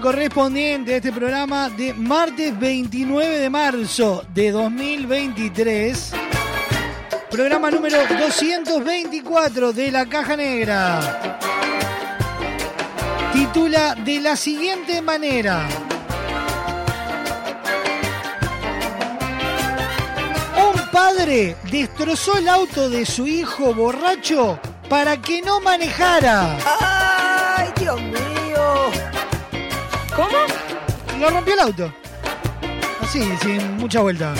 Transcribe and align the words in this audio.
Correspondiente 0.00 0.92
a 0.92 0.96
este 0.96 1.10
programa 1.10 1.70
de 1.70 1.94
martes 1.94 2.56
29 2.58 3.38
de 3.38 3.50
marzo 3.50 4.24
de 4.34 4.50
2023. 4.50 6.12
Programa 7.30 7.70
número 7.70 7.98
224 8.06 9.72
de 9.72 9.90
la 9.90 10.06
Caja 10.06 10.36
Negra. 10.36 11.38
Titula 13.32 13.94
de 13.94 14.20
la 14.20 14.36
siguiente 14.36 15.00
manera. 15.00 15.66
Un 20.72 20.90
padre 20.92 21.56
destrozó 21.70 22.36
el 22.36 22.48
auto 22.48 22.90
de 22.90 23.06
su 23.06 23.26
hijo 23.26 23.74
borracho 23.74 24.60
para 24.88 25.16
que 25.16 25.42
no 25.42 25.60
manejara. 25.60 26.58
Lo 31.20 31.30
rompió 31.30 31.54
el 31.54 31.60
auto. 31.60 31.92
Así, 33.00 33.22
sin 33.42 33.76
mucha 33.76 34.00
vuelta. 34.00 34.34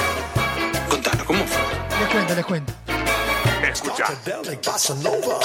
Contanos, 0.91 1.25
¿cómo 1.25 1.45
fue? 1.47 1.63
Les 2.01 2.09
cuento, 2.09 2.35
les 2.35 2.47
cuento. 2.47 2.73
Nova. 5.03 5.39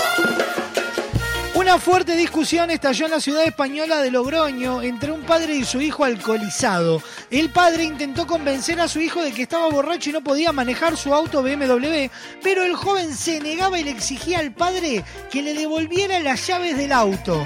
Una 1.54 1.78
fuerte 1.78 2.16
discusión 2.16 2.72
estalló 2.72 3.06
en 3.06 3.12
la 3.12 3.20
ciudad 3.20 3.44
española 3.44 4.02
de 4.02 4.10
Logroño 4.10 4.82
entre 4.82 5.12
un 5.12 5.22
padre 5.22 5.56
y 5.56 5.64
su 5.64 5.80
hijo 5.80 6.04
alcoholizado. 6.04 7.04
El 7.30 7.50
padre 7.50 7.84
intentó 7.84 8.26
convencer 8.26 8.80
a 8.80 8.88
su 8.88 9.00
hijo 9.00 9.22
de 9.22 9.32
que 9.32 9.44
estaba 9.44 9.70
borracho 9.70 10.10
y 10.10 10.14
no 10.14 10.22
podía 10.22 10.52
manejar 10.52 10.98
su 10.98 11.14
auto 11.14 11.44
BMW, 11.44 12.10
pero 12.42 12.64
el 12.64 12.76
joven 12.76 13.16
se 13.16 13.40
negaba 13.40 13.80
y 13.80 13.84
le 13.84 13.92
exigía 13.92 14.40
al 14.40 14.52
padre 14.54 15.04
que 15.30 15.44
le 15.44 15.54
devolviera 15.54 16.20
las 16.20 16.48
llaves 16.48 16.78
del 16.78 16.92
auto. 16.94 17.46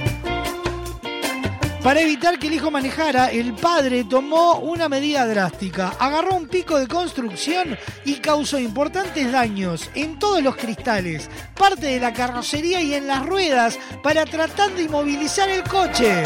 Para 1.85 2.01
evitar 2.01 2.39
que 2.39 2.47
el 2.47 2.53
hijo 2.55 2.71
manejara, 2.71 3.29
el 3.29 3.53
padre 3.53 4.03
tomó 4.05 4.53
una 4.55 4.89
medida 4.89 5.27
drástica. 5.27 5.93
Agarró 5.99 6.33
un 6.35 6.47
pico 6.47 6.79
de 6.79 6.87
construcción 6.87 7.77
y 8.03 8.15
causó 8.15 8.57
importantes 8.57 9.31
daños 9.31 9.91
en 9.93 10.17
todos 10.17 10.41
los 10.41 10.55
cristales, 10.55 11.29
parte 11.55 11.85
de 11.85 11.99
la 11.99 12.11
carrocería 12.11 12.81
y 12.81 12.95
en 12.95 13.05
las 13.05 13.23
ruedas 13.23 13.77
para 14.01 14.25
tratar 14.25 14.71
de 14.71 14.81
inmovilizar 14.81 15.47
el 15.47 15.61
coche. 15.61 16.23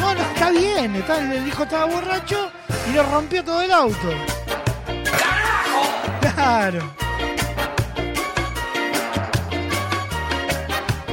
No, 0.00 0.14
no, 0.14 0.20
está 0.20 0.50
bien. 0.50 0.94
está- 0.96 1.18
el 1.18 1.46
hijo 1.46 1.62
estaba 1.64 1.84
borracho 1.86 2.50
y 2.88 2.92
le 2.92 3.02
rompió 3.02 3.44
todo 3.44 3.62
el 3.62 3.72
auto. 3.72 4.08
Claro. 6.20 7.07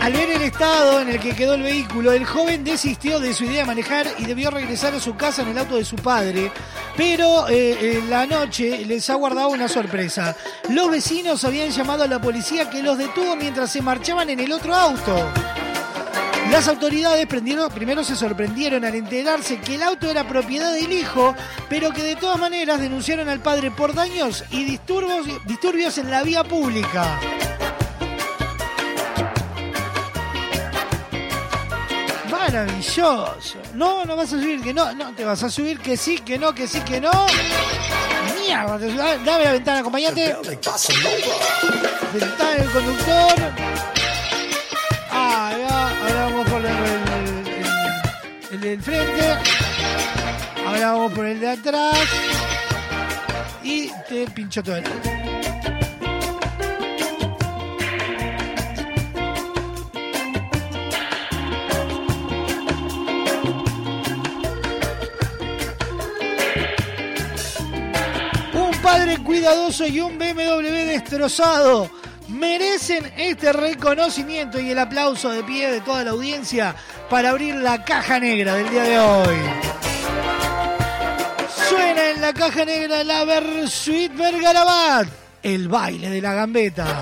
Al 0.05 0.13
ver 0.13 0.29
el 0.29 0.43
estado 0.43 1.01
en 1.01 1.09
el 1.09 1.19
que 1.19 1.35
quedó 1.35 1.55
el 1.55 1.63
vehículo, 1.63 2.11
el 2.11 2.25
joven 2.25 2.63
desistió 2.63 3.19
de 3.19 3.33
su 3.33 3.45
idea 3.45 3.61
de 3.61 3.65
manejar 3.65 4.05
y 4.19 4.25
debió 4.25 4.51
regresar 4.51 4.93
a 4.93 4.99
su 4.99 5.15
casa 5.15 5.41
en 5.41 5.47
el 5.47 5.57
auto 5.57 5.77
de 5.77 5.83
su 5.83 5.95
padre. 5.95 6.51
Pero 6.95 7.47
eh, 7.49 8.03
la 8.07 8.27
noche 8.27 8.85
les 8.85 9.09
ha 9.09 9.15
guardado 9.15 9.49
una 9.49 9.67
sorpresa. 9.67 10.37
Los 10.69 10.91
vecinos 10.91 11.43
habían 11.43 11.71
llamado 11.71 12.03
a 12.03 12.07
la 12.07 12.21
policía 12.21 12.69
que 12.69 12.83
los 12.83 12.99
detuvo 12.99 13.35
mientras 13.35 13.71
se 13.71 13.81
marchaban 13.81 14.29
en 14.29 14.41
el 14.41 14.51
otro 14.51 14.75
auto. 14.75 15.27
Las 16.51 16.67
autoridades 16.67 17.25
primero 17.25 18.03
se 18.03 18.15
sorprendieron 18.15 18.85
al 18.85 18.93
enterarse 18.93 19.59
que 19.59 19.73
el 19.73 19.81
auto 19.81 20.07
era 20.07 20.27
propiedad 20.27 20.71
del 20.71 20.93
hijo, 20.93 21.33
pero 21.67 21.91
que 21.91 22.03
de 22.03 22.15
todas 22.15 22.37
maneras 22.37 22.79
denunciaron 22.79 23.27
al 23.27 23.39
padre 23.39 23.71
por 23.71 23.95
daños 23.95 24.43
y 24.51 24.65
disturbios 24.65 25.97
en 25.97 26.11
la 26.11 26.21
vía 26.21 26.43
pública. 26.43 27.19
Maravilloso. 32.47 33.33
No, 33.73 34.05
no 34.05 34.15
vas 34.15 34.31
a 34.33 34.39
subir 34.39 34.61
que 34.61 34.73
no, 34.73 34.93
no 34.93 35.13
te 35.13 35.23
vas 35.25 35.41
a 35.43 35.49
subir 35.49 35.79
que 35.79 35.97
sí, 35.97 36.19
que 36.19 36.37
no, 36.37 36.53
que 36.53 36.67
sí, 36.67 36.79
que 36.81 37.01
no. 37.01 37.09
mierda. 38.39 38.77
Dame 39.25 39.43
la 39.45 39.51
ventana, 39.53 39.79
acompañante. 39.79 40.35
Ventana 42.13 42.51
del 42.51 42.69
conductor. 42.71 43.33
Ah, 45.11 45.53
ya. 45.57 45.89
Ahora 45.89 46.25
vamos 46.25 46.49
por 46.49 46.61
el, 46.61 46.67
el- 46.67 47.47
el- 47.47 48.53
el 48.53 48.61
del 48.61 48.81
frente. 48.83 49.27
Ahora 50.67 50.91
vamos 50.91 51.13
por 51.13 51.25
el 51.25 51.39
de 51.39 51.49
atrás. 51.49 51.97
Y 53.63 53.89
te 54.07 54.27
pincho 54.29 54.61
todo 54.61 54.75
el. 54.77 54.83
Cuidadoso 69.23 69.87
y 69.87 69.99
un 69.99 70.17
BMW 70.17 70.85
destrozado 70.85 71.89
merecen 72.27 73.11
este 73.17 73.53
reconocimiento 73.53 74.59
y 74.59 74.71
el 74.71 74.79
aplauso 74.79 75.29
de 75.29 75.43
pie 75.43 75.71
de 75.71 75.81
toda 75.81 76.03
la 76.03 76.11
audiencia 76.11 76.75
para 77.09 77.29
abrir 77.29 77.55
la 77.55 77.83
caja 77.83 78.19
negra 78.19 78.55
del 78.55 78.69
día 78.69 78.83
de 78.83 78.99
hoy. 78.99 79.35
Suena 81.69 82.09
en 82.11 82.21
la 82.21 82.33
caja 82.33 82.65
negra 82.65 83.03
la 83.03 83.23
Versuit 83.25 84.15
Vergarabat, 84.15 85.07
el 85.43 85.67
baile 85.67 86.09
de 86.09 86.21
la 86.21 86.33
gambeta. 86.33 87.01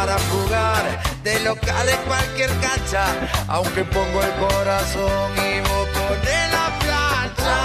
para 0.00 0.18
jugar 0.32 0.82
de 1.22 1.40
local 1.40 1.86
en 1.86 2.00
cualquier 2.08 2.48
cancha, 2.66 3.04
aunque 3.48 3.84
pongo 3.84 4.22
el 4.22 4.32
corazón 4.46 5.30
y 5.36 5.60
vos 5.60 5.86
ponés 5.94 6.44
la 6.56 6.66
plancha. 6.82 7.58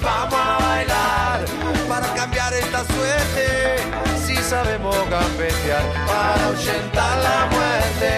Vamos 0.00 0.40
a 0.40 0.58
bailar 0.64 1.40
para 1.88 2.06
cambiar 2.14 2.52
esta 2.52 2.84
suerte, 2.84 3.78
si 4.24 4.36
sabemos 4.36 4.96
gambetear 5.10 5.82
para 6.06 6.44
ahuyentar 6.44 7.18
la 7.18 7.38
muerte. 7.54 8.12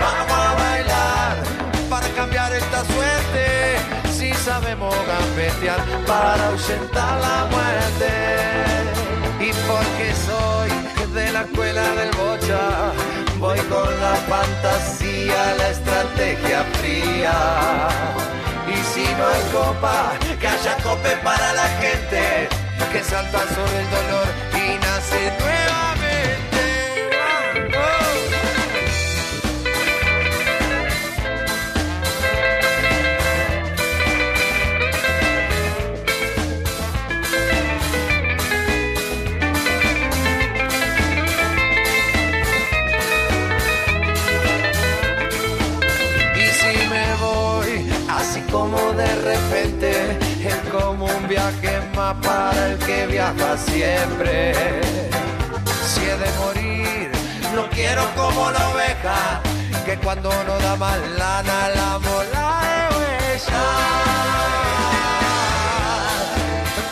Vamos 0.00 0.38
a 0.48 0.54
bailar 0.64 1.36
para 1.88 2.08
cambiar 2.08 2.52
esta 2.52 2.84
suerte, 2.84 3.76
si 4.12 4.34
sabemos 4.34 4.92
gambetear 5.06 5.80
para 6.04 6.46
ahuyentar 6.48 7.20
la 7.20 7.46
muerte 7.52 8.93
y 9.44 9.52
porque 9.68 10.06
soy 10.26 10.70
de 11.12 11.32
la 11.32 11.42
escuela 11.42 11.86
del 11.94 12.10
bocha, 12.12 12.92
voy 13.38 13.58
con 13.72 13.90
la 14.00 14.14
fantasía, 14.32 15.54
la 15.58 15.68
estrategia 15.68 16.64
fría. 16.78 17.36
Y 18.66 18.76
si 18.92 19.04
no 19.18 19.26
hay 19.32 19.42
copa, 19.52 20.12
que 20.40 20.48
haya 20.48 20.76
cope 20.82 21.16
para 21.22 21.52
la 21.52 21.68
gente, 21.82 22.48
que 22.92 23.02
salta 23.02 23.40
sobre 23.54 23.80
el 23.82 23.90
dolor 23.90 24.28
y 24.54 24.78
nace 24.78 25.20
nuevamente. 25.38 25.63
Para 51.94 52.66
el 52.66 52.78
que 52.78 53.06
viaja 53.06 53.56
siempre. 53.56 54.52
Si 55.86 56.00
he 56.02 56.16
de 56.16 56.30
morir, 56.38 57.10
no 57.54 57.68
quiero 57.70 58.02
como 58.16 58.50
la 58.50 58.68
oveja, 58.70 59.40
que 59.84 59.96
cuando 59.98 60.30
no 60.44 60.58
da 60.58 60.76
más 60.76 60.98
lana 61.18 61.68
la 61.68 61.98
mola 62.00 62.88
de. 62.98 63.38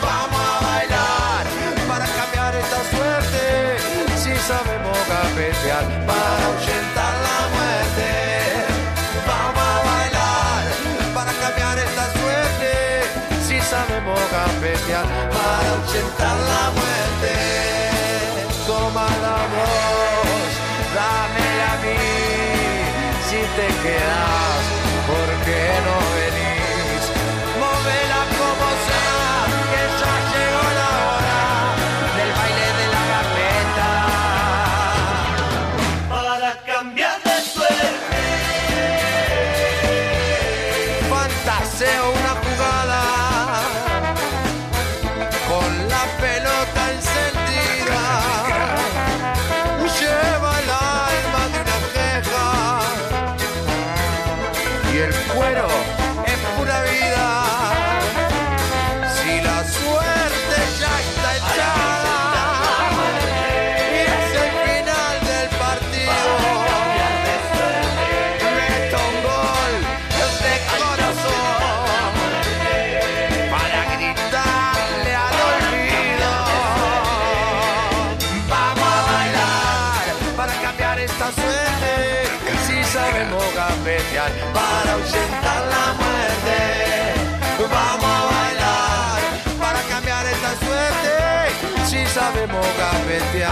Vamos 0.01 0.41
a 0.53 0.65
bailar 0.65 1.45
para 1.87 2.05
cambiar 2.05 2.55
esta 2.55 2.79
suerte. 2.91 3.77
Si 4.17 4.33
sabemos 4.47 4.97
gambetear 5.09 5.85
para 6.07 6.45
ahuyentar 6.45 7.02
para 14.71 15.69
ahuyentar 15.71 16.37
la 16.51 16.65
muerte. 16.77 17.33
Toma 18.65 19.07
la 19.25 19.39
voz, 19.53 20.51
dámela 20.95 21.67
a 21.73 21.81
mí. 21.83 21.99
Si 23.27 23.39
te 23.57 23.67
quedas, 23.83 24.52
gambetear 93.13 93.51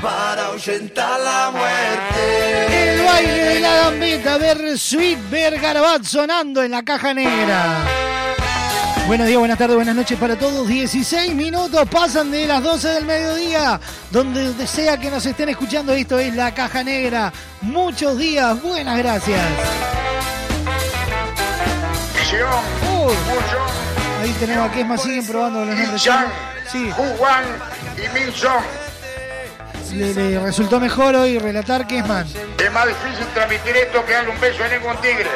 para 0.00 0.46
ahuyentar 0.46 1.20
la 1.20 1.50
muerte. 1.50 2.92
El 2.92 3.04
baile 3.04 3.44
de 3.44 3.60
la 3.60 3.76
gambeta, 3.76 4.38
Versuit 4.38 5.18
Vergarabat 5.30 6.04
sonando 6.04 6.62
en 6.62 6.70
la 6.70 6.82
caja 6.82 7.14
negra. 7.14 7.84
Buenos 9.06 9.26
días, 9.26 9.38
buenas 9.38 9.58
tardes, 9.58 9.76
buenas 9.76 9.94
noches 9.94 10.18
para 10.18 10.36
todos. 10.36 10.66
16 10.66 11.34
minutos 11.34 11.88
pasan 11.88 12.30
de 12.30 12.46
las 12.46 12.62
12 12.62 12.88
del 12.88 13.04
mediodía. 13.04 13.80
Donde 14.10 14.66
sea 14.66 14.96
que 14.96 15.10
nos 15.10 15.26
estén 15.26 15.48
escuchando, 15.50 15.92
esto 15.92 16.18
es 16.18 16.34
La 16.34 16.54
Caja 16.54 16.84
Negra. 16.84 17.32
Muchos 17.62 18.16
días, 18.16 18.62
buenas 18.62 18.96
gracias. 18.98 19.40
Woo 22.82 23.41
Ahí 24.22 24.32
tenemos 24.38 24.70
a 24.70 24.72
Kesma, 24.72 24.96
siguen 24.96 25.26
probando 25.26 25.64
los 25.64 25.76
nombres. 25.76 26.00
Chan, 26.00 26.26
Sí, 26.70 26.92
Hu 26.96 27.02
Wan 27.20 27.44
y 27.96 28.08
Min 28.14 28.32
le, 29.94 30.14
le 30.14 30.40
resultó 30.40 30.78
mejor 30.78 31.16
hoy 31.16 31.38
relatar 31.38 31.86
Kesman. 31.88 32.26
Es 32.58 32.72
más 32.72 32.86
difícil 32.86 33.26
transmitir 33.34 33.76
esto 33.76 34.04
que 34.06 34.12
darle 34.12 34.30
un 34.30 34.40
beso 34.40 34.62
a 34.62 34.68
ningún 34.68 34.96
tigre. 35.00 35.28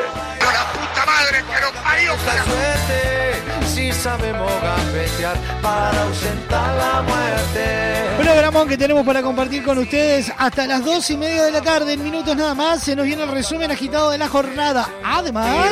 ¡La 1.06 1.12
puta 1.12 1.12
madre 1.12 1.44
parió! 1.84 2.12
La 2.26 2.44
suerte, 2.44 3.42
si 3.66 3.92
sabemos 3.92 4.50
gambetear 4.62 5.36
para 5.62 6.02
ausentar 6.02 6.74
la 6.76 7.02
muerte. 7.02 8.04
Programón 8.18 8.68
que 8.68 8.76
tenemos 8.76 9.06
para 9.06 9.22
compartir 9.22 9.62
con 9.62 9.78
ustedes 9.78 10.32
hasta 10.36 10.66
las 10.66 10.84
dos 10.84 11.08
y 11.10 11.16
media 11.16 11.44
de 11.44 11.52
la 11.52 11.62
tarde. 11.62 11.92
En 11.92 12.02
minutos 12.02 12.36
nada 12.36 12.54
más 12.54 12.82
se 12.82 12.96
nos 12.96 13.04
viene 13.04 13.22
el 13.22 13.30
resumen 13.30 13.70
agitado 13.70 14.10
de 14.10 14.18
la 14.18 14.28
jornada. 14.28 14.88
Además, 15.04 15.70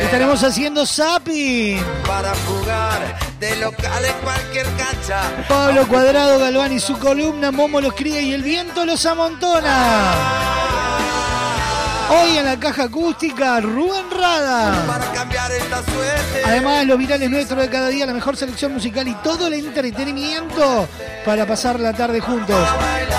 estaremos 0.00 0.42
haciendo 0.42 0.84
zapping. 0.84 1.82
para 2.06 2.32
jugar 2.46 3.18
de 3.38 3.56
locales 3.56 4.12
cualquier 4.22 4.66
cancha. 4.76 5.22
Pablo 5.48 5.86
Cuadrado 5.86 6.38
Galván 6.38 6.72
y 6.72 6.80
su 6.80 6.98
columna 6.98 7.50
Momo 7.50 7.80
los 7.80 7.94
cría 7.94 8.20
y 8.20 8.32
el 8.32 8.42
viento 8.42 8.84
los 8.84 9.06
amontona. 9.06 10.59
Hoy 12.12 12.38
en 12.38 12.44
la 12.44 12.58
caja 12.58 12.82
acústica, 12.84 13.60
Rubén 13.60 14.10
Rada. 14.10 14.84
Para 14.84 15.12
cambiar 15.12 15.52
esta 15.52 15.80
suerte. 15.84 16.42
Además, 16.44 16.84
los 16.84 16.98
virales 16.98 17.30
nuestros 17.30 17.60
de 17.60 17.68
cada 17.68 17.86
día, 17.86 18.04
la 18.04 18.12
mejor 18.12 18.36
selección 18.36 18.72
musical 18.72 19.06
y 19.06 19.14
todo 19.22 19.46
el 19.46 19.54
entretenimiento 19.54 20.88
para 21.24 21.46
pasar 21.46 21.78
la 21.78 21.92
tarde 21.92 22.18
juntos. 22.20 22.68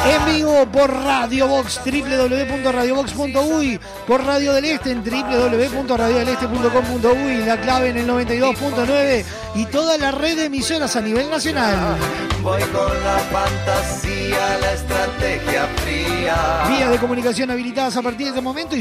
En 0.06 0.26
vivo 0.26 0.66
por 0.66 0.92
Radio 0.92 1.48
Box, 1.48 1.80
www.radiobox.uy, 1.86 3.80
por 4.08 4.26
Radio 4.26 4.52
del 4.54 4.66
Este 4.66 4.92
en 4.92 5.02
www.radiodeleste.com.uy, 5.04 7.46
la 7.46 7.62
clave 7.62 7.90
en 7.90 7.98
el 7.98 8.08
92.9 8.08 9.24
y 9.56 9.66
toda 9.66 9.98
la 9.98 10.12
red 10.12 10.38
de 10.38 10.46
emisoras 10.46 10.96
a 10.96 11.02
nivel 11.02 11.30
nacional. 11.30 11.98
Voy 12.42 12.62
con 12.64 13.04
la 13.04 13.20
fantasía, 13.20 14.58
la 14.60 14.74
estrategia 14.74 15.68
fría. 15.84 16.64
Vías 16.70 16.90
de 16.90 16.98
comunicación 16.98 17.52
habilitadas 17.52 17.98
a 17.98 18.02
partir 18.02 18.26
de 18.26 18.30
este 18.30 18.42
momento 18.42 18.76
y 18.76 18.81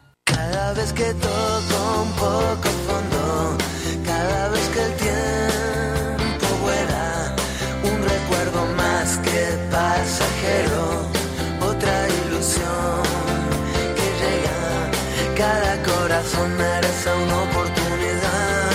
Cada 0.33 0.73
vez 0.73 0.93
que 0.93 1.13
toco 1.13 1.77
un 2.05 2.11
poco 2.13 2.69
fondo, 2.87 3.57
cada 4.05 4.49
vez 4.49 4.65
que 4.73 4.81
el 4.89 4.93
tiempo 5.07 6.47
vuela, 6.63 7.35
un 7.83 7.97
recuerdo 8.13 8.65
más 8.77 9.17
que 9.25 9.41
pasajero, 9.69 10.83
otra 11.71 11.95
ilusión 12.23 13.03
que 13.97 14.07
llega. 14.21 14.59
Cada 15.43 15.73
corazón 15.83 16.49
merece 16.57 17.09
una 17.23 17.37
oportunidad 17.47 18.71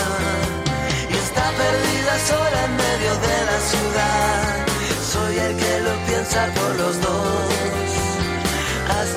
y 1.11 1.15
está 1.27 1.45
perdida 1.63 2.13
sola 2.31 2.59
en 2.69 2.77
medio 2.85 3.13
de 3.27 3.37
la 3.51 3.59
ciudad. 3.71 4.67
Soy 5.13 5.39
el 5.39 5.57
que 5.57 5.81
lo 5.81 5.95
piensa 6.07 6.41
por 6.55 6.75
los 6.77 7.01
dos 7.01 7.56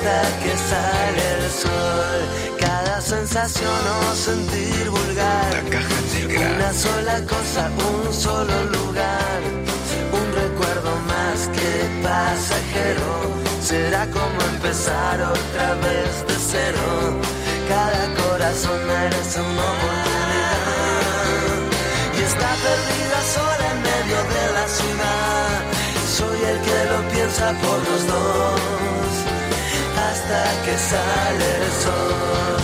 hasta 0.00 0.22
que 0.42 0.56
sale 0.56 1.24
el 1.36 1.50
sol. 1.50 2.20
Cada 2.58 3.00
sensación 3.00 3.80
o 4.10 4.14
sentir 4.14 4.90
vulgar. 4.90 5.52
La 5.52 5.62
caja 5.70 6.00
negra. 6.14 6.52
Una 6.56 6.72
sola 6.72 7.20
cosa, 7.26 7.70
un 7.90 8.12
solo 8.12 8.64
lugar. 8.64 9.40
Un 10.12 10.32
recuerdo 10.42 10.90
más 11.06 11.48
que 11.48 11.88
pasajero. 12.02 13.10
Será 13.60 14.06
como 14.06 14.40
empezar 14.54 15.20
otra 15.22 15.74
vez 15.86 16.26
de 16.28 16.36
cero. 16.50 17.20
Cada 17.68 18.14
corazón 18.22 18.86
merece 18.86 19.40
una 19.40 19.64
oportunidad. 19.74 20.68
Y 22.16 22.22
está 22.22 22.50
perdida 22.66 23.18
sola 23.34 23.66
en 23.72 23.78
medio 23.82 24.18
de 24.34 24.44
la 24.56 24.66
ciudad. 24.68 25.60
Soy 26.16 26.38
el 26.50 26.58
que 26.60 26.78
lo 26.90 26.98
piensa 27.12 27.52
por 27.62 27.78
los 27.88 28.06
dos 28.06 28.89
hasta 30.08 30.44
que 30.64 30.78
sale 30.78 31.56
el 31.56 31.72
sol. 31.82 32.59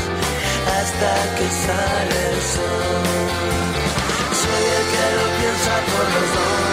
hasta 0.80 1.36
que 1.36 1.48
sale 1.66 2.20
el 2.32 2.42
sol. 2.54 3.04
Soy 4.42 4.64
el 4.78 4.86
que 4.94 5.06
lo 5.18 5.26
piensa 5.40 5.74
por 5.92 6.06
los 6.14 6.28
dos 6.34 6.73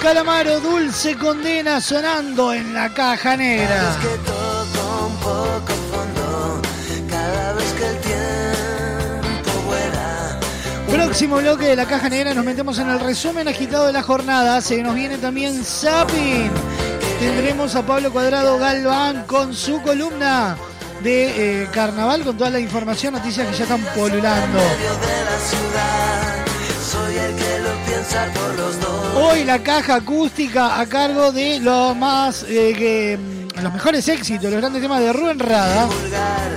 Calamaro, 0.00 0.60
Dulce 0.60 1.16
Condena 1.16 1.80
sonando 1.80 2.52
en 2.52 2.72
la 2.72 2.92
caja 2.94 3.36
negra. 3.36 3.96
Próximo 10.88 11.36
bloque 11.36 11.66
de 11.66 11.76
la 11.76 11.86
caja 11.86 12.08
negra 12.08 12.32
nos 12.32 12.44
metemos 12.44 12.78
en 12.78 12.90
el 12.90 13.00
resumen 13.00 13.48
agitado 13.48 13.86
de 13.86 13.92
la 13.92 14.02
jornada. 14.02 14.60
Se 14.60 14.82
nos 14.82 14.94
viene 14.94 15.18
también 15.18 15.64
Zapping. 15.64 16.50
Tendremos 17.18 17.74
a 17.74 17.84
Pablo 17.84 18.12
Cuadrado 18.12 18.58
Galván 18.58 19.24
con 19.26 19.52
su 19.54 19.82
columna 19.82 20.56
de 21.02 21.62
eh, 21.62 21.68
carnaval 21.72 22.22
con 22.22 22.36
toda 22.36 22.50
la 22.50 22.60
información, 22.60 23.14
noticias 23.14 23.48
que 23.48 23.56
ya 23.56 23.64
están 23.64 23.82
polulando. 23.96 24.58
Por 28.08 28.54
los 28.56 28.80
dos. 28.80 29.14
Hoy 29.16 29.44
la 29.44 29.62
caja 29.62 29.96
acústica 29.96 30.80
a 30.80 30.86
cargo 30.86 31.30
de 31.30 31.60
los 31.60 31.94
más 31.94 32.42
eh, 32.48 32.74
que, 32.76 33.18
mm, 33.18 33.62
los 33.62 33.72
mejores 33.72 34.08
éxitos, 34.08 34.50
los 34.50 34.60
grandes 34.60 34.80
temas 34.80 35.00
de 35.00 35.12
Rubén 35.12 35.38
Rada. 35.38 35.86
Vulgar, 35.86 36.50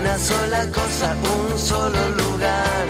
una 0.00 0.18
sola 0.18 0.66
cosa, 0.70 1.16
un 1.52 1.58
solo 1.58 2.08
lugar, 2.10 2.86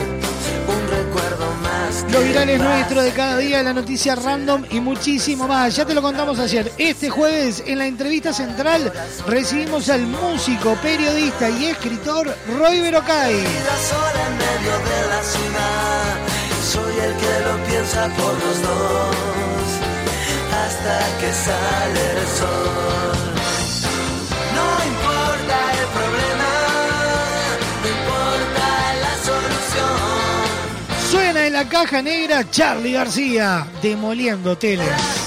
un 0.67 0.89
recuerdo 0.89 1.53
más. 1.63 2.05
Los 2.05 2.23
que 2.23 2.29
virales 2.29 2.59
más. 2.59 2.69
nuestros 2.69 3.05
de 3.05 3.13
cada 3.13 3.37
día, 3.37 3.63
la 3.63 3.75
noticia 3.75 4.15
random 4.15 4.65
y 4.71 4.81
muchísimo 4.81 5.47
más. 5.47 5.77
Ya 5.77 5.85
te 5.85 5.95
lo 5.95 6.01
contamos 6.01 6.39
ayer. 6.39 6.73
Este 6.79 7.11
jueves 7.11 7.63
en 7.67 7.79
la 7.79 7.87
entrevista 7.87 8.33
central 8.33 8.91
recibimos 9.27 9.91
al 9.91 10.07
músico, 10.07 10.75
periodista 10.83 11.51
y 11.51 11.67
escritor 11.67 12.35
Roy 12.57 12.81
Berocay. 12.81 13.35
Vida 13.35 13.77
sola 13.89 14.27
en 14.27 14.39
medio 14.39 14.73
de 14.73 15.09
la 15.09 15.23
ciudad, 15.23 15.38
el 16.99 17.17
que 17.17 17.41
lo 17.47 17.65
piensa 17.65 18.09
por 18.09 18.35
los 18.45 18.63
dos, 18.63 19.67
hasta 20.63 20.99
que 21.21 21.33
sale 21.33 22.03
el 22.21 22.27
sol. 22.39 23.35
No 24.57 24.67
importa 24.93 25.57
el 25.81 25.89
problema, 25.99 26.51
no 27.83 27.89
importa 27.99 28.67
la 29.05 29.15
solución. 29.29 31.11
Suena 31.11 31.47
en 31.47 31.53
la 31.53 31.69
caja 31.69 32.03
negra 32.03 32.49
Charlie 32.51 32.93
García, 32.93 33.67
demoliendo 33.83 34.57
teles. 34.57 35.18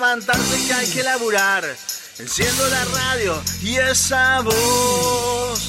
Levantarse 0.00 0.66
que 0.66 0.72
hay 0.72 0.90
que 0.90 1.02
laburar. 1.02 1.62
Enciendo 2.18 2.68
la 2.68 2.84
radio 2.86 3.42
y 3.62 3.76
esa 3.76 4.40
voz. 4.40 5.60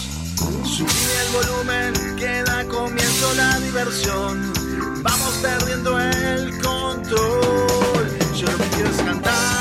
Subir 0.64 1.10
el 1.22 1.32
volumen 1.34 2.16
que 2.16 2.44
da 2.44 2.66
comienzo 2.66 3.34
la 3.36 3.60
diversión. 3.60 4.54
Vamos 5.04 5.34
perdiendo 5.42 6.00
el 6.00 6.62
control. 6.62 8.18
Yo 8.34 8.48
lo 8.48 8.58
que 8.58 8.70
quiero 8.70 8.92
cantar 9.06 9.61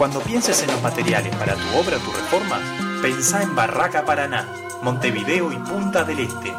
Cuando 0.00 0.20
pienses 0.22 0.62
en 0.62 0.68
los 0.68 0.80
materiales 0.80 1.36
para 1.36 1.54
tu 1.54 1.78
obra 1.78 1.98
o 1.98 2.00
tu 2.00 2.10
reforma, 2.10 2.58
pensá 3.02 3.42
en 3.42 3.54
Barraca 3.54 4.02
Paraná, 4.02 4.48
Montevideo 4.82 5.52
y 5.52 5.56
Punta 5.56 6.04
del 6.04 6.20
Este. 6.20 6.54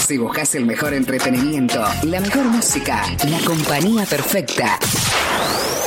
Si 0.00 0.16
buscas 0.16 0.54
el 0.54 0.64
mejor 0.64 0.94
entretenimiento, 0.94 1.84
la 2.04 2.20
mejor 2.20 2.44
música, 2.44 3.04
la 3.28 3.38
compañía 3.40 4.06
perfecta, 4.06 4.78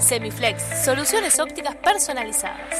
Semiflex, 0.00 0.84
soluciones 0.84 1.38
ópticas 1.38 1.76
personalizadas. 1.76 2.76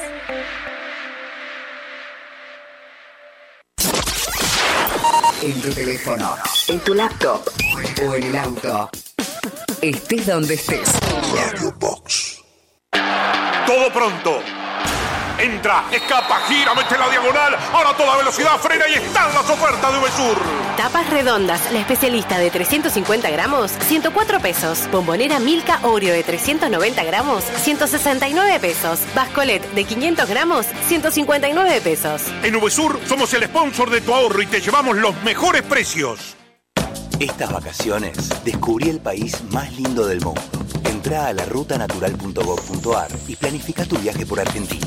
En 5.43 5.61
tu 5.63 5.71
teléfono, 5.71 6.37
en 6.69 6.81
tu 6.81 6.95
laptop 6.95 7.49
o 8.03 8.15
en 8.15 8.23
el 8.25 8.37
auto. 8.37 8.91
Estés 9.81 10.27
donde 10.27 10.55
estés. 10.55 10.93
Radio 11.35 11.73
Box. 11.79 12.43
Todo 13.67 13.93
pronto. 13.93 14.60
Entra, 15.41 15.85
escapa, 15.91 16.41
gira, 16.49 16.75
mete 16.75 16.99
la 16.99 17.09
diagonal. 17.09 17.57
Ahora 17.73 17.97
toda 17.97 18.17
velocidad 18.19 18.59
frena 18.59 18.87
y 18.89 18.95
están 18.95 19.33
las 19.33 19.49
ofertas 19.49 19.91
de 19.91 19.99
Uvesur. 19.99 20.37
Tapas 20.77 21.09
redondas, 21.09 21.73
la 21.73 21.79
especialista 21.79 22.39
de 22.39 22.51
350 22.51 23.31
gramos, 23.31 23.71
104 23.71 24.41
pesos. 24.41 24.87
Bombonera 24.93 25.39
Milka 25.39 25.79
Oreo 25.83 26.13
de 26.13 26.23
390 26.23 27.05
gramos, 27.05 27.43
169 27.45 28.61
pesos. 28.61 29.01
Bascolet 29.15 29.63
de 29.73 29.85
500 29.85 30.29
gramos, 30.29 30.67
159 30.89 31.81
pesos. 31.81 32.23
En 32.43 32.57
Uvesur 32.57 33.01
somos 33.07 33.33
el 33.33 33.45
sponsor 33.45 33.89
de 33.89 34.03
tu 34.03 34.13
ahorro 34.13 34.43
y 34.43 34.47
te 34.47 34.61
llevamos 34.61 34.99
los 34.99 35.23
mejores 35.23 35.63
precios. 35.63 36.37
Estas 37.19 37.51
vacaciones 37.51 38.45
descubrí 38.45 38.91
el 38.91 39.01
país 39.01 39.43
más 39.51 39.73
lindo 39.73 40.07
del 40.07 40.21
mundo. 40.21 40.43
Entra 40.85 41.29
a 41.29 41.33
la 41.33 41.45
rutanatural.gov.ar 41.47 43.11
y 43.27 43.37
planifica 43.37 43.85
tu 43.87 43.97
viaje 43.97 44.27
por 44.27 44.41
Argentina. 44.41 44.87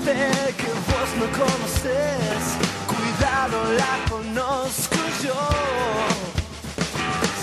que 0.08 0.70
vos 0.88 1.10
no 1.18 1.26
conoces, 1.38 2.40
cuidado 2.86 3.58
la 3.74 3.94
conozco 4.08 4.96
yo. 5.22 5.34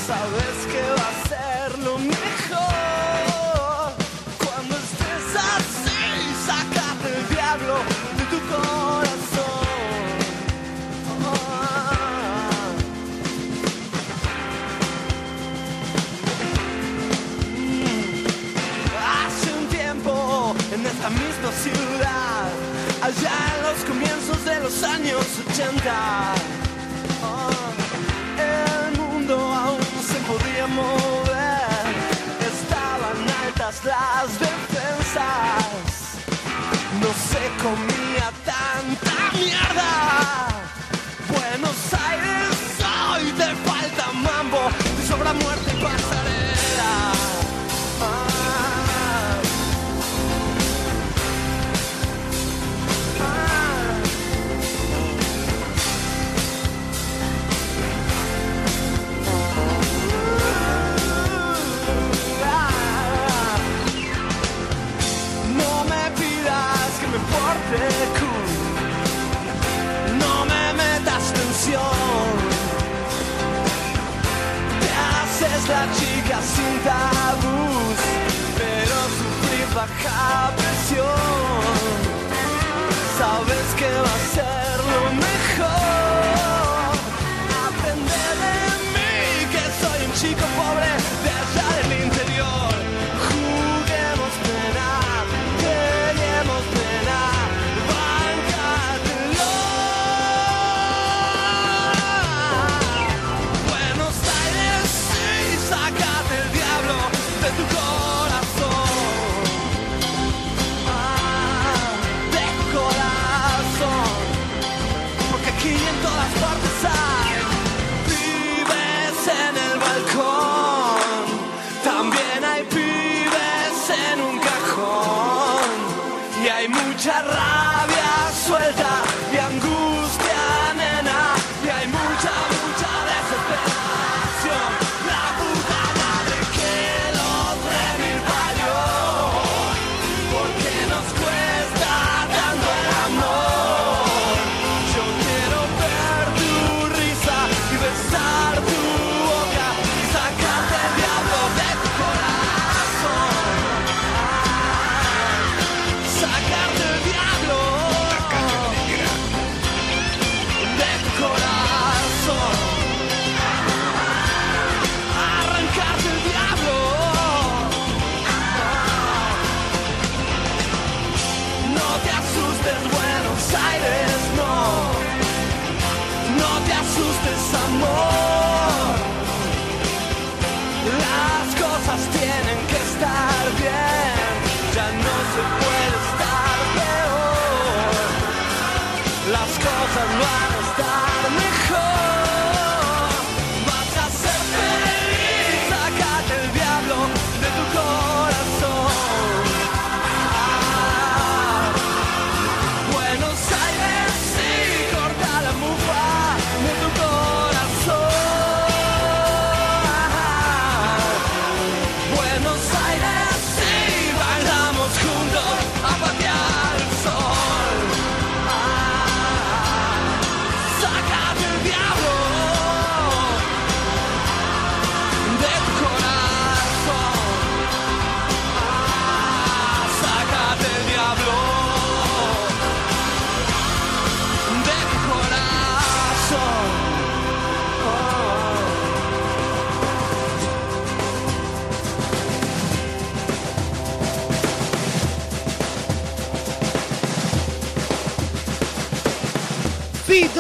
Sabes 0.08 0.56
que 0.72 0.82
va 0.98 1.08
a 1.10 1.16
ser 1.30 1.70
lo 1.80 2.00
mejor 2.00 3.94
cuando 4.44 4.74
estés 4.78 5.28
así, 5.54 6.04
sacate 6.48 7.08
el 7.16 7.24
diablo 7.30 7.76
de 8.18 8.24
tu 8.32 8.40
corazón. 8.50 9.68
Hace 19.22 19.50
un 19.54 19.66
tiempo 19.68 20.56
en 20.74 20.82
esta 20.84 21.10
misma 21.12 21.52
ciudad 21.64 22.15
allá 23.06 23.38
en 23.56 23.62
los 23.68 23.86
comienzos 23.86 24.46
de 24.46 24.60
los 24.62 24.84
años 24.84 25.24
80. 25.52 26.34
el 28.40 28.98
mundo 28.98 29.36
aún 29.54 29.86
no 29.96 30.02
se 30.12 30.20
podía 30.30 30.66
mover, 30.66 31.94
estaban 32.54 33.18
altas 33.44 33.76
las 33.86 34.28
defensas, 34.48 35.66
no 37.02 37.12
se 37.32 37.44
comía 37.66 38.28
tanta 38.54 39.16
mierda. 39.38 39.92
Buenos 41.30 41.78
Aires 42.10 42.58
hoy 43.12 43.26
te 43.42 43.50
falta 43.70 44.06
mambo, 44.14 44.62
te 44.98 45.08
sobra 45.08 45.34
muerte 45.34 45.75
No 70.20 70.46
me 70.46 70.74
metas 70.74 71.34
tensión. 71.34 71.82
Te 74.82 74.90
haces 75.10 75.68
la 75.68 75.84
chica 75.98 76.40
sin 76.42 76.80
tabús, 76.84 77.98
pero 78.56 78.96
sufrir 79.18 79.68
baja 79.74 80.52
presión. 80.56 81.66
Sabes 83.18 83.68
que 83.80 83.90
va 84.06 84.14
a 84.14 84.26
ser 84.36 84.78
lo 84.94 85.04
mejor. 85.16 85.85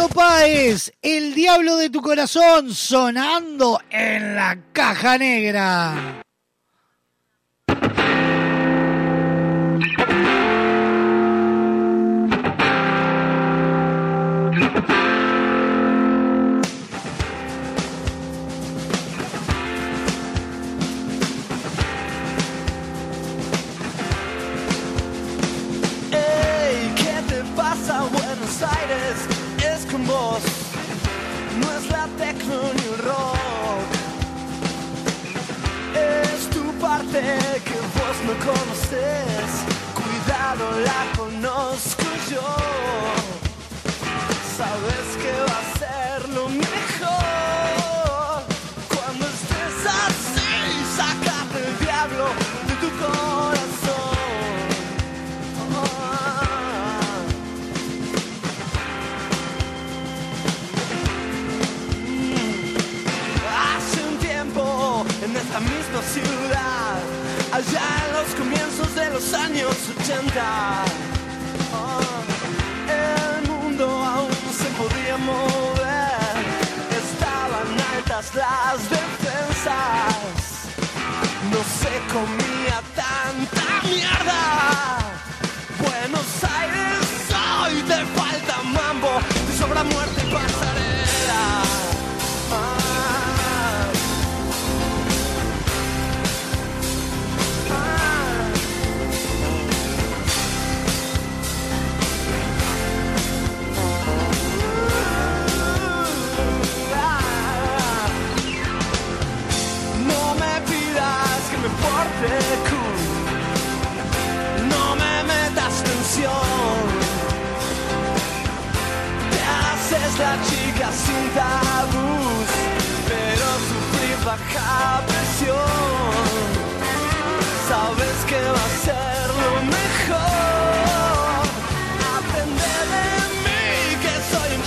Páez, 0.10 0.92
el 1.02 1.34
diablo 1.34 1.78
de 1.78 1.90
tu 1.90 2.02
corazón 2.02 2.74
sonando 2.74 3.80
en 3.90 4.36
la 4.36 4.58
caja 4.74 5.18
negra. 5.18 6.25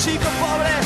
Chico 0.08 0.30
pobre 0.40 0.77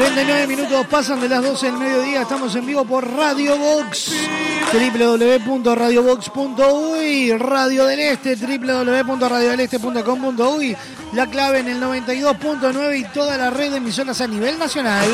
39 0.00 0.46
minutos 0.46 0.86
pasan 0.86 1.20
de 1.20 1.28
las 1.28 1.44
12 1.44 1.66
del 1.66 1.76
mediodía. 1.76 2.22
Estamos 2.22 2.56
en 2.56 2.64
vivo 2.64 2.86
por 2.86 3.06
Radio 3.06 3.58
Box. 3.58 4.14
www.radiobox.uy 4.72 7.36
Radio 7.36 7.84
del 7.84 8.00
Este, 8.00 8.34
www.radiodeleste.com.uy 8.34 10.74
La 11.12 11.26
clave 11.26 11.58
en 11.58 11.68
el 11.68 11.82
92.9 11.82 12.98
y 12.98 13.04
toda 13.12 13.36
la 13.36 13.50
red 13.50 13.72
de 13.72 13.76
emisoras 13.76 14.22
a 14.22 14.26
nivel 14.26 14.58
nacional. 14.58 15.06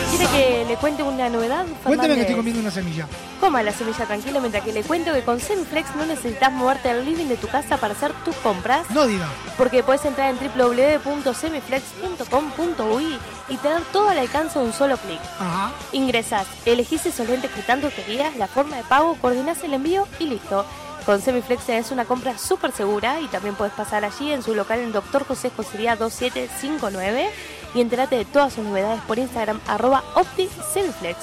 ¿Quiere 0.09 0.27
que 0.31 0.65
le 0.65 0.75
cuente 0.77 1.03
una 1.03 1.29
novedad? 1.29 1.65
Cuéntame 1.65 1.83
que 1.83 1.89
Fernández? 1.97 2.19
estoy 2.21 2.35
comiendo 2.35 2.61
una 2.61 2.71
semilla. 2.71 3.07
Coma 3.39 3.63
la 3.63 3.71
semilla 3.71 4.05
tranquilo 4.05 4.39
mientras 4.39 4.63
que 4.63 4.71
le 4.71 4.83
cuento 4.83 5.11
que 5.13 5.23
con 5.23 5.39
Semiflex 5.39 5.95
no 5.95 6.05
necesitas 6.05 6.51
moverte 6.51 6.89
al 6.89 7.03
living 7.03 7.25
de 7.25 7.37
tu 7.37 7.47
casa 7.47 7.77
para 7.77 7.93
hacer 7.93 8.11
tus 8.23 8.35
compras. 8.37 8.89
No 8.91 9.07
diga. 9.07 9.27
Porque 9.57 9.81
puedes 9.83 10.05
entrar 10.05 10.29
en 10.29 10.37
www.semiflex.com.uy 10.37 13.17
y 13.49 13.57
tener 13.57 13.81
todo 13.91 14.09
al 14.09 14.19
alcance 14.19 14.59
de 14.59 14.65
un 14.65 14.73
solo 14.73 14.97
clic. 14.97 15.19
Ajá. 15.39 15.71
Ingresás, 15.91 16.47
elegís 16.65 17.05
esos 17.05 17.27
lentes 17.27 17.51
que 17.51 17.61
tanto 17.61 17.89
querías, 17.89 18.35
la 18.37 18.47
forma 18.47 18.77
de 18.77 18.83
pago, 18.83 19.17
coordinás 19.19 19.63
el 19.63 19.73
envío 19.73 20.07
y 20.19 20.27
listo. 20.27 20.65
Con 21.05 21.21
Semiflex 21.21 21.69
es 21.69 21.91
una 21.91 22.05
compra 22.05 22.37
súper 22.37 22.71
segura 22.71 23.19
y 23.21 23.27
también 23.27 23.55
puedes 23.55 23.73
pasar 23.73 24.05
allí 24.05 24.31
en 24.31 24.41
su 24.41 24.55
local 24.55 24.79
en 24.79 24.91
Dr. 24.91 25.25
José 25.25 25.51
Josería 25.55 25.95
2759 25.95 27.29
y 27.75 27.81
enterate 27.81 28.15
de 28.15 28.25
todas 28.25 28.53
sus 28.53 28.63
novedades 28.63 29.01
por 29.01 29.19
Instagram 29.19 29.59
arroba 29.67 30.03
OptiSemiflex. 30.15 31.17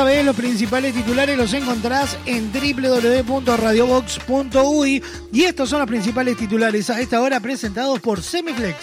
Sabés, 0.00 0.24
los 0.24 0.34
principales 0.34 0.94
titulares 0.94 1.36
los 1.36 1.52
encontrás 1.52 2.16
en 2.24 2.50
www.radiobox.uy 2.50 5.04
y 5.30 5.42
estos 5.42 5.68
son 5.68 5.80
los 5.80 5.88
principales 5.88 6.38
titulares 6.38 6.88
a 6.88 7.02
esta 7.02 7.20
hora 7.20 7.38
presentados 7.38 8.00
por 8.00 8.22
Semiflex. 8.22 8.78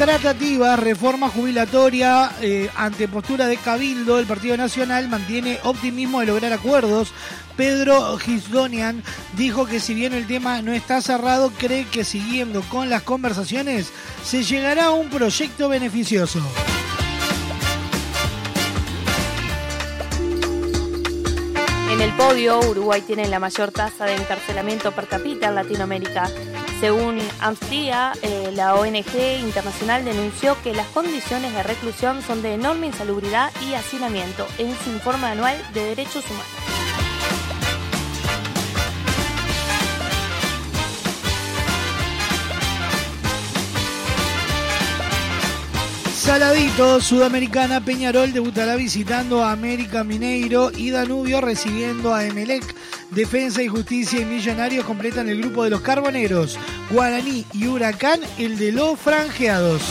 Tratativas, 0.00 0.80
reforma 0.80 1.28
jubilatoria, 1.28 2.32
eh, 2.40 2.70
ante 2.74 3.06
postura 3.06 3.46
de 3.46 3.58
Cabildo, 3.58 4.18
el 4.18 4.24
Partido 4.24 4.56
Nacional 4.56 5.10
mantiene 5.10 5.58
optimismo 5.62 6.20
de 6.20 6.26
lograr 6.26 6.54
acuerdos. 6.54 7.12
Pedro 7.54 8.16
Gisdonian 8.16 9.02
dijo 9.36 9.66
que 9.66 9.78
si 9.78 9.92
bien 9.92 10.14
el 10.14 10.26
tema 10.26 10.62
no 10.62 10.72
está 10.72 11.02
cerrado, 11.02 11.50
cree 11.50 11.84
que 11.84 12.04
siguiendo 12.04 12.62
con 12.62 12.88
las 12.88 13.02
conversaciones 13.02 13.92
se 14.24 14.42
llegará 14.42 14.86
a 14.86 14.92
un 14.92 15.10
proyecto 15.10 15.68
beneficioso. 15.68 16.40
En 22.00 22.08
el 22.08 22.16
podio, 22.16 22.60
Uruguay 22.60 23.02
tiene 23.02 23.28
la 23.28 23.38
mayor 23.38 23.72
tasa 23.72 24.06
de 24.06 24.14
encarcelamiento 24.14 24.90
per 24.90 25.06
cápita 25.06 25.48
en 25.48 25.54
Latinoamérica. 25.54 26.30
Según 26.80 27.18
Amnistía, 27.40 28.14
eh, 28.22 28.52
la 28.54 28.74
ONG 28.74 29.38
internacional 29.42 30.02
denunció 30.02 30.56
que 30.62 30.72
las 30.72 30.86
condiciones 30.86 31.52
de 31.52 31.62
reclusión 31.62 32.22
son 32.22 32.40
de 32.40 32.54
enorme 32.54 32.86
insalubridad 32.86 33.52
y 33.68 33.74
hacinamiento 33.74 34.46
en 34.56 34.74
su 34.78 34.88
informe 34.88 35.26
anual 35.26 35.62
de 35.74 35.84
derechos 35.84 36.24
humanos. 36.24 36.59
Saladito, 46.30 47.00
Sudamericana, 47.00 47.84
Peñarol 47.84 48.32
debutará 48.32 48.76
visitando 48.76 49.42
a 49.42 49.50
América 49.50 50.04
Mineiro 50.04 50.70
y 50.70 50.92
Danubio 50.92 51.40
recibiendo 51.40 52.14
a 52.14 52.24
Emelec. 52.24 52.62
Defensa 53.10 53.64
y 53.64 53.66
Justicia 53.66 54.20
y 54.20 54.24
Millonarios 54.24 54.84
completan 54.84 55.28
el 55.28 55.42
grupo 55.42 55.64
de 55.64 55.70
los 55.70 55.80
Carboneros. 55.80 56.56
Guaraní 56.88 57.44
y 57.52 57.66
Huracán, 57.66 58.20
el 58.38 58.58
de 58.58 58.70
los 58.70 58.96
franjeados. 59.00 59.82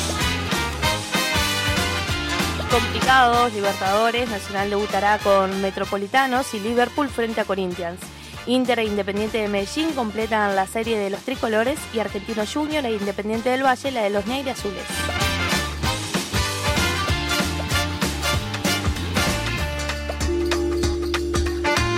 Complicados, 2.71 3.53
Libertadores, 3.53 4.29
Nacional 4.29 4.69
debutará 4.69 5.17
con 5.17 5.61
Metropolitanos 5.61 6.53
y 6.53 6.61
Liverpool 6.61 7.09
frente 7.09 7.41
a 7.41 7.43
Corinthians. 7.43 7.99
Inter 8.45 8.79
e 8.79 8.85
Independiente 8.85 9.39
de 9.39 9.49
Medellín 9.49 9.91
completan 9.91 10.55
la 10.55 10.67
serie 10.67 10.97
de 10.97 11.09
los 11.09 11.19
tricolores 11.19 11.77
y 11.93 11.99
Argentino 11.99 12.45
Junior 12.45 12.85
e 12.85 12.93
Independiente 12.93 13.49
del 13.49 13.65
Valle 13.65 13.91
la 13.91 14.03
de 14.03 14.09
los 14.09 14.23
azules. 14.23 14.85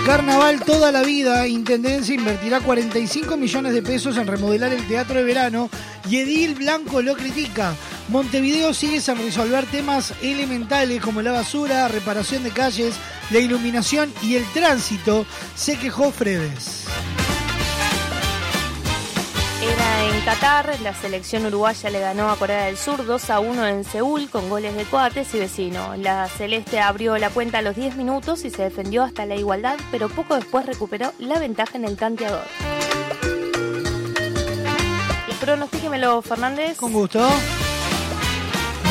Carnaval 0.06 0.62
toda 0.66 0.92
la 0.92 1.04
vida, 1.04 1.48
Intendencia 1.48 2.16
invertirá 2.16 2.60
45 2.60 3.38
millones 3.38 3.74
de 3.74 3.84
pesos 3.84 4.18
en 4.18 4.26
remodelar 4.26 4.74
el 4.74 4.86
teatro 4.88 5.16
de 5.16 5.24
verano 5.24 5.70
y 6.10 6.18
Edil 6.18 6.56
Blanco 6.56 7.04
lo 7.04 7.16
critica. 7.16 7.76
Montevideo 8.10 8.74
sigue 8.74 9.00
sin 9.00 9.18
resolver 9.18 9.66
temas 9.68 10.14
elementales 10.24 11.02
como 11.02 11.22
la 11.22 11.32
basura, 11.32 11.88
reparación 11.88 12.44
de 12.44 12.50
calles, 12.50 12.96
la 13.30 13.40
iluminación 13.40 14.12
y 14.24 14.36
el 14.36 14.46
tránsito, 14.52 15.26
se 15.56 15.78
quejó 15.78 16.12
Fredes. 16.12 16.88
Qatar, 20.26 20.80
la 20.82 20.94
selección 20.94 21.46
uruguaya 21.48 21.90
le 21.90 22.00
ganó 22.00 22.30
a 22.30 22.36
Corea 22.36 22.66
del 22.66 22.78
Sur 22.78 23.06
2 23.06 23.30
a 23.32 23.40
1 23.40 23.68
en 23.68 23.84
Seúl 23.84 24.30
con 24.30 24.50
goles 24.50 24.76
de 24.76 24.86
Coates 24.86 25.34
y 25.34 25.40
Vecino. 25.40 25.96
La 25.98 26.28
Celeste 26.28 26.80
abrió 26.80 27.18
la 27.18 27.32
cuenta 27.32 27.58
a 27.58 27.62
los 27.64 27.76
10 27.76 27.96
minutos 27.96 28.46
y 28.46 28.52
se 28.52 28.62
defendió 28.62 29.04
hasta 29.04 29.26
la 29.26 29.36
igualdad, 29.36 29.78
pero 29.90 30.10
poco 30.10 30.36
después 30.36 30.66
recuperó 30.68 31.12
la 31.18 31.40
ventaja 31.40 31.78
en 31.78 31.86
el 31.86 31.98
tanteador. 31.98 32.44
Pronostíquemelo, 35.42 36.22
Fernández. 36.22 36.78
Con 36.78 36.94
gusto. 36.94 37.28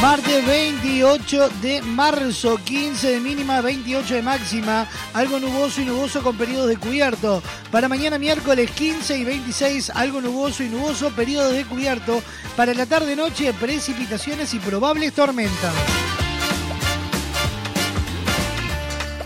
Martes 0.00 0.46
28 0.46 1.50
de 1.60 1.82
marzo, 1.82 2.56
15 2.64 3.06
de 3.06 3.20
mínima, 3.20 3.60
28 3.60 4.14
de 4.14 4.22
máxima, 4.22 4.86
algo 5.12 5.38
nuboso 5.38 5.82
y 5.82 5.84
nuboso 5.84 6.22
con 6.22 6.38
periodos 6.38 6.68
de 6.68 6.78
cubierto. 6.78 7.42
Para 7.70 7.86
mañana 7.86 8.18
miércoles 8.18 8.70
15 8.70 9.18
y 9.18 9.24
26, 9.24 9.90
algo 9.90 10.22
nuboso 10.22 10.62
y 10.62 10.70
nuboso, 10.70 11.10
periodos 11.10 11.52
de 11.52 11.66
cubierto. 11.66 12.22
Para 12.56 12.72
la 12.72 12.86
tarde-noche, 12.86 13.52
precipitaciones 13.52 14.54
y 14.54 14.58
probables 14.58 15.12
tormentas. 15.12 15.74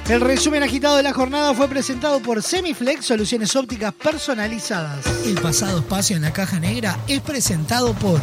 El 0.09 0.23
resumen 0.23 0.65
agitado 0.65 0.97
de 0.97 1.05
la 1.05 1.13
jornada 1.13 1.55
fue 1.55 1.69
presentado 1.69 2.21
por 2.21 2.43
Semiflex, 2.43 3.07
soluciones 3.07 3.55
ópticas 3.55 3.95
personalizadas. 3.95 5.07
El 5.25 5.41
pasado 5.41 5.79
espacio 5.79 6.17
en 6.17 6.23
la 6.23 6.33
caja 6.33 6.59
negra 6.59 6.99
es 7.07 7.21
presentado 7.21 7.95
por 7.95 8.21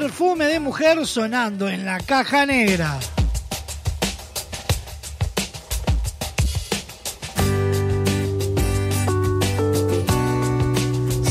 perfume 0.02 0.46
de 0.46 0.58
mujer 0.58 1.06
sonando 1.06 1.68
en 1.68 1.84
la 1.84 2.00
caja 2.00 2.44
negra. 2.44 2.98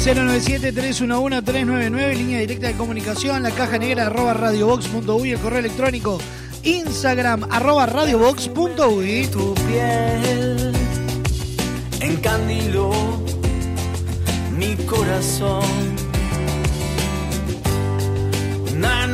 ...097-311-399... 0.02 2.16
...línea 2.16 2.40
directa 2.40 2.68
de 2.68 2.76
comunicación... 2.76 3.44
...la 3.44 3.52
caja 3.52 3.78
negra 3.78 4.08
arroba 4.08 4.34
radiobox.uy... 4.34 5.32
...el 5.32 5.40
correo 5.40 5.60
electrónico... 5.60 6.18
...instagram 6.64 7.44
arroba 7.52 7.88
radiobox.uy... 7.88 9.28
Tu 9.28 9.54
piel 9.54 10.72
encandiló 12.00 12.94
mi 14.58 14.78
corazón. 14.86 15.91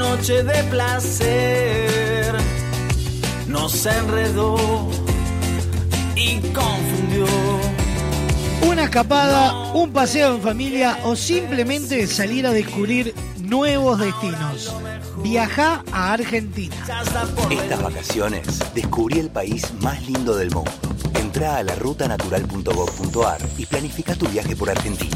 Noche 0.09 0.43
de 0.43 0.63
placer 0.65 2.35
nos 3.47 3.85
enredó 3.85 4.89
y 6.15 6.39
confundió. 6.53 7.25
Una 8.69 8.83
escapada, 8.85 9.73
un 9.73 9.91
paseo 9.91 10.35
en 10.35 10.41
familia 10.41 10.99
o 11.03 11.15
simplemente 11.15 12.07
salir 12.07 12.47
a 12.47 12.51
descubrir 12.51 13.13
nuevos 13.39 13.99
destinos. 13.99 14.73
Viaja 15.23 15.83
a 15.91 16.13
Argentina. 16.13 16.75
Estas 17.49 17.81
vacaciones 17.81 18.47
descubrí 18.73 19.19
el 19.19 19.29
país 19.29 19.65
más 19.81 20.01
lindo 20.07 20.35
del 20.35 20.51
mundo. 20.51 20.71
Entra 21.19 21.57
a 21.57 21.63
la 21.63 21.75
rutanatural.gov.ar 21.75 23.41
y 23.57 23.65
planifica 23.65 24.15
tu 24.15 24.27
viaje 24.27 24.55
por 24.55 24.69
Argentina. 24.69 25.15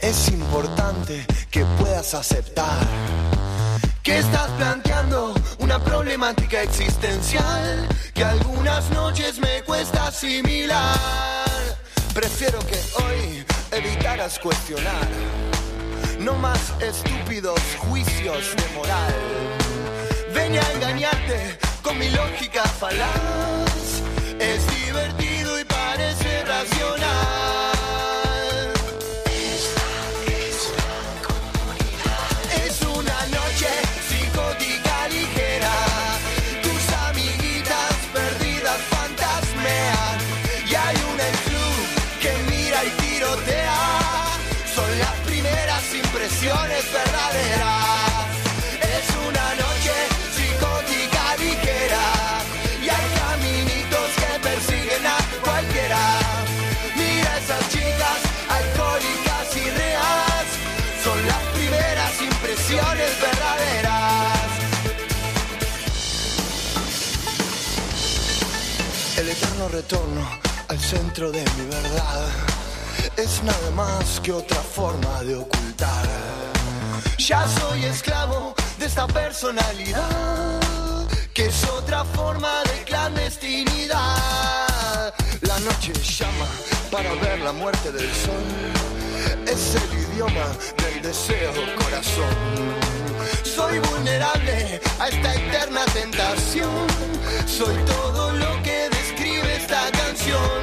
Es 0.00 0.28
importante 0.28 1.26
que 1.50 1.64
puedas 1.78 2.14
aceptar 2.14 2.86
que 4.02 4.18
estás 4.18 4.48
planteando 4.58 5.34
una 5.58 5.82
problemática 5.82 6.62
existencial 6.62 7.88
que 8.12 8.22
algunas 8.22 8.88
noches 8.90 9.40
me 9.40 9.62
cuesta 9.62 10.06
asimilar. 10.06 10.98
Prefiero 12.14 12.60
que 12.60 12.78
hoy 13.02 13.44
evitaras 13.72 14.38
cuestionar, 14.38 15.08
no 16.20 16.34
más 16.34 16.74
estúpidos 16.80 17.58
juicios 17.78 18.54
de 18.56 18.76
moral. 18.76 19.14
Ven 20.32 20.56
a 20.56 20.72
engañarte 20.74 21.58
con 21.82 21.98
mi 21.98 22.08
lógica 22.10 22.62
falaz. 22.62 24.02
Es 24.38 24.86
divertido 24.86 25.58
y 25.58 25.64
parece 25.64 26.44
racional. 26.44 27.43
Retorno 69.74 70.24
al 70.68 70.78
centro 70.78 71.32
de 71.32 71.44
mi 71.56 71.66
verdad 71.66 72.28
es 73.16 73.42
nada 73.42 73.70
más 73.74 74.20
que 74.20 74.30
otra 74.30 74.60
forma 74.60 75.24
de 75.24 75.34
ocultar. 75.34 76.06
Ya 77.18 77.44
soy 77.48 77.86
esclavo 77.86 78.54
de 78.78 78.86
esta 78.86 79.08
personalidad, 79.08 80.60
que 81.32 81.46
es 81.46 81.64
otra 81.64 82.04
forma 82.04 82.62
de 82.70 82.84
clandestinidad. 82.84 85.12
La 85.40 85.58
noche 85.58 85.92
llama 86.18 86.46
para 86.92 87.12
ver 87.14 87.40
la 87.40 87.52
muerte 87.52 87.90
del 87.90 88.14
sol, 88.14 88.44
es 89.44 89.74
el 89.74 89.92
idioma 90.04 90.46
del 90.82 91.02
deseo 91.02 91.52
corazón. 91.82 92.36
Soy 93.42 93.80
vulnerable 93.80 94.80
a 95.00 95.08
esta 95.08 95.34
eterna 95.34 95.84
tentación, 95.86 96.86
soy 97.46 97.74
todo 97.86 98.32
lo 98.34 98.62
que 98.62 98.93
esta 99.64 99.90
canción. 99.92 100.60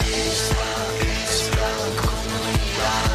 Esta 0.00 0.68
es 1.00 1.50
la 1.60 1.74
comunidad 2.02 3.06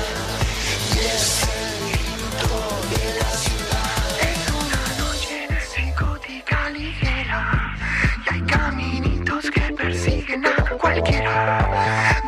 es 0.97 1.43
el 1.43 1.71
grito 1.85 2.53
de 2.91 3.03
la 3.19 3.31
ciudad. 3.45 4.01
Es 4.31 4.41
una 4.63 4.83
noche 5.03 5.37
psicótica 5.71 6.57
ligera 6.71 7.41
y 8.25 8.33
hay 8.33 8.41
caminitos 8.41 9.51
que 9.51 9.61
persiguen 9.73 10.45
a 10.47 10.77
cualquiera. 10.81 11.45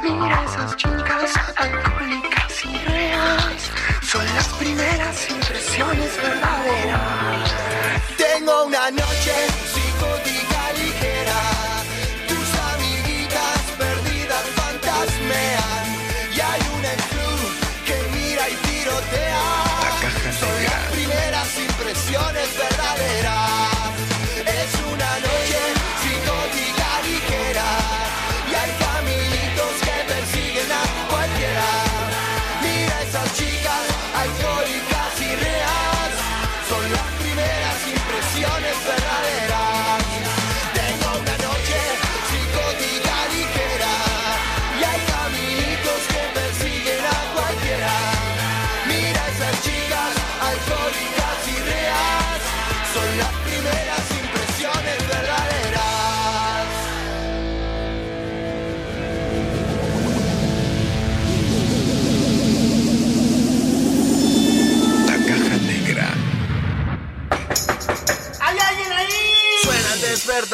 Mira 0.04 0.44
esas 0.48 0.76
chicas 0.78 1.32
alcohólicas 1.56 2.66
y 2.66 2.78
reas, 2.86 3.62
son 4.04 4.26
las 4.36 4.48
primeras 4.62 5.30
impresiones 5.30 6.12
verdaderas. 6.22 7.52
Tengo 8.18 8.66
una 8.66 8.92
noche 8.92 9.53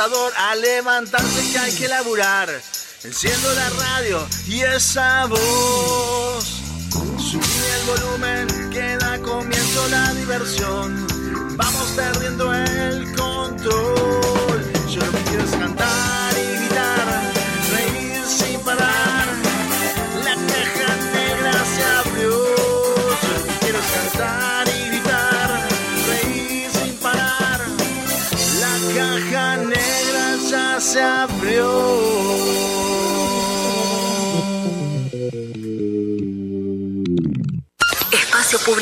a 0.02 0.56
levantarse 0.56 1.52
que 1.52 1.60
hay 1.60 1.76
que 1.76 1.88
laburar. 1.90 2.50
Enciendo 3.04 3.54
la 3.54 3.70
radio 3.70 4.26
y 4.48 4.62
esa 4.62 5.26
voz. 5.26 6.46
Subí 7.18 7.44
el 7.76 7.86
volumen 7.86 8.70
que 8.70 8.98
da 8.98 9.20
comienzo 9.20 9.88
la 9.90 10.14
diversión. 10.14 11.06
Vamos 11.58 11.88
perdiendo 11.98 12.54
el 12.54 13.14
control. 13.14 14.19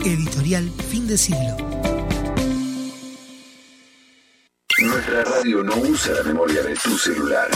Editorial 0.03 0.67
Fin 0.89 1.07
de 1.07 1.15
Siglo. 1.15 1.57
Nuestra 4.79 5.23
radio 5.23 5.63
no 5.63 5.75
usa 5.75 6.13
la 6.15 6.23
memoria 6.23 6.63
de 6.63 6.73
tu 6.75 6.97
celular. 6.97 7.49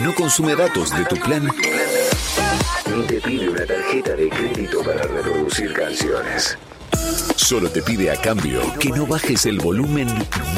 No 0.00 0.14
consume 0.14 0.56
datos 0.56 0.96
de 0.96 1.04
tu 1.04 1.16
plan. 1.16 1.46
Ni 2.86 3.02
te 3.02 3.20
pide 3.20 3.50
una 3.50 3.66
tarjeta 3.66 4.14
de 4.16 4.30
crédito 4.30 4.82
para 4.82 5.02
reproducir 5.02 5.72
canciones. 5.74 6.56
Solo 7.36 7.68
te 7.68 7.82
pide 7.82 8.10
a 8.10 8.16
cambio 8.16 8.62
que 8.78 8.88
no 8.88 9.06
bajes 9.06 9.44
el 9.44 9.58
volumen 9.58 10.08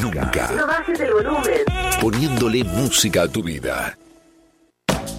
nunca. 0.01 0.53
No 0.53 0.67
bajes 0.67 1.01
el 1.01 1.13
volumen. 1.13 1.65
Poniéndole 2.01 2.63
música 2.63 3.23
a 3.23 3.29
tu 3.29 3.43
vida. 3.43 3.99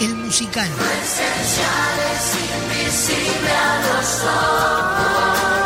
el 0.00 0.14
musical. 0.16 0.68
invisible 2.34 3.50
a 3.50 3.80
los 3.88 4.22
ojos. 4.24 5.57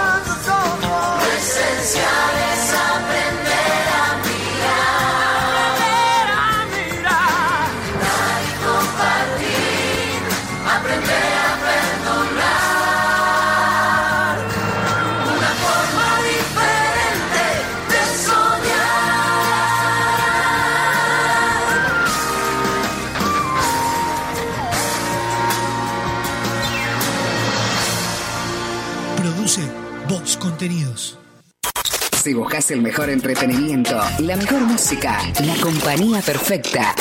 Buscas 32.53 32.71
el 32.71 32.83
mejor 32.83 33.09
entretenimiento, 33.09 33.99
la 34.19 34.37
mejor 34.37 34.61
música, 34.61 35.23
la 35.43 35.57
compañía 35.57 36.21
perfecta, 36.21 36.95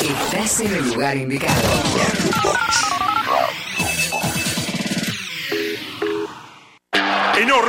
estás 0.00 0.58
en 0.58 0.74
el 0.74 0.88
lugar 0.88 1.16
indicado. 1.16 2.21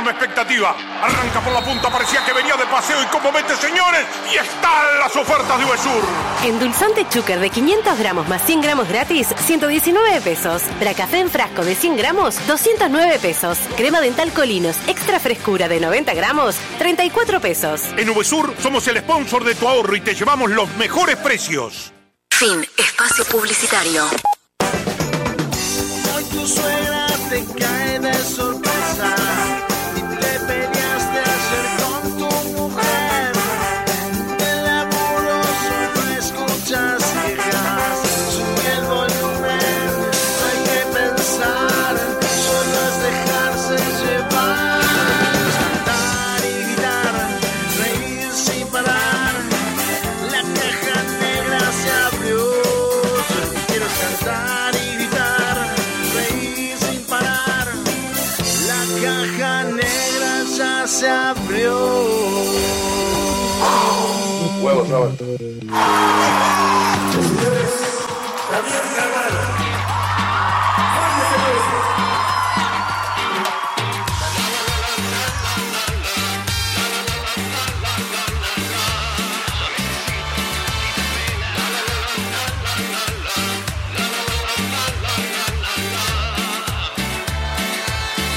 Enorme 0.04 0.10
expectativa. 0.10 0.76
Arranca 1.02 1.40
por 1.40 1.52
la 1.52 1.64
punta, 1.64 1.90
parecía 1.90 2.24
que 2.24 2.32
venía 2.32 2.56
de 2.56 2.66
paseo 2.66 3.02
y 3.02 3.06
como 3.06 3.32
mete 3.32 3.56
señores, 3.56 4.06
y 4.32 4.36
están 4.36 4.98
las 4.98 5.14
ofertas 5.16 5.58
de 5.58 5.64
Uvesur. 5.64 6.04
Endulzante 6.44 7.08
Chucker 7.08 7.40
de 7.40 7.50
500 7.50 7.98
gramos 7.98 8.28
más 8.28 8.42
100 8.44 8.60
gramos 8.60 8.88
gratis, 8.88 9.28
119 9.46 10.20
pesos. 10.20 10.62
Bracafé 10.78 11.20
en 11.20 11.30
frasco 11.30 11.64
de 11.64 11.74
100 11.74 11.96
gramos, 11.96 12.46
209 12.46 13.18
pesos. 13.20 13.58
Crema 13.76 14.00
dental 14.00 14.32
Colinos 14.32 14.76
extra 14.86 15.18
frescura 15.18 15.68
de 15.68 15.80
90 15.80 16.14
gramos, 16.14 16.56
34 16.78 17.40
pesos. 17.40 17.82
En 17.96 18.10
Uvesur 18.10 18.54
somos 18.62 18.86
el 18.88 18.98
sponsor 18.98 19.44
de 19.44 19.54
tu 19.54 19.68
ahorro 19.68 19.96
y 19.96 20.00
te 20.00 20.14
llevamos 20.14 20.50
los 20.50 20.68
mejores 20.76 21.16
precios. 21.16 21.92
Fin. 22.30 22.66
Espacio 22.76 23.24
publicitario. 23.26 24.04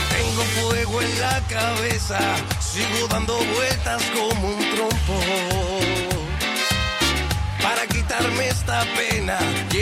Tengo 0.10 0.44
fuego 0.44 1.02
en 1.02 1.20
la 1.22 1.42
cabeza, 1.48 2.20
sigo 2.60 3.08
dando 3.10 3.38
vueltas 3.38 4.04
como 4.16 4.48
un 4.50 4.67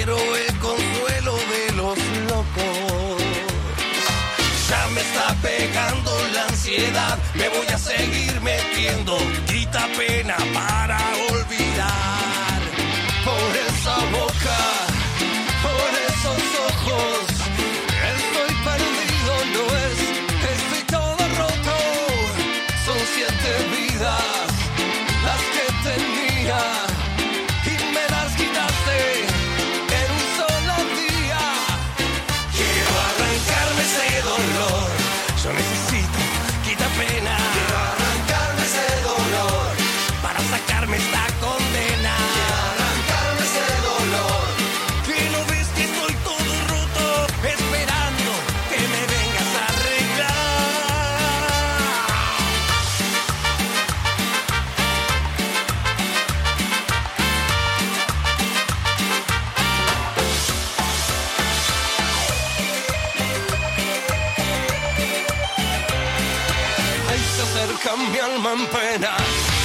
quiero 0.05 0.35
el 0.35 0.59
consuelo 0.59 1.35
de 1.35 1.73
los 1.75 1.97
locos. 2.29 3.23
Ya 4.69 4.87
me 4.93 5.01
está 5.01 5.35
pegando 5.41 6.11
la 6.33 6.43
ansiedad, 6.43 7.17
me 7.33 7.49
voy 7.49 7.67
a 7.67 7.77
seguir 7.77 8.39
metiendo. 8.41 9.17
Quita 9.47 9.87
pena 9.97 10.35
para 10.53 10.97
olvidar. 10.97 11.24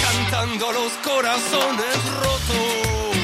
Cantando 0.02 0.72
los 0.72 0.92
corazones 1.04 1.96
rotos. 2.20 3.16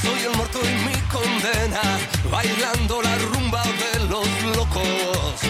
Soy 0.00 0.20
el 0.22 0.36
muerto 0.36 0.58
y 0.64 0.72
mi 0.86 0.94
condena, 1.08 1.82
bailando 2.30 3.02
la 3.02 3.14
rumba 3.16 3.62
de 3.62 3.98
los 4.08 4.56
locos. 4.56 5.40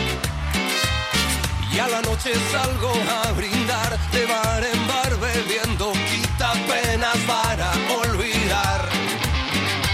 Y 1.73 1.79
a 1.79 1.89
la 1.89 2.01
noche 2.03 2.33
salgo 2.51 2.93
a 3.23 3.33
brindar, 3.33 3.97
de 4.11 4.27
bar 4.27 4.65
en 4.65 4.89
bar 4.89 5.17
bebiendo, 5.21 5.93
quita 6.11 6.53
penas 6.69 7.17
para 7.29 7.71
olvidar. 8.03 8.89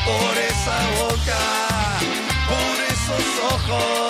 Por 0.07 0.39
esa 0.39 0.79
boca, 1.03 1.43
por 2.49 2.77
esos 2.95 3.27
ojos, 3.53 4.06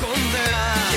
condena. 0.00 0.91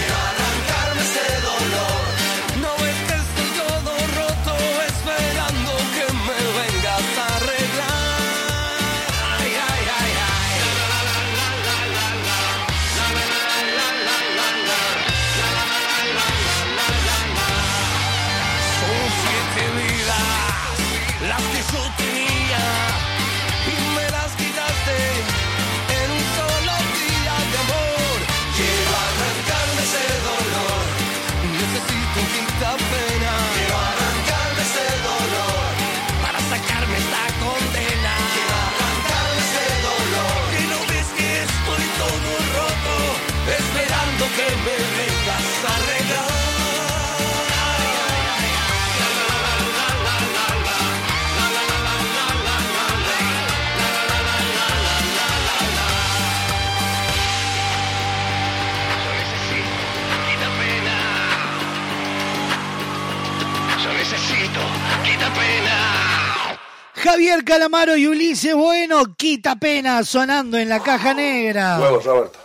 Javier 67.15 67.45
Calamaro 67.45 67.95
y 67.95 68.07
Ulises 68.07 68.53
Bueno, 68.53 69.15
quita 69.15 69.55
pena 69.55 70.03
sonando 70.03 70.57
en 70.57 70.67
la 70.67 70.83
caja 70.83 71.13
negra. 71.13 71.79
Huevos, 71.79 72.03
Roberto. 72.03 72.39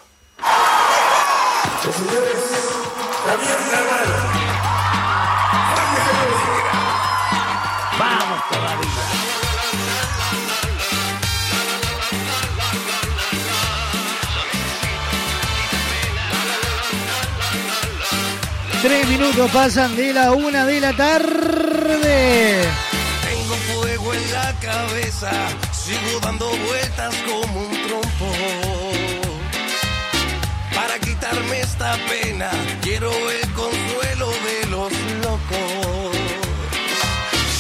Vamos, 7.99 8.41
Tres 18.81 19.09
minutos 19.09 19.51
pasan 19.51 19.97
de 19.97 20.13
la 20.13 20.31
una 20.31 20.65
de 20.65 20.81
la 20.81 20.93
tarde. 20.93 21.60
Sigo 25.73 26.21
dando 26.21 26.47
vueltas 26.47 27.15
como 27.27 27.61
un 27.61 27.71
trompo. 27.87 28.33
Para 30.75 30.99
quitarme 30.99 31.61
esta 31.61 31.97
pena, 32.09 32.51
quiero 32.81 33.11
el 33.31 33.53
consuelo 33.53 34.31
de 34.31 34.67
los 34.71 34.93
locos. 35.23 36.17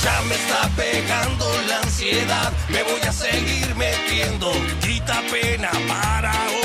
Ya 0.02 0.22
me 0.22 0.34
está 0.34 0.68
pegando 0.76 1.44
la 1.68 1.78
ansiedad, 1.80 2.52
me 2.68 2.82
voy 2.82 3.00
a 3.02 3.12
seguir 3.12 3.74
metiendo. 3.76 4.50
Quita 4.80 5.22
pena 5.30 5.70
para 5.86 6.32
olvidar. 6.32 6.59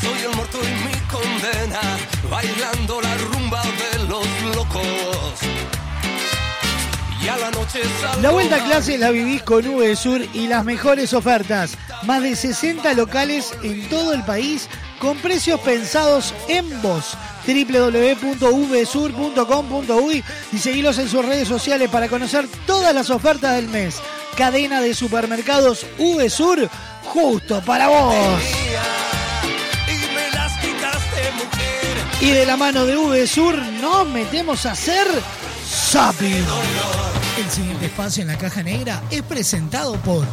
Soy 0.00 0.20
el 0.24 0.34
muerto 0.34 0.58
y 0.62 0.68
mi 0.86 0.94
condena, 1.10 1.82
bailando 2.30 3.02
la 3.02 3.14
rumba 3.16 3.62
de 3.62 3.98
los 4.08 4.26
locos. 4.56 4.80
La 8.22 8.30
vuelta 8.30 8.56
a 8.56 8.64
clase 8.64 8.96
la 8.96 9.10
vivís 9.10 9.42
con 9.42 9.62
VSUR 9.64 10.22
y 10.32 10.46
las 10.46 10.64
mejores 10.64 11.12
ofertas. 11.12 11.76
Más 12.04 12.22
de 12.22 12.34
60 12.34 12.94
locales 12.94 13.52
en 13.62 13.86
todo 13.90 14.14
el 14.14 14.24
país 14.24 14.70
con 14.98 15.18
precios 15.18 15.60
pensados 15.60 16.32
en 16.48 16.80
vos. 16.80 17.18
www.vsur.com.uy 17.46 20.24
y 20.52 20.58
seguilos 20.58 20.96
en 20.98 21.10
sus 21.10 21.22
redes 21.24 21.48
sociales 21.48 21.90
para 21.90 22.08
conocer 22.08 22.48
todas 22.66 22.94
las 22.94 23.10
ofertas 23.10 23.56
del 23.56 23.68
mes. 23.68 24.00
Cadena 24.40 24.80
de 24.80 24.94
supermercados 24.94 25.86
VSUR 25.98 26.70
justo 27.04 27.60
para 27.60 27.88
vos. 27.88 28.14
y 32.22 32.30
de 32.30 32.46
la 32.46 32.56
mano 32.56 32.86
de 32.86 32.96
VSUR 32.96 33.58
nos 33.58 34.08
metemos 34.08 34.64
a 34.64 34.72
hacer 34.72 35.06
Zapping. 35.68 36.46
El 37.36 37.50
siguiente 37.50 37.84
espacio 37.84 38.22
en 38.22 38.28
la 38.28 38.38
caja 38.38 38.62
negra 38.62 39.02
es 39.10 39.20
presentado 39.20 39.96
por 39.96 40.26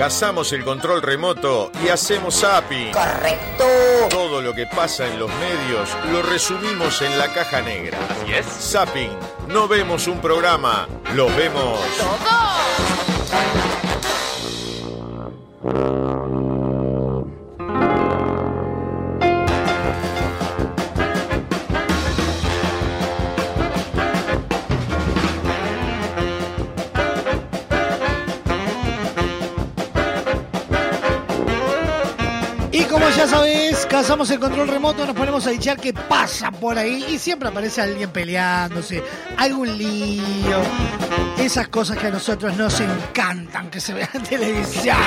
Cazamos 0.02 0.52
el 0.52 0.64
control 0.64 1.04
remoto 1.04 1.72
y 1.86 1.89
hacemos 1.89 2.41
zapping. 2.41 2.91
Correcto. 2.91 3.66
Todo 4.10 4.41
lo 4.41 4.52
que 4.52 4.66
pasa 4.66 5.06
en 5.06 5.20
los 5.20 5.30
medios 5.36 5.89
lo 6.12 6.24
resumimos 6.24 7.04
en 7.04 7.20
la 7.20 7.32
caja 7.32 7.62
negra. 7.62 7.99
Así 8.10 8.34
es. 8.34 8.47
Zapping. 8.47 9.12
No 9.49 9.68
vemos 9.68 10.08
un 10.08 10.20
programa, 10.20 10.88
lo 11.14 11.28
vemos. 11.28 11.80
Y 15.64 16.41
ya 33.18 33.28
sabés, 33.28 33.86
cazamos 33.88 34.30
el 34.32 34.39
control 34.39 34.68
remoto, 34.68 35.05
nos 35.05 35.16
ponemos 35.16 35.45
a 35.47 35.49
dichar 35.49 35.78
qué 35.78 35.93
pasa 35.93 36.51
por 36.51 36.78
ahí 36.78 37.05
y 37.09 37.20
siempre 37.20 37.49
aparece 37.49 37.82
alguien 37.82 38.09
peleándose, 38.09 39.03
algún 39.38 39.78
lío, 39.78 40.62
esas 41.38 41.68
cosas 41.68 41.97
que 41.97 42.07
a 42.07 42.12
nosotros 42.12 42.55
nos 42.55 42.80
encantan 42.80 43.70
que 43.70 43.80
se 43.80 43.93
vean 43.93 44.09
en 44.14 44.24
televisión. 44.24 44.97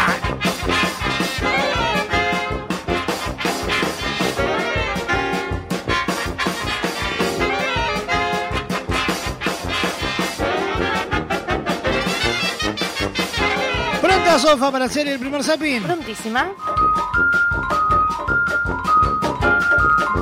¿Pronta, 14.01 14.39
Sofa, 14.39 14.71
para 14.71 14.85
hacer 14.87 15.09
el 15.09 15.19
primer 15.19 15.43
zapping? 15.43 15.83
Prontísima. 15.83 16.53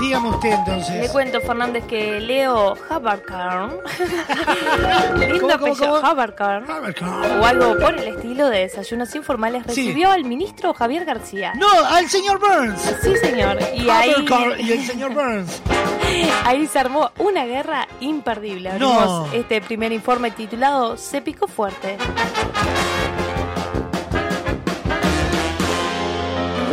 Dígame 0.03 0.29
usted 0.31 0.49
Le 0.51 0.55
entonces. 0.57 1.11
cuento, 1.13 1.41
Fernández, 1.41 1.85
que 1.87 2.21
Leo 2.21 2.75
Haberkarn, 2.91 3.71
lindo 5.21 5.41
¿Cómo, 5.41 5.41
cómo, 5.41 5.53
apellido, 5.55 5.95
cómo? 6.01 6.07
Haberkarn, 6.07 6.67
o 7.41 7.47
algo 7.47 7.79
por 7.79 7.95
el 7.99 8.09
estilo 8.17 8.49
de 8.49 8.59
desayunos 8.61 9.15
informales, 9.15 9.63
Sí. 9.69 9.83
recibió 9.87 10.11
al 10.11 10.25
ministro 10.25 10.75
Javier 10.75 11.05
García. 11.05 11.53
No, 11.55 11.69
al 11.89 12.09
señor 12.09 12.41
Burns. 12.41 12.81
Sí, 13.03 13.17
señor. 13.17 13.59
Y 13.75 13.89
ahí, 13.89 14.13
y 14.59 14.73
el 14.73 14.83
señor 14.87 15.15
Burns. 15.15 15.63
ahí 16.45 16.67
se 16.67 16.79
armó 16.81 17.13
una 17.19 17.45
guerra 17.45 17.87
imperdible. 18.01 18.71
Abrimos 18.71 19.05
No. 19.29 19.33
este 19.33 19.61
primer 19.61 19.93
informe 19.93 20.33
titulado 20.33 20.97
Se 20.97 21.23
picó 21.23 21.47
fuerte. 21.47 21.97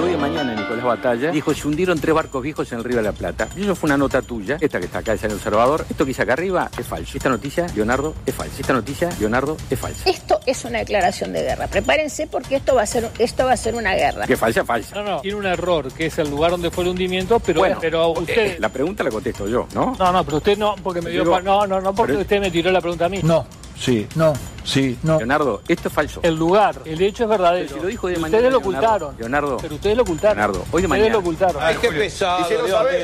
Hoy 0.04 0.12
de 0.12 0.18
mañana 0.18 0.54
Nicolás 0.70 0.86
Batalla 0.86 1.32
dijo 1.32 1.54
se 1.54 1.68
hundieron 1.68 2.00
tres 2.00 2.14
barcos 2.14 2.44
viejos 2.44 2.72
en 2.72 2.78
el 2.80 2.84
río 2.84 2.98
de 2.98 3.04
la 3.04 3.12
Plata. 3.12 3.48
Y 3.56 3.64
eso 3.64 3.76
fue 3.76 3.88
una 3.88 3.98
nota 3.98 4.22
tuya, 4.22 4.58
esta 4.62 4.80
que 4.80 4.86
está 4.86 5.00
acá, 5.00 5.14
es 5.14 5.24
en 5.24 5.32
el 5.32 5.38
observador. 5.38 5.86
Esto 5.90 6.04
que 6.06 6.10
dice 6.10 6.22
acá 6.22 6.34
arriba 6.34 6.70
es 6.78 6.86
falso. 6.86 7.18
Esta 7.18 7.30
noticia, 7.30 7.66
Leonardo, 7.76 8.14
es 8.26 8.36
falsa. 8.36 8.56
Esta 8.60 8.74
noticia, 8.74 9.10
Leonardo, 9.20 9.58
es 9.70 9.80
falsa. 9.80 10.10
Esto 10.10 10.40
es 10.46 10.64
una 10.66 10.80
declaración 10.80 11.34
de 11.34 11.42
guerra. 11.42 11.68
Prepárense 11.68 12.28
porque 12.28 12.58
esto 12.58 12.76
va 12.76 12.84
a 12.84 12.86
ser, 12.86 13.10
esto 13.18 13.46
va 13.46 13.54
a 13.54 13.58
ser 13.58 13.76
una 13.76 13.96
guerra. 13.96 14.26
Que 14.28 14.38
falsa, 14.38 14.64
falsa. 14.64 14.96
No, 14.96 15.04
no, 15.04 15.22
tiene 15.22 15.38
un 15.38 15.46
error, 15.46 15.92
que 15.92 16.06
es 16.08 16.18
el 16.20 16.30
lugar 16.30 16.52
donde 16.52 16.70
fue 16.72 16.84
el 16.84 16.92
hundimiento, 16.92 17.40
pero, 17.40 17.62
Bueno, 17.62 17.78
pero 17.82 18.14
eh, 18.16 18.20
usted... 18.20 18.60
la 18.60 18.70
pregunta 18.70 19.04
la 19.04 19.10
contesto 19.10 19.48
yo, 19.48 19.68
¿no? 19.74 19.96
No, 19.98 20.12
no, 20.12 20.24
pero 20.24 20.38
usted 20.38 20.58
no, 20.58 20.76
porque 20.84 21.02
me 21.02 21.10
dio... 21.10 21.24
Digo- 21.24 21.42
No, 21.42 21.66
no, 21.66 21.82
no, 21.82 21.94
porque 21.94 22.14
Pero- 22.14 22.22
usted 22.22 22.40
me 22.40 22.52
tiró 22.52 22.72
la 22.72 22.82
pregunta 22.82 23.06
a 23.06 23.10
mí. 23.10 23.20
No, 23.24 23.46
sí, 23.78 24.08
no, 24.16 24.34
sí, 24.64 24.98
no. 25.04 25.18
Leonardo, 25.18 25.62
esto 25.68 25.88
es 25.88 25.94
falso. 25.94 26.20
El 26.24 26.36
lugar, 26.36 26.76
el 26.86 27.02
hecho 27.02 27.24
es 27.24 27.30
verdadero. 27.30 27.66
Pero 27.68 27.78
si 27.80 27.84
lo 27.84 27.90
dijo 27.90 28.08
de 28.08 28.14
Ustedes 28.14 28.32
mañana, 28.32 28.50
lo 28.50 28.60
Leonardo. 28.60 28.70
ocultaron. 28.70 29.16
Leonardo. 29.18 29.58
Pero 29.62 29.76
ustedes 29.76 29.98
lo 29.98 30.04
ocultaron. 30.04 30.38
Leonardo, 30.38 30.59
hoy 30.72 30.82
de 30.82 30.88
Ustedes 30.88 30.90
mañana. 30.90 31.14
lo 31.14 31.20
ocultaron. 31.20 31.62
Ay, 31.62 31.76
qué 31.82 31.92
pesado, 31.92 32.46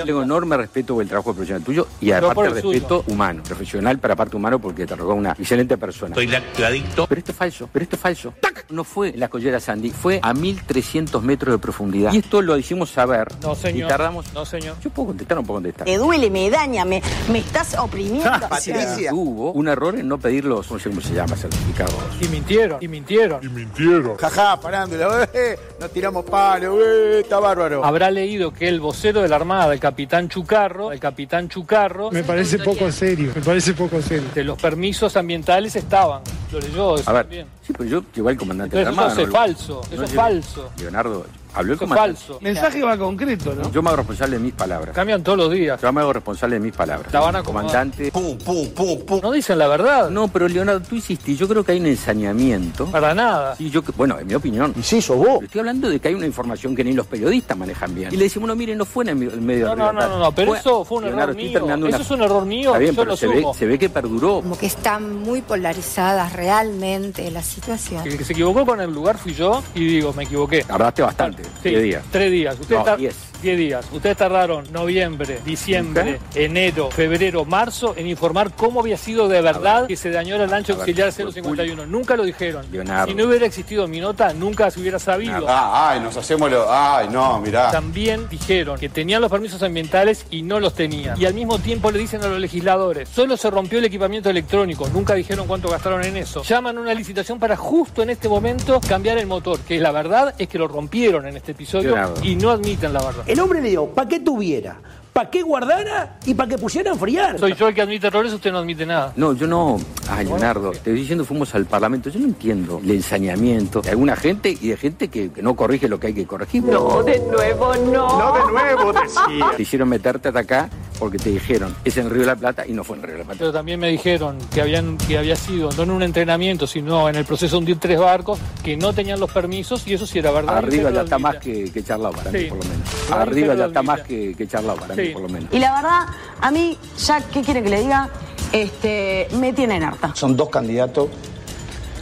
Tengo 0.05 0.23
enorme 0.23 0.57
respeto 0.57 0.93
por 0.93 1.03
el 1.03 1.09
trabajo 1.09 1.33
profesional 1.33 1.63
tuyo 1.63 1.87
y 2.01 2.11
aparte 2.11 2.49
respeto 2.49 3.03
humano, 3.07 3.43
profesional 3.43 3.99
para 3.99 4.15
parte 4.15 4.35
humano 4.35 4.59
porque 4.59 4.85
te 4.85 4.93
arrogó 4.93 5.13
una 5.13 5.31
excelente 5.31 5.77
persona. 5.77 6.15
Estoy 6.15 6.63
adicto. 6.63 7.07
Pero 7.07 7.19
esto 7.19 7.31
es 7.31 7.37
falso, 7.37 7.69
pero 7.71 7.83
esto 7.83 7.95
es 7.95 8.01
falso. 8.01 8.33
¡Tac! 8.39 8.65
no 8.69 8.83
fue 8.83 9.09
en 9.09 9.19
la 9.19 9.27
collera 9.27 9.59
Sandy, 9.59 9.91
fue 9.91 10.19
a 10.21 10.33
1300 10.33 11.21
metros 11.23 11.53
de 11.53 11.59
profundidad. 11.59 12.13
Y 12.13 12.17
esto 12.17 12.41
lo 12.41 12.57
hicimos 12.57 12.89
saber. 12.89 13.27
No, 13.41 13.55
señor. 13.55 13.85
Y 13.85 13.87
tardamos. 13.89 14.33
No, 14.33 14.45
señor. 14.45 14.75
Yo 14.81 14.89
puedo 14.89 15.07
contestar 15.07 15.37
o 15.37 15.41
no 15.41 15.47
puedo 15.47 15.57
contestar. 15.57 15.87
Me 15.87 15.97
duele, 15.97 16.29
me 16.29 16.49
daña, 16.49 16.85
me, 16.85 17.01
me 17.31 17.39
estás 17.39 17.75
oprimiendo. 17.77 18.29
Hubo 19.11 19.51
un 19.51 19.67
error 19.67 19.97
en 19.97 20.07
no 20.07 20.17
pedir 20.17 20.45
los, 20.45 20.69
no 20.71 20.79
sé 20.79 20.89
cómo 20.89 21.01
se 21.01 21.13
llama, 21.13 21.35
certificados. 21.35 21.95
Y 22.21 22.27
mintieron, 22.27 22.77
y 22.81 22.87
mintieron. 22.87 23.43
Y 23.43 23.49
mintieron. 23.49 24.17
Jajá, 24.17 24.59
parándola, 24.59 25.29
eh, 25.33 25.57
nos 25.79 25.91
tiramos 25.91 26.25
palo, 26.25 26.79
eh, 26.81 27.21
está 27.21 27.39
bárbaro. 27.47 27.85
Habrá 27.85 28.11
leído 28.11 28.51
que 28.53 28.67
el 28.67 28.79
vocero 28.79 29.21
de 29.21 29.27
la 29.27 29.35
Armada, 29.37 29.73
el 29.73 29.79
capitán 29.79 30.29
Chucarro, 30.29 30.91
el 30.91 30.99
capitán 30.99 31.47
Chucarro, 31.49 32.11
Me 32.11 32.23
parece 32.23 32.59
poco 32.59 32.91
serio, 32.91 33.31
me 33.35 33.41
parece 33.41 33.73
poco 33.73 34.01
serio. 34.01 34.29
de 34.33 34.43
los 34.43 34.61
permisos 34.61 35.15
ambientales 35.17 35.75
estaban. 35.75 36.21
Lo 36.51 36.59
leyó 36.59 36.95
eso 36.95 37.09
A 37.09 37.13
ver, 37.13 37.23
también. 37.23 37.47
sí, 37.65 37.73
pero 37.73 37.85
yo 37.89 38.03
llegó 38.13 38.29
el 38.29 38.37
comandante 38.37 38.77
de 38.77 38.83
la 38.83 38.89
Entonces, 38.91 39.13
eso 39.19 39.21
Armada. 39.23 39.47
es 39.47 39.57
no 39.57 39.65
falso, 39.75 39.81
eso 39.91 40.01
no 40.01 40.03
es 40.07 40.13
falso. 40.13 40.71
Leonardo, 40.79 41.25
habló 41.55 41.73
el 41.73 41.79
comandante. 41.79 42.17
falso. 42.17 42.39
Mensaje 42.41 42.83
va 42.83 42.97
concreto, 42.97 43.53
¿no? 43.55 43.71
Yo 43.71 43.81
me 43.81 43.89
hago 43.89 43.97
responsable 43.97 44.37
de 44.37 44.43
mis 44.43 44.53
palabras. 44.53 44.93
Cambian 44.95 45.23
todos 45.23 45.37
los 45.37 45.51
días. 45.51 45.81
Yo 45.81 45.91
me 45.93 46.01
hago 46.01 46.13
responsable 46.13 46.55
de 46.55 46.59
mis 46.59 46.73
palabras. 46.73 47.11
La 47.13 47.19
van 47.19 47.35
a 47.37 47.43
comandante. 47.43 48.11
Pum, 48.11 48.37
pum, 48.37 48.69
pum, 48.69 48.99
pum. 49.05 49.19
No 49.21 49.31
dicen 49.31 49.57
la 49.57 49.67
verdad. 49.67 50.09
No, 50.09 50.27
pero 50.27 50.47
Leonardo, 50.47 50.81
tú 50.81 50.95
hiciste, 50.95 51.35
yo 51.35 51.47
creo 51.47 51.63
que 51.63 51.71
hay 51.73 51.79
un 51.79 51.87
ensañamiento. 51.87 52.85
Para 52.87 53.13
nada. 53.13 53.55
Sí, 53.55 53.69
yo, 53.69 53.81
bueno, 53.95 54.19
en 54.19 54.27
mi 54.27 54.33
opinión. 54.35 54.73
Y 54.77 54.83
sí, 54.83 55.01
sos 55.01 55.17
vos. 55.17 55.27
Pero 55.35 55.45
Estoy 55.45 55.59
hablando 55.59 55.89
de 55.89 55.99
que 55.99 56.07
hay 56.09 56.13
una 56.13 56.25
información 56.25 56.75
que 56.75 56.83
ni 56.83 56.93
los 56.93 57.07
periodistas 57.07 57.57
manejan 57.57 57.93
bien. 57.95 58.13
Y 58.13 58.17
le 58.17 58.23
decimos, 58.25 58.47
no, 58.47 58.55
miren, 58.55 58.77
no 58.77 58.85
fue 58.85 59.03
en 59.03 59.09
el 59.09 59.15
me- 59.15 59.25
el 59.25 59.41
medio 59.41 59.65
No, 59.65 59.71
de 59.71 59.77
no, 59.77 59.93
no, 59.93 60.07
no, 60.07 60.19
no, 60.19 60.31
pero 60.31 60.55
eso 60.55 60.83
fue 60.85 60.97
un 60.99 61.03
Leonardo, 61.05 61.23
error 61.31 61.35
estoy 61.35 61.49
mío. 61.49 61.53
terminando 61.59 61.87
Eso 61.87 62.01
es 62.01 62.11
un 62.11 62.21
error 62.21 62.45
mío, 62.45 62.69
Está 62.69 62.79
bien, 62.79 62.91
yo 62.95 63.01
pero 63.01 63.11
lo 63.11 63.17
se 63.17 63.27
ve, 63.27 63.45
se 63.57 63.65
ve 63.65 63.79
que 63.79 63.89
perduró. 63.89 64.41
Como 64.41 64.57
que 64.57 64.65
están 64.65 65.21
muy 65.21 65.41
polarizadas 65.41 66.33
realmente 66.33 67.29
las 67.31 67.45
situaciones. 67.45 68.05
El 68.11 68.17
que 68.17 68.23
se 68.25 68.33
equivocó 68.33 68.65
con 68.65 68.81
el 68.81 68.91
lugar 68.91 69.17
fui 69.17 69.33
yo 69.33 69.63
y 69.73 69.85
digo, 69.85 70.13
me 70.13 70.23
equivoqué. 70.23 70.63
Tardaste 70.63 71.01
bastante. 71.01 71.43
Sí, 71.63 71.69
¿Qué 71.71 71.79
día? 71.81 72.01
Tres 72.11 72.31
días. 72.31 72.59
Ustedes 72.59 72.79
No, 72.79 72.85
tar- 72.85 72.97
diez. 72.99 73.15
Diez 73.41 73.57
días. 73.57 73.85
Ustedes 73.91 74.17
tardaron 74.17 74.71
noviembre, 74.71 75.39
diciembre, 75.45 76.19
enero, 76.33 76.91
febrero, 76.91 77.45
marzo 77.45 77.93
en 77.97 78.07
informar 78.07 78.51
cómo 78.55 78.79
había 78.79 78.97
sido 78.97 79.27
de 79.27 79.41
verdad 79.41 79.87
que 79.87 79.95
se 79.95 80.09
dañó 80.09 80.37
la 80.37 80.47
lancha 80.47 80.73
auxiliar 80.73 81.11
fue 81.11 81.31
051. 81.31 81.85
Nunca 81.85 82.15
lo 82.15 82.23
dijeron. 82.23 82.65
Leonardo. 82.71 83.07
Si 83.07 83.13
no 83.15 83.25
hubiera 83.25 83.45
existido 83.45 83.87
mi 83.87 83.99
nota, 83.99 84.33
nunca 84.33 84.69
se 84.71 84.79
hubiera 84.79 84.99
sabido. 84.99 85.45
Ah, 85.47 85.91
ay, 85.91 85.99
nos 85.99 86.15
hacemos 86.17 86.49
lo. 86.49 86.65
Ay, 86.71 87.07
no, 87.09 87.39
mirá. 87.39 87.71
También 87.71 88.27
dijeron 88.29 88.79
que 88.79 88.89
tenían 88.89 89.21
los 89.21 89.31
permisos 89.31 89.61
ambientales 89.63 90.25
y 90.29 90.41
no 90.41 90.59
los 90.59 90.73
tenían. 90.73 91.19
Y 91.19 91.25
al 91.25 91.33
mismo 91.33 91.59
tiempo 91.59 91.91
le 91.91 91.99
dicen 91.99 92.23
a 92.23 92.27
los 92.27 92.39
legisladores, 92.39 93.09
solo 93.09 93.37
se 93.37 93.49
rompió 93.49 93.79
el 93.79 93.85
equipamiento 93.85 94.29
electrónico, 94.29 94.87
nunca 94.89 95.13
dijeron 95.13 95.47
cuánto 95.47 95.69
gastaron 95.69 96.03
en 96.03 96.17
eso. 96.17 96.43
Llaman 96.43 96.77
una 96.77 96.93
licitación 96.93 97.39
para 97.39 97.55
justo 97.55 98.03
en 98.03 98.09
este 98.09 98.29
momento 98.29 98.79
cambiar 98.87 99.17
el 99.17 99.27
motor, 99.27 99.59
que 99.59 99.79
la 99.79 99.91
verdad 99.91 100.35
es 100.37 100.47
que 100.47 100.57
lo 100.57 100.67
rompieron 100.67 101.25
en 101.27 101.37
este 101.37 101.51
episodio 101.51 101.95
Leonardo. 101.95 102.23
y 102.23 102.35
no 102.35 102.51
admiten 102.51 102.93
la 102.93 103.03
verdad. 103.03 103.23
El 103.25 103.39
hombre 103.39 103.61
le 103.61 103.69
dio 103.69 103.87
para 103.87 104.07
que 104.07 104.19
tuviera, 104.19 104.79
para 105.15 105.29
que 105.29 105.41
guardara 105.43 106.17
y 106.25 106.33
para 106.33 106.49
que 106.49 106.57
pusiera 106.57 106.89
a 106.91 106.93
enfriar. 106.93 107.39
Soy 107.39 107.53
yo 107.55 107.69
el 107.69 107.73
que 107.73 107.81
admite 107.81 108.07
errores, 108.07 108.33
usted 108.33 108.51
no 108.51 108.57
admite 108.57 108.85
nada. 108.85 109.13
No, 109.15 109.31
yo 109.31 109.47
no. 109.47 109.79
Ay, 110.09 110.25
Leonardo, 110.25 110.71
te 110.71 110.77
estoy 110.79 110.93
diciendo, 110.93 111.23
fuimos 111.23 111.55
al 111.55 111.63
Parlamento. 111.65 112.09
Yo 112.09 112.19
no 112.19 112.25
entiendo 112.25 112.81
el 112.83 112.91
ensañamiento 112.91 113.79
de 113.81 113.91
alguna 113.91 114.17
gente 114.17 114.49
y 114.49 114.67
de 114.67 114.75
gente 114.75 115.07
que, 115.07 115.31
que 115.31 115.41
no 115.41 115.55
corrige 115.55 115.87
lo 115.87 116.01
que 116.01 116.07
hay 116.07 116.13
que 116.13 116.25
corregir. 116.27 116.63
No, 116.65 117.01
de 117.01 117.17
nuevo 117.31 117.73
no. 117.77 118.19
No 118.19 118.33
de 118.45 118.51
nuevo, 118.51 118.91
decía. 118.91 119.51
Te 119.55 119.61
hicieron 119.63 119.87
meterte 119.87 120.27
hasta 120.27 120.41
acá 120.41 120.69
porque 120.99 121.17
te 121.17 121.29
dijeron, 121.29 121.73
es 121.85 121.95
en 121.97 122.09
Río 122.09 122.21
de 122.21 122.27
la 122.27 122.35
Plata 122.35 122.65
y 122.67 122.73
no 122.73 122.83
fue 122.83 122.97
en 122.97 123.03
Río 123.03 123.13
de 123.13 123.19
la 123.19 123.23
Plata. 123.25 123.39
Pero 123.39 123.53
también 123.53 123.79
me 123.79 123.87
dijeron 123.89 124.37
que 124.53 124.61
habían 124.61 124.97
que 124.97 125.17
había 125.17 125.37
sido 125.37 125.69
no 125.77 125.83
en 125.83 125.91
un 125.91 126.03
entrenamiento, 126.03 126.67
sino 126.67 127.07
en 127.07 127.15
el 127.15 127.23
proceso 127.23 127.55
de 127.55 127.59
hundir 127.59 127.77
tres 127.79 127.99
barcos, 127.99 128.37
que 128.63 128.75
no 128.75 128.91
tenían 128.91 129.19
los 129.21 129.31
permisos 129.31 129.87
y 129.87 129.93
eso 129.93 130.05
sí 130.05 130.19
era 130.19 130.31
verdad. 130.31 130.57
Arriba 130.57 130.91
ya 130.91 131.01
está 131.03 131.17
más 131.19 131.37
que, 131.37 131.71
que 131.71 131.83
charlado 131.83 132.13
para 132.15 132.31
Sí. 132.31 132.37
mí, 132.37 132.43
por 132.49 132.57
lo 132.57 132.63
menos. 132.65 133.11
Arriba 133.11 133.55
ya 133.55 133.65
está 133.67 133.81
más 133.81 134.01
que, 134.01 134.35
que 134.35 134.47
charlado 134.47 134.77
para 134.79 134.95
mí, 134.95 135.04
Sí. 135.07 135.13
por 135.13 135.23
lo 135.23 135.29
menos. 135.29 135.49
Y 135.53 135.59
la 135.59 135.73
verdad, 135.75 136.01
a 136.41 136.51
mí, 136.51 136.77
ya, 136.97 137.21
¿qué 137.21 137.41
quiere 137.41 137.63
que 137.63 137.69
le 137.69 137.81
diga? 137.81 138.09
Este, 138.51 139.27
me 139.33 139.53
tienen 139.53 139.83
harta. 139.83 140.13
Son 140.15 140.35
dos 140.37 140.49
candidatos 140.49 141.09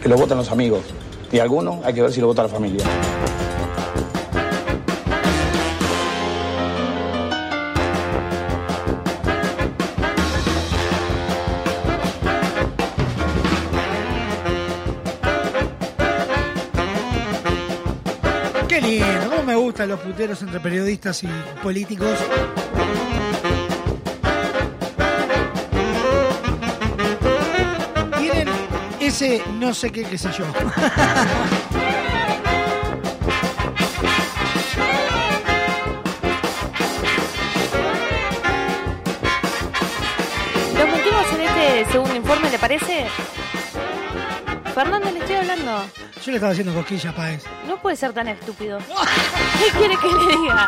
que 0.01 0.09
lo 0.09 0.17
votan 0.17 0.37
los 0.37 0.51
amigos. 0.51 0.81
Y 1.31 1.39
algunos 1.39 1.83
hay 1.83 1.93
que 1.93 2.01
ver 2.01 2.11
si 2.11 2.21
lo 2.21 2.27
vota 2.27 2.43
la 2.43 2.49
familia. 2.49 2.85
Qué 18.67 18.81
lindo, 18.81 19.29
cómo 19.29 19.43
me 19.43 19.55
gustan 19.55 19.89
los 19.89 19.99
puteros 19.99 20.41
entre 20.41 20.59
periodistas 20.59 21.23
y 21.23 21.27
políticos. 21.61 22.17
Ese 29.13 29.43
no 29.59 29.75
sé 29.75 29.91
qué, 29.91 30.03
qué 30.03 30.17
sé 30.17 30.31
yo. 30.31 30.43
Nos 40.73 40.87
metimos 40.91 41.25
en 41.31 41.41
este 41.41 41.91
segundo 41.91 42.15
informe, 42.15 42.49
¿le 42.49 42.57
parece? 42.57 43.05
Fernando, 44.73 45.11
le 45.11 45.19
estoy 45.19 45.35
hablando. 45.35 45.83
Yo 46.25 46.31
le 46.31 46.37
estaba 46.37 46.53
haciendo 46.53 46.73
cosquillas, 46.73 47.13
Paez. 47.13 47.43
No 47.67 47.79
puede 47.79 47.95
ser 47.95 48.13
tan 48.13 48.27
estúpido. 48.29 48.79
¿Qué 48.79 49.77
quiere 49.77 49.95
que 49.95 50.07
le 50.07 50.37
diga? 50.37 50.67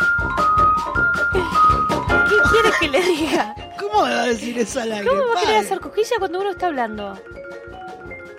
¿Qué 1.33 2.35
quiere 2.51 2.69
que 2.79 2.89
le 2.89 3.01
diga? 3.01 3.55
¿Cómo 3.79 4.03
va 4.03 4.21
a 4.21 4.25
decir 4.27 4.59
eso 4.59 4.81
al 4.81 4.91
aire? 4.91 5.07
¿Cómo 5.07 5.21
va 5.33 5.39
a 5.39 5.43
querer 5.43 5.65
hacer 5.65 5.79
cosquilla 5.79 6.17
cuando 6.19 6.41
uno 6.41 6.51
está 6.51 6.67
hablando? 6.67 7.19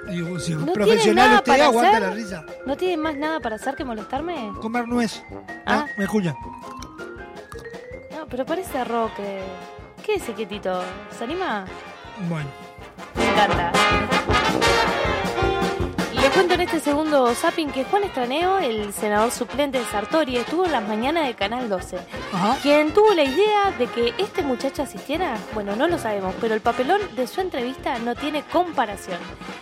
Digo, 0.09 0.39
si 0.39 0.53
¿No 0.55 0.59
tiene 0.59 0.73
profesional 0.73 1.27
nada 1.27 1.39
usted, 1.39 1.53
para 1.53 1.65
aguanta 1.67 1.91
hacer? 1.97 2.03
la 2.09 2.15
risa. 2.15 2.45
¿No 2.65 2.77
tiene 2.77 2.97
más 2.97 3.17
nada 3.17 3.41
para 3.41 3.57
hacer 3.57 3.75
que 3.75 3.85
molestarme? 3.85 4.53
Comer 4.61 4.87
nuez. 4.89 5.23
Ah. 5.67 5.85
Ah, 5.85 5.87
me 5.99 6.05
escucha. 6.05 6.35
No, 8.13 8.27
pero 8.29 8.47
parece 8.47 8.85
Roque. 8.85 9.43
Quédese 10.05 10.33
quietito. 10.35 10.83
¿Se 11.17 11.25
anima? 11.25 11.65
Bueno. 12.29 12.49
Me 13.17 13.29
encanta. 13.29 13.73
Cuento 16.37 16.53
en 16.53 16.61
este 16.61 16.81
segundo 16.81 17.35
zapping 17.35 17.71
que 17.71 17.85
Juan 17.85 18.05
Estraneo, 18.05 18.59
el 18.59 18.93
senador 18.93 19.31
suplente 19.31 19.79
de 19.79 19.87
Sartori, 19.87 20.37
estuvo 20.37 20.67
en 20.67 20.73
las 20.73 20.87
mañanas 20.87 21.27
de 21.27 21.35
Canal 21.35 21.71
12. 21.71 21.97
Quien 22.63 22.93
tuvo 22.93 23.15
la 23.15 23.25
idea 23.25 23.71
de 23.79 23.87
que 23.87 24.13
este 24.19 24.43
muchacho 24.43 24.83
asistiera, 24.83 25.39
bueno, 25.55 25.75
no 25.77 25.89
lo 25.89 25.97
sabemos, 25.99 26.35
pero 26.39 26.55
el 26.55 26.61
papelón 26.61 27.01
de 27.17 27.27
su 27.27 27.41
entrevista 27.41 27.99
no 28.01 28.15
tiene 28.15 28.43
comparación. 28.53 29.17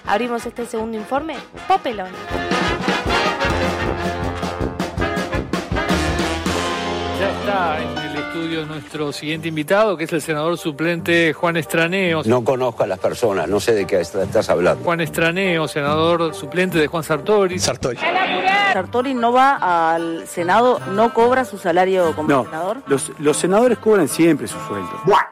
Abrimos 0.05 0.47
este 0.47 0.67
segundo 0.67 0.99
informe, 0.99 1.37
papelón. 1.69 2.11
Ya 7.21 7.31
está 7.31 8.03
en 8.35 8.40
el 8.40 8.47
estudio 8.47 8.66
nuestro 8.66 9.12
siguiente 9.12 9.48
invitado, 9.48 9.97
que 9.97 10.05
es 10.05 10.12
el 10.12 10.20
senador 10.20 10.59
suplente 10.59 11.32
Juan 11.32 11.56
Estraneo. 11.56 12.23
No 12.24 12.43
conozco 12.44 12.82
a 12.82 12.86
las 12.86 12.98
personas, 12.98 13.48
no 13.48 13.61
sé 13.61 13.73
de 13.74 13.86
qué 13.86 14.01
est- 14.01 14.15
estás 14.16 14.48
hablando. 14.51 14.82
Juan 14.85 15.01
Estraneo, 15.01 15.69
senador 15.69 16.35
suplente 16.35 16.78
de 16.78 16.86
Juan 16.86 17.05
Sartori. 17.05 17.59
Sartori. 17.59 17.98
Sartori 18.73 19.15
no 19.15 19.32
va 19.32 19.94
al 19.94 20.27
Senado, 20.27 20.81
no 20.94 21.15
cobra 21.15 21.44
su 21.44 21.59
salario 21.59 22.12
como 22.16 22.28
No, 22.28 22.44
senador. 22.44 22.78
los, 22.89 23.12
los 23.20 23.36
senadores 23.36 23.78
cobran 23.78 24.09
siempre 24.09 24.48
su 24.48 24.59
sueldo. 24.66 24.90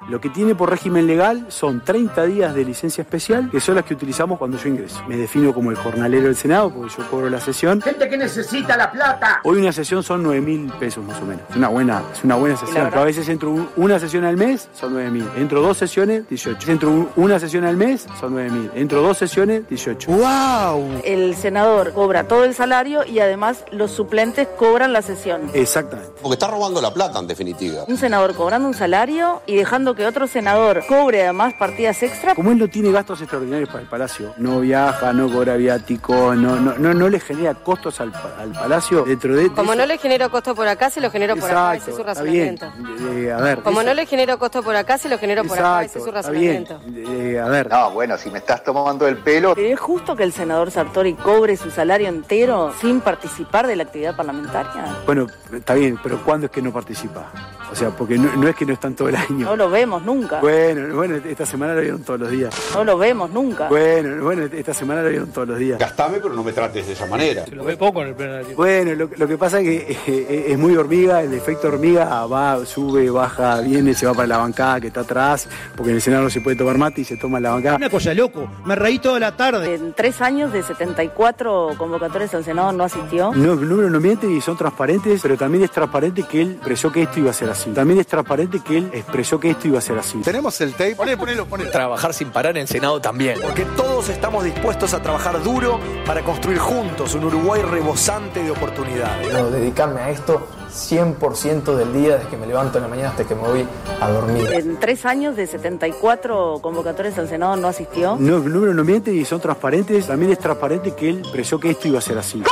Lo 0.09 0.21
que 0.21 0.29
tiene 0.29 0.55
por 0.55 0.71
régimen 0.71 1.07
legal 1.07 1.47
son 1.49 1.81
30 1.83 2.25
días 2.27 2.55
de 2.55 2.65
licencia 2.65 3.03
especial, 3.03 3.49
que 3.51 3.59
son 3.61 3.75
las 3.77 3.85
que 3.85 3.95
utilizamos 3.95 4.39
cuando 4.39 4.59
yo 4.59 4.69
ingreso. 4.69 5.03
Me 5.09 5.17
defino 5.17 5.53
como 5.53 5.71
el 5.71 5.77
jornalero 5.77 6.25
del 6.25 6.37
Senado, 6.37 6.73
porque 6.73 6.93
yo 6.97 7.09
cobro 7.11 7.29
la 7.31 7.41
sesión. 7.41 7.81
Gente 7.81 8.09
que 8.09 8.17
necesita 8.17 8.77
la 8.77 8.91
plata. 8.93 9.41
Hoy 9.45 9.59
una 9.59 9.73
sesión 9.73 10.03
son 10.05 10.23
9 10.23 10.41
mil 10.41 10.73
pesos 10.79 11.05
más 11.05 11.21
o 11.21 11.25
menos. 11.25 11.43
Es 11.51 11.57
una 11.57 11.69
buena, 11.69 12.03
es 12.13 12.23
una 12.25 12.37
buena 12.37 12.57
sesión. 12.57 12.92
Pero 12.93 13.03
a 13.03 13.07
veces 13.07 13.27
entro 13.31 13.51
un- 13.51 13.69
una 13.77 13.99
sesión 13.99 14.25
al 14.25 14.37
mes, 14.37 14.69
son 14.79 14.93
9 14.93 15.11
mil. 15.11 15.27
Entro 15.37 15.63
dos 15.63 15.79
sesiones, 15.79 16.29
18. 16.29 16.71
Entro 16.71 16.91
un- 16.91 17.09
una 17.17 17.39
sesión 17.41 17.65
al 17.65 17.77
mes, 17.77 18.07
son 18.21 18.35
9 18.35 18.51
mil. 18.51 18.71
Entro 18.75 19.01
dos 19.01 19.17
sesiones, 19.17 19.67
18. 19.69 20.11
¡Wow! 20.13 21.01
El 21.05 21.35
senador 21.37 21.93
cobra 21.95 22.29
todo 22.29 22.45
el 22.45 22.55
salario 22.55 23.05
y 23.07 23.19
además 23.21 23.65
los 23.71 23.91
suplentes 23.93 24.47
cobran 24.59 24.93
la 24.93 25.01
sesión. 25.01 25.51
Exactamente. 25.55 26.13
Porque 26.21 26.35
está 26.35 26.49
robando 26.49 26.83
la 26.83 26.93
plata, 26.93 27.19
en 27.19 27.27
definitiva. 27.27 27.85
Un 27.89 27.97
senador 27.97 28.35
cobrando 28.35 28.69
un 28.69 28.75
salario 28.75 29.41
y 29.47 29.57
dejando 29.57 29.95
que 29.95 30.07
otro 30.07 30.27
senador 30.27 30.85
cobre 30.87 31.23
además 31.23 31.55
partidas 31.59 32.03
extra. 32.03 32.35
Como 32.35 32.51
él 32.53 32.59
no 32.59 32.69
tiene 32.69 32.93
gastos 32.93 33.21
extraordinarios 33.23 33.69
para 33.71 33.81
el 33.83 33.89
palacio, 33.89 34.35
no 34.37 34.61
viaja, 34.61 35.13
no 35.15 35.33
cobra 35.33 35.57
viático, 35.57 36.35
no, 36.35 36.57
no, 36.61 36.75
no, 36.79 36.93
no 36.93 37.09
le 37.09 37.21
genera 37.21 37.55
costos 37.55 38.01
al, 38.01 38.13
al 38.39 38.53
palacio 38.53 39.05
dentro 39.05 39.35
de. 39.35 39.49
Como 39.51 39.73
eso- 39.73 39.81
no 39.81 39.87
le 39.87 39.97
genero 39.99 40.31
costo 40.31 40.55
por 40.55 40.69
acá, 40.69 40.91
se 40.91 41.01
lo 41.01 41.11
genero 41.11 41.37
por 41.37 41.51
allá. 41.51 41.77
Ese 41.77 41.91
Exacto, 41.91 41.91
es 41.91 41.97
su 41.97 42.11
está 42.11 42.23
bien. 42.25 42.57
razonamiento. 42.59 42.82
Eh, 43.15 43.33
a 43.33 43.41
ver. 43.41 43.63
Como 43.63 43.83
no 43.83 43.95
le 43.95 44.07
genero 44.07 44.39
costo 44.39 44.63
por 44.63 44.77
acá, 44.77 44.99
se 44.99 45.09
lo 45.09 45.19
genero 45.19 45.45
por 45.45 45.59
acá. 45.59 45.85
Ese 45.85 45.99
es 45.99 46.05
su 46.05 46.11
bien. 46.11 46.15
razonamiento. 46.15 46.81
Eh, 46.95 47.41
a 47.41 47.49
ver. 47.49 47.69
No, 47.71 47.91
bueno, 47.91 48.17
si 48.19 48.31
me 48.31 48.39
estás 48.39 48.63
tomando 48.65 49.07
el 49.07 49.19
pelo. 49.19 49.55
¿Es 49.57 49.81
justo 49.81 50.17
que 50.17 50.23
el 50.23 50.33
senador 50.33 50.71
Sartori 50.71 51.15
cobre 51.15 51.57
su 51.57 51.71
salario 51.71 52.09
entero 52.09 52.73
sin 52.81 53.01
participar 53.01 53.67
de 53.67 53.77
la 53.77 53.85
actividad 53.85 54.17
parlamentaria? 54.17 54.97
Bueno, 55.07 55.27
está 55.53 55.75
bien, 55.75 55.99
pero 56.03 56.23
¿cuándo 56.25 56.47
es 56.47 56.53
que 56.53 56.63
no 56.63 56.73
participa? 56.73 57.31
O 57.71 57.75
sea, 57.75 57.89
porque 57.91 58.19
no, 58.19 58.35
no 58.37 58.49
es 58.49 58.55
que 58.55 58.67
no 58.67 58.75
están 58.75 58.95
todo 58.95 59.09
el 59.09 59.17
año. 59.17 59.47
No 59.47 59.57
lo 59.57 59.71
vemos 59.71 60.03
nunca. 60.03 60.41
Bueno, 60.41 60.95
bueno, 60.95 61.17
esta 61.17 61.47
semana 61.47 61.73
lo 61.75 61.81
vieron 61.81 62.03
todos 62.03 62.21
los 62.21 62.31
días. 62.31 62.55
No 62.75 62.85
lo 62.85 62.99
vemos 62.99 63.31
nunca. 63.31 63.69
Bueno, 63.69 64.23
bueno, 64.25 64.45
esta 64.45 64.75
semana 64.75 65.03
lo 65.03 65.09
vieron 65.09 65.31
todos 65.31 65.49
los 65.49 65.59
días. 65.59 65.79
Gastame, 65.79 66.19
pero 66.21 66.35
no 66.35 66.45
me 66.45 66.53
trates 66.53 66.87
de 66.87 66.93
esa 66.93 67.07
manera. 67.07 67.47
Se 67.47 67.55
lo 67.55 67.65
ve 67.65 67.77
poco 67.79 68.03
en 68.03 68.09
el 68.09 68.15
plenario. 68.15 68.55
Bueno, 68.57 68.95
lo, 68.95 69.09
lo 69.17 69.27
que 69.29 69.39
pasa 69.39 69.61
es 69.61 69.65
que 69.65 69.99
eh, 70.07 70.45
es 70.49 70.59
muy 70.59 70.77
hormiga, 70.77 71.23
el 71.23 71.33
efecto 71.33 71.69
hormiga 71.69 72.27
va, 72.27 72.65
sube, 72.73 73.11
baja, 73.11 73.61
viene, 73.61 73.95
se 73.95 74.07
va 74.07 74.15
para 74.15 74.27
la 74.27 74.39
bancada 74.39 74.81
que 74.81 74.87
está 74.87 75.01
atrás, 75.01 75.49
porque 75.77 75.91
en 75.91 75.97
el 75.97 76.03
Senado 76.03 76.25
no 76.25 76.31
se 76.31 76.41
puede 76.41 76.57
tomar 76.57 76.79
mate 76.79 77.03
y 77.03 77.05
se 77.05 77.17
toma 77.17 77.39
en 77.39 77.45
la 77.45 77.51
bancada. 77.51 77.77
Una 77.77 77.91
cosa, 77.91 78.15
loco, 78.15 78.49
me 78.65 78.75
reí 78.75 78.99
toda 78.99 79.19
la 79.19 79.37
tarde. 79.37 79.75
En 79.75 79.93
tres 79.93 80.21
años 80.23 80.53
de 80.53 80.63
74 80.63 81.75
convocatorias 81.77 82.35
al 82.35 82.45
Senado 82.45 82.73
no 82.73 82.85
asistió. 82.85 83.33
No, 83.35 83.55
los 83.55 83.61
números 83.61 83.91
no 83.91 84.01
mienten 84.01 84.35
y 84.35 84.41
son 84.41 84.57
transparentes, 84.57 85.21
pero 85.21 85.37
también 85.37 85.65
es 85.65 85.71
transparente 85.71 86.23
que 86.23 86.43
él 86.43 86.53
expresó 86.53 86.91
que 86.91 87.03
esto 87.03 87.19
iba 87.19 87.31
a 87.31 87.35
ser 87.35 87.51
así. 87.51 87.71
También 87.71 88.01
es 88.01 88.07
transparente 88.07 88.61
que 88.61 88.79
él 88.79 88.91
expresó 88.93 89.39
que 89.39 89.51
esto 89.51 89.69
iba 89.69 89.79
a 89.79 89.83
ser 89.83 89.99
así. 89.99 90.19
Tenemos 90.23 90.61
el 90.61 90.73
tape. 90.73 90.97
Ponelo, 90.97 91.19
ponelo, 91.19 91.47
ponelo. 91.47 91.71
Trabajar 91.71 92.15
sin 92.15 92.31
parar 92.31 92.57
en 92.57 92.67
Senado 92.67 93.01
también. 93.01 93.39
Porque 93.43 93.65
todos 93.77 94.09
estamos 94.09 94.45
dispuestos 94.45 94.95
a 94.95 95.03
trabajar 95.03 95.43
duro 95.43 95.79
para 96.07 96.23
construir 96.23 96.59
juntos 96.59 97.15
un 97.15 97.25
Uruguay 97.25 97.63
rebosante 97.63 98.43
de 98.43 98.51
oportunidades. 98.51 99.29
Quiero 99.29 99.51
dedicarme 99.51 100.01
a 100.01 100.11
esto 100.11 100.47
100% 100.73 101.75
del 101.77 101.93
día, 101.93 102.17
desde 102.17 102.31
que 102.31 102.37
me 102.37 102.47
levanto 102.47 102.79
en 102.79 102.85
la 102.85 102.89
mañana 102.89 103.11
hasta 103.11 103.25
que 103.25 103.35
me 103.35 103.43
voy 103.43 103.67
a 104.01 104.11
dormir. 104.11 104.49
En 104.53 104.79
tres 104.79 105.05
años 105.05 105.37
de 105.37 105.47
74 105.47 106.61
convocatorias 106.63 107.19
al 107.19 107.29
Senado 107.29 107.57
no 107.57 107.69
asistió. 107.69 108.17
No, 108.19 108.39
los 108.39 108.47
números 108.47 108.75
no 108.75 108.85
mienten 108.85 109.17
y 109.17 109.25
son 109.25 109.41
transparentes. 109.41 110.07
También 110.07 110.33
es 110.33 110.39
transparente 110.39 110.93
que 110.95 111.11
él 111.11 111.19
expresó 111.19 111.61
que 111.61 111.71
esto 111.71 111.89
iba 111.89 111.99
a 111.99 112.03
ser 112.03 112.19
así. 112.19 112.43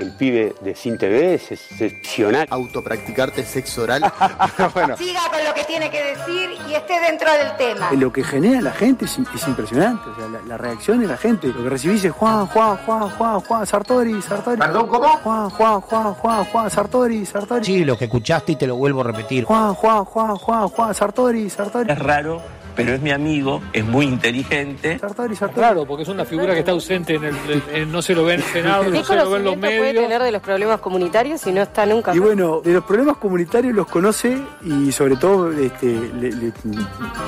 El 0.00 0.12
pibe 0.12 0.54
de 0.60 0.74
Sin 0.74 0.98
TV 0.98 1.34
es 1.34 1.52
excepcional. 1.52 2.46
Autopracticarte 2.50 3.44
sexo 3.44 3.82
oral. 3.82 4.02
bueno, 4.74 4.96
Siga 4.96 5.20
con 5.30 5.44
lo 5.44 5.54
que 5.54 5.64
tiene 5.64 5.90
que 5.90 6.02
decir 6.02 6.50
y 6.68 6.74
esté 6.74 7.00
dentro 7.00 7.30
del 7.32 7.56
tema. 7.56 7.92
lo 7.92 8.12
que 8.12 8.24
genera 8.24 8.60
la 8.60 8.72
gente 8.72 9.04
es, 9.06 9.18
es 9.18 9.48
impresionante. 9.48 10.08
O 10.10 10.14
sea, 10.16 10.28
la, 10.28 10.40
la 10.46 10.56
reacción 10.58 11.00
de 11.00 11.06
la 11.06 11.16
gente. 11.16 11.48
Lo 11.48 11.62
que 11.62 11.70
recibís 11.70 12.04
es 12.04 12.12
Juan, 12.12 12.46
Juan, 12.46 12.76
Juan, 12.84 13.10
Juan, 13.10 13.40
Juan, 13.40 13.66
Sartori, 13.66 14.20
Sartori. 14.22 14.58
¿Perdón, 14.58 14.88
cómo? 14.88 15.08
Juan, 15.18 15.50
Juan, 15.50 15.80
Juan, 15.80 16.14
Juan, 16.14 16.44
Juan, 16.44 16.70
Sartori, 16.70 17.26
Sartori. 17.26 17.64
Sí, 17.64 17.84
lo 17.84 17.96
que 17.96 18.04
escuchaste 18.06 18.52
y 18.52 18.56
te 18.56 18.66
lo 18.66 18.76
vuelvo 18.76 19.00
a 19.00 19.04
repetir. 19.04 19.44
Juan, 19.44 19.74
Juan, 19.74 20.04
Juan, 20.04 20.36
Juan, 20.36 20.68
Juan, 20.68 20.94
Sartori, 20.94 21.48
Sartori. 21.50 21.90
Es 21.90 21.98
raro, 21.98 22.42
pero 22.74 22.94
es 22.94 23.00
mi 23.00 23.10
amigo, 23.10 23.62
es 23.72 23.84
muy 23.84 24.06
inteligente. 24.06 24.98
Sartori, 24.98 25.34
Sartori. 25.36 25.60
Claro, 25.60 25.86
porque 25.86 26.02
es 26.02 26.08
una 26.08 26.24
figura 26.24 26.52
que 26.54 26.60
está 26.60 26.72
ausente 26.72 27.14
en 27.14 27.24
el, 27.24 27.34
en- 27.48 27.62
en- 27.74 27.92
no 27.92 28.02
se 28.02 28.14
lo 28.14 28.24
ve 28.24 28.34
en 28.34 28.40
el 28.40 28.46
Senado, 28.46 28.84
¿Qué 28.84 28.90
no 28.90 29.04
se 29.04 29.16
lo 29.16 29.30
ve 29.30 29.38
en 29.38 29.44
los 29.44 29.52
conocimiento 29.54 29.60
puede 29.60 29.80
medios. 29.92 30.04
tener 30.04 30.22
de 30.22 30.32
los 30.32 30.42
problemas 30.42 30.80
comunitarios 30.80 31.40
si 31.40 31.52
no 31.52 31.62
está 31.62 31.86
nunca? 31.86 32.14
Y 32.14 32.18
bueno, 32.18 32.60
de 32.62 32.72
los 32.72 32.84
problemas 32.84 33.16
comunitarios 33.18 33.74
los 33.74 33.86
conoce 33.86 34.38
y 34.64 34.92
sobre 34.92 35.16
todo 35.16 35.52
este, 35.52 35.86
le- 36.20 36.32
le- 36.32 36.52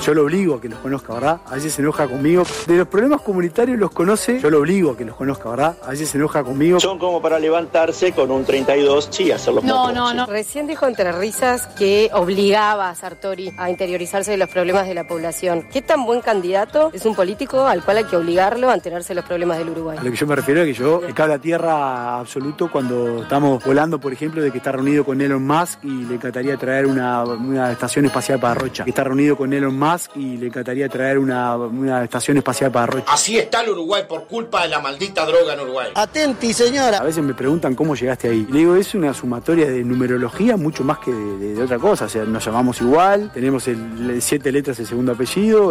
yo 0.05 0.15
lo 0.15 0.23
obligo 0.23 0.57
a 0.57 0.61
que 0.61 0.69
los 0.69 0.79
conozca, 0.81 1.15
¿verdad? 1.15 1.41
A 1.47 1.55
veces 1.55 1.73
se 1.73 1.83
enoja 1.83 2.07
conmigo. 2.09 2.45
De 2.67 2.77
los 2.77 2.89
problemas 2.89 3.21
comunitarios 3.23 3.79
los 3.79 3.91
conoce, 3.91 4.41
yo 4.41 4.51
lo 4.51 4.59
obligo 4.61 4.93
a 4.93 4.97
que 4.97 5.05
los 5.05 5.17
conozca, 5.17 5.49
¿verdad? 5.51 5.77
A 5.85 5.91
veces 5.91 6.09
se 6.09 6.19
enoja 6.19 6.43
conmigo. 6.43 6.81
Son 6.81 6.99
como 6.99 7.21
para 7.23 7.39
levantarse 7.39 8.13
con 8.13 8.31
un 8.31 8.45
32 8.45 9.11
y 9.21 9.31
hacer 9.31 9.55
los 9.55 9.65
No, 9.65 9.93
no, 9.93 10.13
no. 10.15 10.27
Recién 10.27 10.67
dijo 10.67 10.87
entre 10.87 11.13
risas 11.13 11.67
que 11.79 12.11
obligaba 12.13 12.91
a 12.91 12.95
Sartori 12.95 13.53
a 13.59 13.71
interiorizarse 13.71 14.31
de 14.33 14.37
los 14.37 14.49
problemas 14.49 14.87
de 14.87 14.95
la 14.95 15.07
población. 15.07 15.36
¿Qué 15.73 15.83
tan 15.83 16.05
buen 16.07 16.21
candidato 16.21 16.91
es 16.93 17.05
un 17.05 17.15
político 17.15 17.67
al 17.67 17.85
cual 17.85 17.99
hay 17.99 18.05
que 18.05 18.17
obligarlo 18.17 18.71
a 18.71 18.75
enterarse 18.75 19.09
de 19.09 19.17
los 19.17 19.25
problemas 19.25 19.59
del 19.59 19.71
Uruguay? 19.71 19.99
A 19.99 20.03
lo 20.03 20.11
que 20.11 20.17
yo 20.17 20.27
me 20.27 20.37
refiero 20.37 20.63
es 20.63 20.67
que 20.67 20.75
yo 20.83 21.01
me 21.01 21.33
a 21.35 21.39
tierra 21.39 22.19
absoluto 22.21 22.71
cuando 22.71 23.23
estamos 23.23 23.63
volando, 23.65 23.99
por 24.01 24.13
ejemplo, 24.13 24.43
de 24.43 24.51
que 24.51 24.59
está 24.59 24.73
reunido 24.73 25.05
con 25.05 25.21
Elon 25.21 25.47
Musk 25.47 25.85
y 25.85 26.05
le 26.05 26.15
encantaría 26.15 26.57
traer 26.57 26.87
una, 26.87 27.25
una 27.25 27.73
estación 27.73 28.07
espacial 28.07 28.39
para 28.41 28.55
Rocha. 28.55 28.85
Que 28.85 28.91
está 28.91 29.05
reunido 29.05 29.37
con 29.37 29.53
Elon 29.53 29.79
Musk 29.79 30.17
y 30.17 30.37
le 30.37 30.47
encantaría 30.47 30.89
traer 30.89 31.19
una, 31.19 31.57
una 31.57 32.05
estación 32.05 32.37
espacial 32.37 32.71
para 32.71 32.87
Rocha. 32.87 33.13
Así 33.13 33.37
está 33.39 33.61
el 33.63 33.71
Uruguay 33.71 34.05
por 34.09 34.27
culpa 34.27 34.63
de 34.63 34.69
la 34.69 34.81
maldita 34.81 35.25
droga 35.27 35.55
en 35.55 35.61
Uruguay. 35.61 35.89
Atenti, 35.95 36.53
señora. 36.53 36.99
A 36.99 37.03
veces 37.05 37.23
me 37.25 37.35
preguntan 37.35 37.75
cómo 37.75 37.95
llegaste 37.95 38.29
ahí. 38.29 38.47
Y 38.49 38.53
le 38.53 38.59
digo, 38.61 38.77
es 38.77 38.95
una 38.95 39.13
sumatoria 39.13 39.67
de 39.67 39.83
numerología 39.85 40.57
mucho 40.57 40.85
más 40.85 40.99
que 40.99 41.13
de, 41.13 41.39
de- 41.39 41.55
de 41.57 41.63
otra 41.63 41.79
cosa. 41.79 42.05
O 42.05 42.09
sea, 42.09 42.25
nos 42.25 42.45
llamamos 42.45 42.81
igual, 42.81 43.31
tenemos 43.33 43.67
el, 43.69 44.11
el 44.11 44.23
siete 44.23 44.53
letras 44.53 44.79
el 44.79 44.87
segundo 44.87 45.13
apellido, 45.13 45.26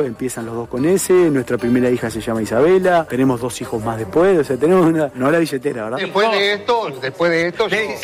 empiezan 0.06 0.46
los 0.46 0.56
dos 0.56 0.68
con 0.68 0.86
S, 0.86 1.14
nuestra 1.32 1.58
primera 1.58 1.90
hija 1.90 2.10
se 2.10 2.22
llama 2.22 2.42
Isabela, 2.42 3.06
tenemos 3.10 3.40
dos 3.40 3.60
hijos 3.62 3.84
más 3.84 3.98
después, 3.98 4.38
o 4.40 4.44
sea, 4.44 4.58
tenemos 4.58 4.86
una. 4.86 5.12
No 5.16 5.32
la 5.32 5.40
billetera, 5.40 5.86
¿verdad? 5.86 5.98
Después 5.98 6.32
de 6.32 6.54
esto, 6.54 6.90
después 7.02 7.32
de 7.32 7.48
esto. 7.48 7.68
¿Qué? 7.68 7.98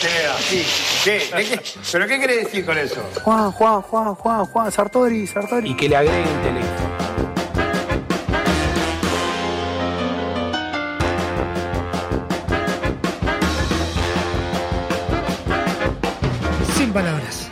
¿De 1.06 1.20
qué? 1.44 1.60
¿Pero 1.92 2.08
qué 2.08 2.18
quiere 2.18 2.38
decir 2.38 2.66
con 2.66 2.78
eso? 2.78 3.02
Juan, 3.24 3.52
Juan, 3.52 3.82
Juan, 3.82 4.16
Juan, 4.16 4.46
Juan, 4.46 4.72
Sartori, 4.72 5.28
Sartori. 5.28 5.70
Y 5.70 5.76
que 5.76 5.90
le 5.90 5.96
agregue 5.98 6.22
intelecto. 6.22 6.84
Sin 16.76 16.92
palabras. 16.92 17.51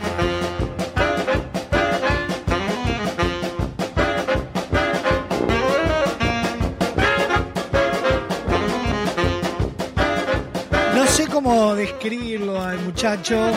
Muchacho. 13.00 13.50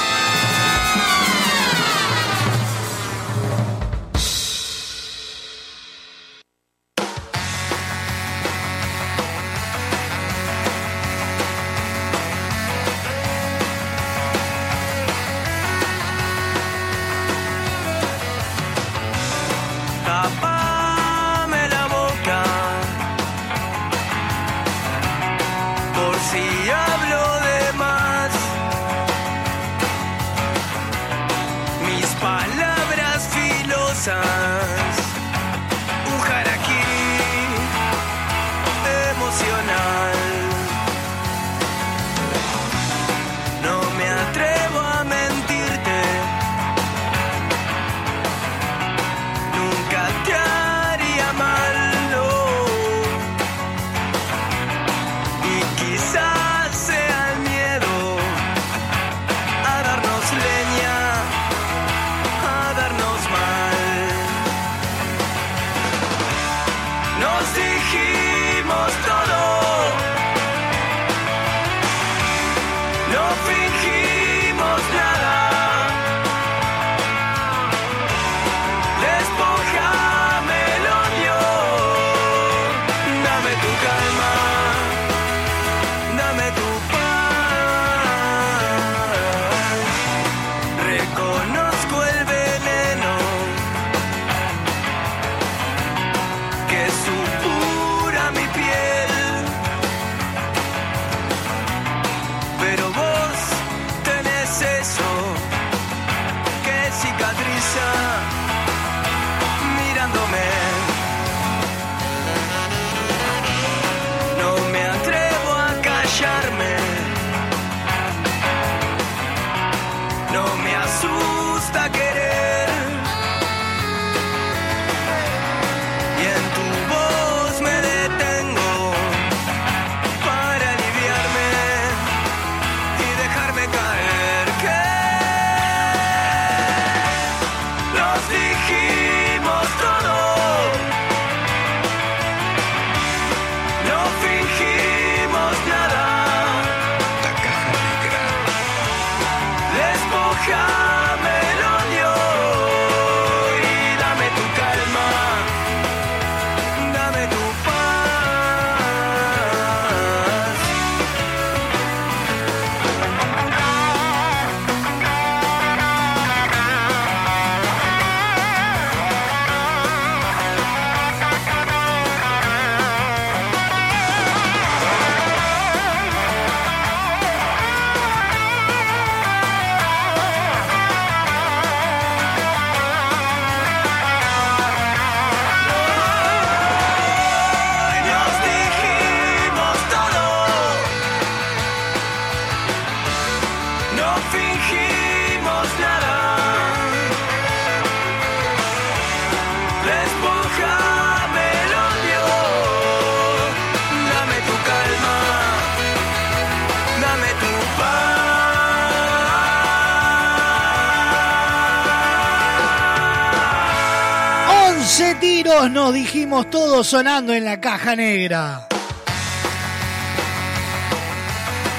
todos 216.31 216.87
sonando 216.87 217.33
en 217.33 217.43
la 217.43 217.59
caja 217.59 217.93
negra. 217.93 218.67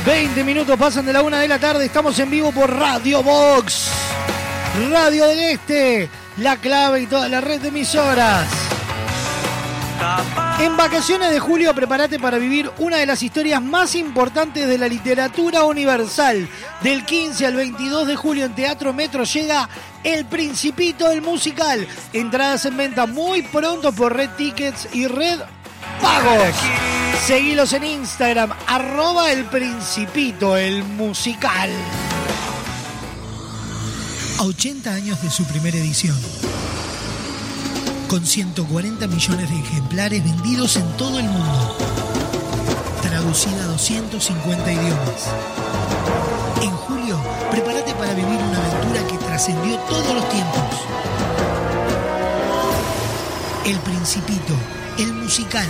20 0.04 0.44
minutos 0.44 0.78
pasan 0.78 1.06
de 1.06 1.12
la 1.14 1.22
una 1.22 1.40
de 1.40 1.48
la 1.48 1.58
tarde, 1.58 1.86
estamos 1.86 2.18
en 2.18 2.30
vivo 2.30 2.52
por 2.52 2.70
Radio 2.70 3.22
Box, 3.22 3.88
Radio 4.90 5.26
del 5.26 5.38
Este, 5.38 6.10
La 6.36 6.58
Clave 6.58 7.00
y 7.00 7.06
toda 7.06 7.30
la 7.30 7.40
red 7.40 7.60
de 7.62 7.68
emisoras. 7.68 8.46
En 10.60 10.76
vacaciones 10.76 11.30
de 11.30 11.40
julio 11.40 11.74
prepárate 11.74 12.18
para 12.18 12.36
vivir 12.36 12.70
una 12.78 12.98
de 12.98 13.06
las 13.06 13.22
historias 13.22 13.62
más 13.62 13.94
importantes 13.94 14.68
de 14.68 14.76
la 14.76 14.86
literatura 14.86 15.64
universal. 15.64 16.46
Del 16.82 17.04
15 17.04 17.46
al 17.46 17.54
22 17.54 18.08
de 18.08 18.16
julio 18.16 18.44
en 18.44 18.54
Teatro 18.54 18.92
Metro 18.92 19.22
llega 19.22 19.68
El 20.02 20.24
Principito 20.26 21.08
del 21.08 21.22
Musical. 21.22 21.86
Entradas 22.12 22.64
en 22.64 22.76
venta 22.76 23.06
muy 23.06 23.42
pronto 23.42 23.92
por 23.92 24.16
Red 24.16 24.30
Tickets 24.36 24.88
y 24.92 25.06
Red 25.06 25.40
Pagos. 26.00 26.56
Seguilos 27.24 27.72
en 27.72 27.84
Instagram, 27.84 28.50
arroba 28.66 29.30
El 29.30 29.44
Principito, 29.44 30.56
el 30.56 30.82
musical. 30.82 31.70
A 34.38 34.42
80 34.42 34.92
años 34.92 35.22
de 35.22 35.30
su 35.30 35.44
primera 35.44 35.76
edición 35.76 36.16
con 38.12 38.26
140 38.26 39.06
millones 39.06 39.48
de 39.48 39.58
ejemplares 39.58 40.22
vendidos 40.22 40.76
en 40.76 40.86
todo 40.98 41.18
el 41.18 41.24
mundo. 41.24 41.76
Traducida 43.00 43.64
a 43.64 43.68
250 43.68 44.70
idiomas. 44.70 45.30
En 46.62 46.70
julio, 46.76 47.16
prepárate 47.50 47.92
para 47.94 48.14
vivir 48.14 48.40
una 48.40 48.56
aventura 48.56 49.04
que 49.08 49.18
trascendió 49.18 49.76
todos 49.80 50.14
los 50.14 50.28
tiempos. 50.28 50.62
El 53.64 53.78
Principito, 53.80 54.54
el 54.96 55.12
musical. 55.12 55.66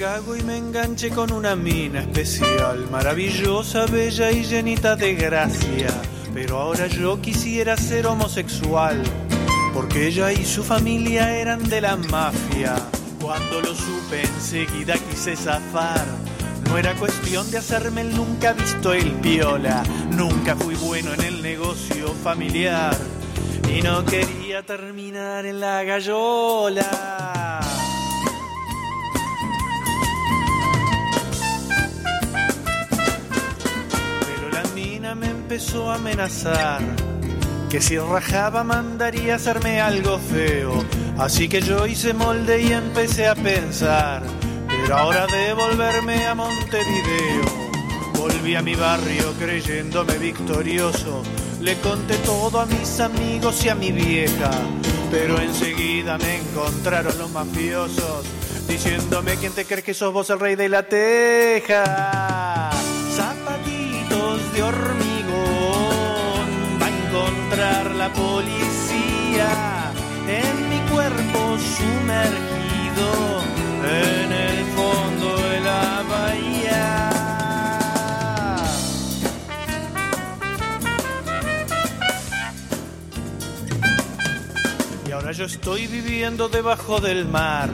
Chicago 0.00 0.34
y 0.34 0.42
me 0.44 0.56
enganché 0.56 1.10
con 1.10 1.30
una 1.30 1.54
mina 1.54 2.00
especial, 2.00 2.88
maravillosa, 2.90 3.84
bella 3.84 4.30
y 4.30 4.44
llenita 4.44 4.96
de 4.96 5.14
gracia. 5.14 5.88
Pero 6.32 6.58
ahora 6.58 6.86
yo 6.86 7.20
quisiera 7.20 7.76
ser 7.76 8.06
homosexual, 8.06 9.02
porque 9.74 10.06
ella 10.06 10.32
y 10.32 10.42
su 10.46 10.64
familia 10.64 11.36
eran 11.36 11.68
de 11.68 11.82
la 11.82 11.96
mafia. 11.98 12.76
Cuando 13.20 13.60
lo 13.60 13.74
supe 13.74 14.22
enseguida 14.22 14.94
quise 14.94 15.36
zafar. 15.36 16.06
No 16.64 16.78
era 16.78 16.94
cuestión 16.94 17.50
de 17.50 17.58
hacerme 17.58 18.00
el 18.00 18.16
nunca 18.16 18.54
visto 18.54 18.94
el 18.94 19.10
piola. 19.16 19.82
Nunca 20.12 20.56
fui 20.56 20.76
bueno 20.76 21.12
en 21.12 21.20
el 21.24 21.42
negocio 21.42 22.14
familiar. 22.24 22.96
Y 23.68 23.82
no 23.82 24.02
quería 24.06 24.62
terminar 24.62 25.44
en 25.44 25.60
la 25.60 25.84
gallola. 25.84 27.20
Empezó 35.50 35.90
a 35.90 35.96
amenazar. 35.96 36.80
Que 37.68 37.80
si 37.80 37.98
rajaba 37.98 38.62
mandaría 38.62 39.34
hacerme 39.34 39.80
algo 39.80 40.16
feo. 40.20 40.84
Así 41.18 41.48
que 41.48 41.60
yo 41.60 41.86
hice 41.86 42.14
molde 42.14 42.62
y 42.62 42.72
empecé 42.72 43.26
a 43.26 43.34
pensar. 43.34 44.22
Pero 44.68 44.96
ahora 44.96 45.26
de 45.26 45.52
volverme 45.52 46.24
a 46.24 46.36
Montevideo. 46.36 47.42
Volví 48.14 48.54
a 48.54 48.62
mi 48.62 48.76
barrio 48.76 49.32
creyéndome 49.40 50.18
victorioso. 50.18 51.24
Le 51.60 51.74
conté 51.80 52.14
todo 52.18 52.60
a 52.60 52.66
mis 52.66 53.00
amigos 53.00 53.64
y 53.64 53.70
a 53.70 53.74
mi 53.74 53.90
vieja. 53.90 54.52
Pero 55.10 55.40
enseguida 55.40 56.16
me 56.16 56.36
encontraron 56.36 57.18
los 57.18 57.30
mafiosos. 57.32 58.24
Diciéndome 58.68 59.34
quién 59.34 59.52
te 59.52 59.64
crees 59.64 59.82
que 59.82 59.94
sos 59.94 60.12
vos 60.12 60.30
el 60.30 60.38
rey 60.38 60.54
de 60.54 60.68
la 60.68 60.84
teja. 60.84 62.70
Zapatitos 63.16 64.52
de 64.52 64.62
hormigón 64.62 64.90
va 64.90 64.90
a 64.90 65.08
encontrar 65.08 65.09
la 68.00 68.10
policía 68.14 69.92
en 70.26 70.70
mi 70.70 70.80
cuerpo 70.90 71.40
sumergido 71.76 73.08
en 73.84 74.32
el 74.32 74.58
fondo 74.76 75.28
de 75.48 75.60
la 75.60 76.02
bahía. 76.08 77.10
Y 85.06 85.12
ahora 85.12 85.32
yo 85.32 85.44
estoy 85.44 85.86
viviendo 85.86 86.48
debajo 86.48 87.00
del 87.00 87.26
mar, 87.26 87.68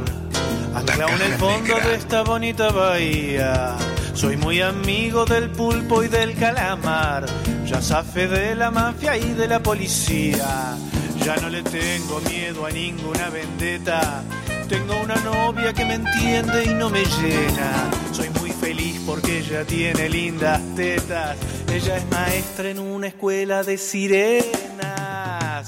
anclado 0.74 1.12
en 1.12 1.23
el 1.23 1.39
fondo 1.39 1.77
de 1.77 1.94
esta 1.94 2.23
bonita 2.24 2.73
bahía. 2.73 3.77
Soy 4.16 4.38
muy 4.38 4.62
amigo 4.62 5.26
del 5.26 5.51
pulpo 5.51 6.02
y 6.02 6.09
del 6.09 6.34
calamar, 6.36 7.26
ya 7.66 7.82
safe 7.82 8.26
de 8.26 8.55
la 8.55 8.70
mafia 8.70 9.14
y 9.18 9.34
de 9.34 9.47
la 9.47 9.62
policía. 9.62 10.74
Ya 11.22 11.36
no 11.36 11.51
le 11.51 11.62
tengo 11.62 12.22
miedo 12.22 12.64
a 12.64 12.70
ninguna 12.70 13.28
vendetta. 13.28 14.24
Tengo 14.70 14.94
una 15.02 15.16
novia 15.16 15.74
que 15.74 15.84
me 15.84 15.94
entiende 15.94 16.64
y 16.64 16.68
no 16.68 16.88
me 16.88 17.05
llena. 17.05 17.90
Soy 18.10 18.30
muy 18.40 18.52
feliz 18.52 18.98
porque 19.05 19.40
ella 19.40 19.66
tiene 19.66 20.09
lindas 20.09 20.62
tetas. 20.74 21.36
Ella 21.70 21.98
es 21.98 22.09
maestra 22.10 22.70
en 22.70 22.78
una 22.78 23.09
escuela 23.09 23.62
de 23.64 23.76
sirenas. 23.76 25.66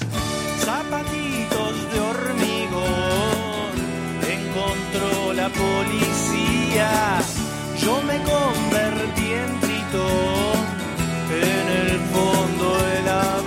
Zapatitos 0.65 1.93
de 1.93 2.01
hormigón 2.01 3.73
encontró 4.27 5.35
la 5.35 5.51
policía. 5.51 7.19
Yo 7.89 8.03
me 8.03 8.19
convertí 8.19 9.33
en 9.33 9.61
tritón 9.61 10.59
en 11.31 11.67
el 11.81 11.99
fondo 12.13 12.77
de 12.85 13.03
la 13.03 13.41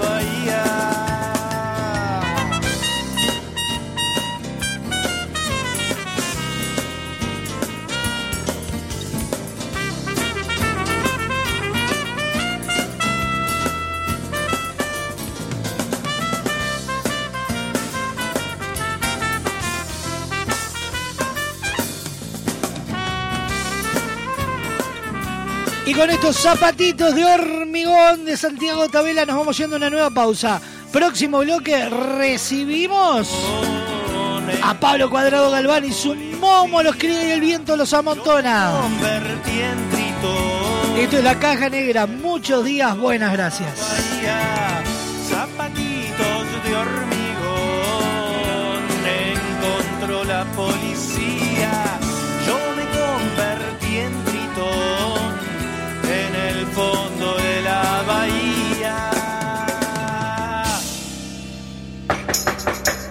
Y 25.91 25.93
con 25.93 26.09
estos 26.09 26.37
zapatitos 26.37 27.13
de 27.13 27.25
hormigón 27.25 28.23
de 28.23 28.37
Santiago 28.37 28.87
Tabela 28.87 29.25
nos 29.25 29.35
vamos 29.35 29.57
yendo 29.57 29.75
a 29.75 29.77
una 29.77 29.89
nueva 29.89 30.09
pausa. 30.09 30.61
Próximo 30.89 31.39
bloque 31.39 31.89
recibimos 32.17 33.29
a 34.63 34.73
Pablo 34.75 35.09
Cuadrado 35.09 35.51
Galván 35.51 35.83
y 35.83 35.91
su 35.91 36.15
momo 36.15 36.81
los 36.81 36.95
cría 36.95 37.27
y 37.27 37.31
el 37.31 37.41
viento 37.41 37.75
los 37.75 37.91
amontona. 37.93 38.71
Esto 40.97 41.17
es 41.17 41.23
la 41.25 41.37
caja 41.37 41.67
negra. 41.67 42.07
Muchos 42.07 42.63
días, 42.63 42.97
buenas 42.97 43.33
gracias. 43.33 43.77
Zapatitos 45.29 46.63
de 46.63 46.73
hormigón. 46.73 47.21
El 56.61 56.67
fondo 56.67 57.37
de 57.37 57.61
la 57.61 58.03
bahía. 58.03 59.11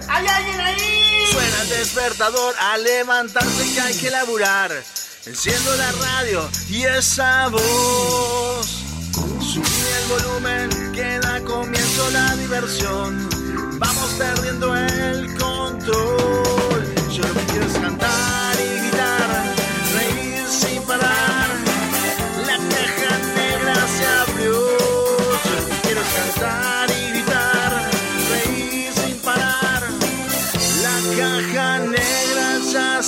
¿Hay 0.07 0.27
alguien 0.27 0.61
ahí? 0.61 1.25
Suena 1.31 1.61
el 1.63 1.69
despertador 1.69 2.55
a 2.59 2.77
levantarse 2.77 3.73
que 3.73 3.81
hay 3.81 3.97
que 3.97 4.09
laburar. 4.09 4.71
Enciendo 5.25 5.75
la 5.75 5.91
radio 5.91 6.49
y 6.69 6.83
esa 6.83 7.47
voz. 7.49 8.65
Subí 9.51 9.81
el 9.99 10.05
volumen 10.07 10.93
que 10.93 11.19
da 11.19 11.41
comienzo 11.41 12.09
la 12.11 12.35
diversión. 12.35 13.29
Vamos 13.79 14.09
perdiendo 14.17 14.75
el 14.75 15.37
control. 15.37 16.60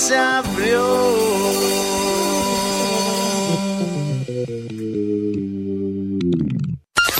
Se 0.06 0.18
abrió. 0.18 0.84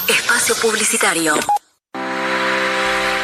Espacio 0.06 0.54
Publicitario. 0.56 1.34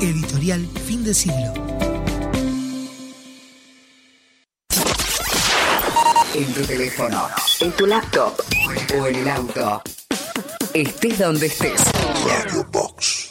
Editorial 0.00 0.66
Fin 0.86 1.04
de 1.04 1.14
Siglo. 1.14 1.52
En 6.34 6.52
tu 6.52 6.62
teléfono, 6.62 7.28
en 7.60 7.72
tu 7.72 7.86
laptop 7.86 8.34
o 8.98 9.06
en 9.06 9.16
el 9.16 9.28
auto. 9.28 9.82
Estés 10.72 11.18
donde 11.18 11.46
estés. 11.46 11.80
Radio 12.26 12.66
Box. 12.72 13.30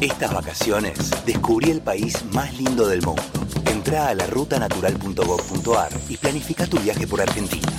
Estas 0.00 0.34
vacaciones 0.34 0.98
descubrí 1.24 1.70
el 1.70 1.80
país 1.80 2.24
más 2.32 2.52
lindo 2.58 2.86
del 2.86 3.02
mundo. 3.02 3.22
Entra 3.66 4.08
a 4.08 4.14
la 4.14 4.26
rutanatural.gov.ar 4.26 5.92
y 6.08 6.16
planifica 6.16 6.66
tu 6.66 6.78
viaje 6.78 7.06
por 7.06 7.22
Argentina. 7.22 7.72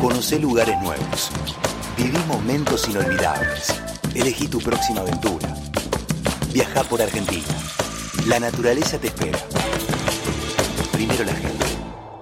Conoce 0.00 0.38
lugares 0.40 0.76
nuevos. 0.82 1.30
Viví 1.96 2.18
momentos 2.26 2.88
inolvidables. 2.88 3.91
Elegí 4.14 4.46
tu 4.46 4.58
próxima 4.58 5.00
aventura. 5.00 5.54
Viaja 6.52 6.84
por 6.84 7.00
Argentina. 7.00 7.46
La 8.26 8.38
naturaleza 8.38 8.98
te 8.98 9.06
espera. 9.06 9.38
Primero 10.92 11.24
la 11.24 11.32
gente. 11.32 11.64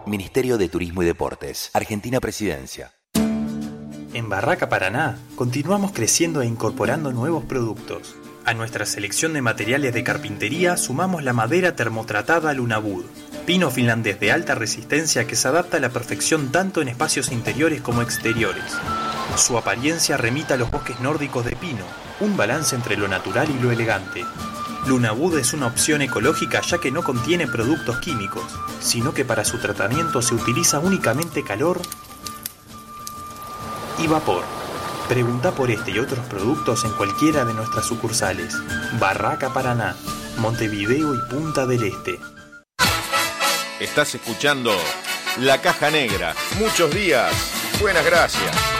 Ministerio 0.06 0.56
de 0.56 0.68
Turismo 0.68 1.02
y 1.02 1.06
Deportes. 1.06 1.70
Argentina 1.72 2.20
Presidencia. 2.20 2.92
En 4.12 4.28
Barraca 4.28 4.68
Paraná 4.68 5.18
continuamos 5.34 5.90
creciendo 5.90 6.42
e 6.42 6.46
incorporando 6.46 7.12
nuevos 7.12 7.44
productos. 7.44 8.14
A 8.44 8.54
nuestra 8.54 8.86
selección 8.86 9.32
de 9.32 9.42
materiales 9.42 9.92
de 9.92 10.04
carpintería 10.04 10.76
sumamos 10.76 11.24
la 11.24 11.32
madera 11.32 11.74
termotratada 11.74 12.54
Lunabud, 12.54 13.04
pino 13.46 13.68
finlandés 13.68 14.20
de 14.20 14.30
alta 14.30 14.54
resistencia 14.54 15.26
que 15.26 15.34
se 15.34 15.48
adapta 15.48 15.78
a 15.78 15.80
la 15.80 15.90
perfección 15.90 16.52
tanto 16.52 16.82
en 16.82 16.88
espacios 16.88 17.32
interiores 17.32 17.80
como 17.80 18.00
exteriores. 18.00 18.76
Su 19.36 19.57
apariencia 19.57 20.16
remita 20.16 20.55
a 20.55 20.57
los 20.57 20.70
bosques 20.70 21.01
nórdicos 21.01 21.44
de 21.44 21.57
pino, 21.57 21.85
un 22.20 22.36
balance 22.36 22.74
entre 22.74 22.97
lo 22.97 23.09
natural 23.09 23.48
y 23.51 23.59
lo 23.59 23.70
elegante. 23.70 24.24
Lunabud 24.86 25.39
es 25.39 25.52
una 25.52 25.66
opción 25.66 26.02
ecológica 26.02 26.61
ya 26.62 26.78
que 26.78 26.90
no 26.90 27.02
contiene 27.02 27.47
productos 27.47 27.98
químicos, 27.98 28.44
sino 28.81 29.12
que 29.12 29.24
para 29.24 29.44
su 29.44 29.59
tratamiento 29.59 30.23
se 30.23 30.35
utiliza 30.35 30.78
únicamente 30.78 31.44
calor 31.44 31.81
y 33.98 34.07
vapor. 34.07 34.44
Pregunta 35.09 35.52
por 35.52 35.70
este 35.70 35.90
y 35.90 35.98
otros 35.98 36.24
productos 36.27 36.85
en 36.85 36.93
cualquiera 36.93 37.44
de 37.44 37.52
nuestras 37.52 37.86
sucursales. 37.86 38.55
Barraca 38.98 39.52
Paraná, 39.52 39.97
Montevideo 40.39 41.15
y 41.15 41.19
Punta 41.28 41.66
del 41.66 41.85
Este. 41.85 42.19
Estás 43.81 44.15
escuchando 44.15 44.73
La 45.39 45.61
Caja 45.61 45.90
Negra. 45.90 46.35
Muchos 46.59 46.94
días. 46.94 47.32
Buenas 47.81 48.05
gracias. 48.05 48.80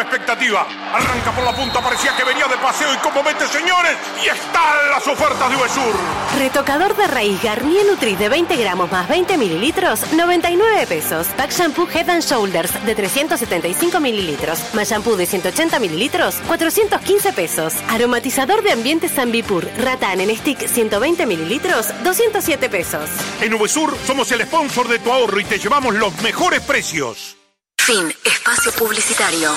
Enorme 0.00 0.16
expectativa. 0.16 0.66
Arranca 0.94 1.30
por 1.32 1.44
la 1.44 1.54
punta, 1.54 1.80
parecía 1.80 2.16
que 2.16 2.24
venía 2.24 2.46
de 2.46 2.56
paseo 2.56 2.92
y 2.94 2.96
como 2.98 3.22
mete, 3.22 3.46
señores, 3.46 3.96
y 4.22 4.28
están 4.28 4.90
las 4.90 5.06
ofertas 5.06 5.50
de 5.50 5.56
Uvesur. 5.56 5.94
Retocador 6.38 6.96
de 6.96 7.06
raíz 7.06 7.42
Garnier 7.42 7.84
Nutri 7.86 8.16
de 8.16 8.28
20 8.28 8.56
gramos 8.56 8.90
más 8.90 9.08
20 9.08 9.36
mililitros, 9.36 10.00
99 10.12 10.86
pesos. 10.86 11.26
Pack 11.36 11.50
Shampoo 11.50 11.86
Head 11.86 12.08
and 12.08 12.22
Shoulders 12.22 12.72
de 12.86 12.94
375 12.94 14.00
mililitros, 14.00 14.74
más 14.74 14.88
shampoo 14.88 15.16
de 15.16 15.26
180 15.26 15.78
mililitros, 15.78 16.36
415 16.46 17.32
pesos. 17.32 17.74
Aromatizador 17.88 18.62
de 18.62 18.72
ambiente 18.72 19.08
Zambipur, 19.08 19.68
Ratan 19.78 20.20
en 20.20 20.34
stick 20.36 20.66
120 20.66 21.26
mililitros, 21.26 21.88
207 22.04 22.70
pesos. 22.70 23.10
En 23.40 23.52
Uvesur 23.52 23.96
somos 24.06 24.32
el 24.32 24.42
sponsor 24.42 24.88
de 24.88 24.98
tu 24.98 25.12
ahorro 25.12 25.40
y 25.40 25.44
te 25.44 25.58
llevamos 25.58 25.94
los 25.94 26.14
mejores 26.22 26.60
precios. 26.60 27.36
Fin. 27.78 28.14
Espacio 28.24 28.72
publicitario. 28.72 29.50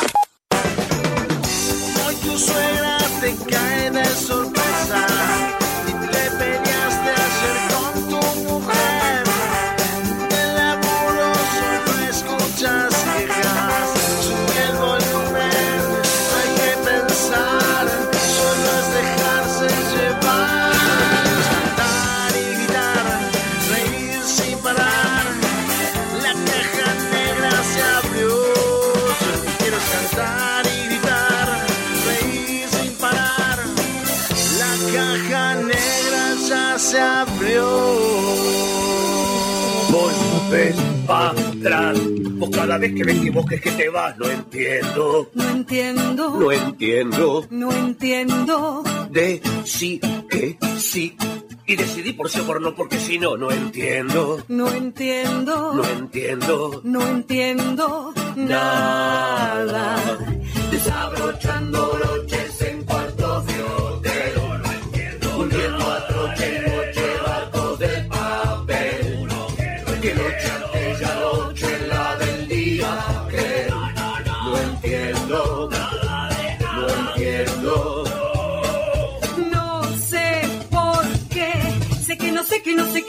Tu 2.34 2.39
suegra 2.39 2.97
te 3.22 3.35
cae 3.45 3.82
para 41.07 41.30
atrás. 41.31 41.99
Vos 42.35 42.49
cada 42.49 42.77
vez 42.77 42.93
que 42.93 43.03
me 43.05 43.11
equivoques 43.13 43.61
que 43.61 43.71
te 43.71 43.89
vas, 43.89 44.17
no 44.17 44.30
entiendo. 44.30 45.30
No 45.34 45.49
entiendo, 45.49 46.30
No 46.39 46.51
entiendo. 46.51 47.47
no 47.49 47.71
entiendo. 47.71 48.84
De 49.09 49.41
sí 49.65 49.99
que 50.30 50.57
sí. 50.77 51.15
Y 51.65 51.75
decidí 51.77 52.11
por 52.13 52.30
sí 52.30 52.41
o 52.41 52.43
por 52.45 52.59
no, 52.61 52.75
porque 52.75 52.97
si 52.99 53.17
no, 53.17 53.38
no 53.38 53.49
entiendo. 53.49 54.43
No 54.49 54.69
entiendo, 54.69 55.73
No 55.73 55.85
entiendo. 55.85 56.81
no 56.84 57.07
entiendo 57.07 58.13
nada. 58.35 59.95
Desabrochando 60.71 61.91
broches 61.93 62.52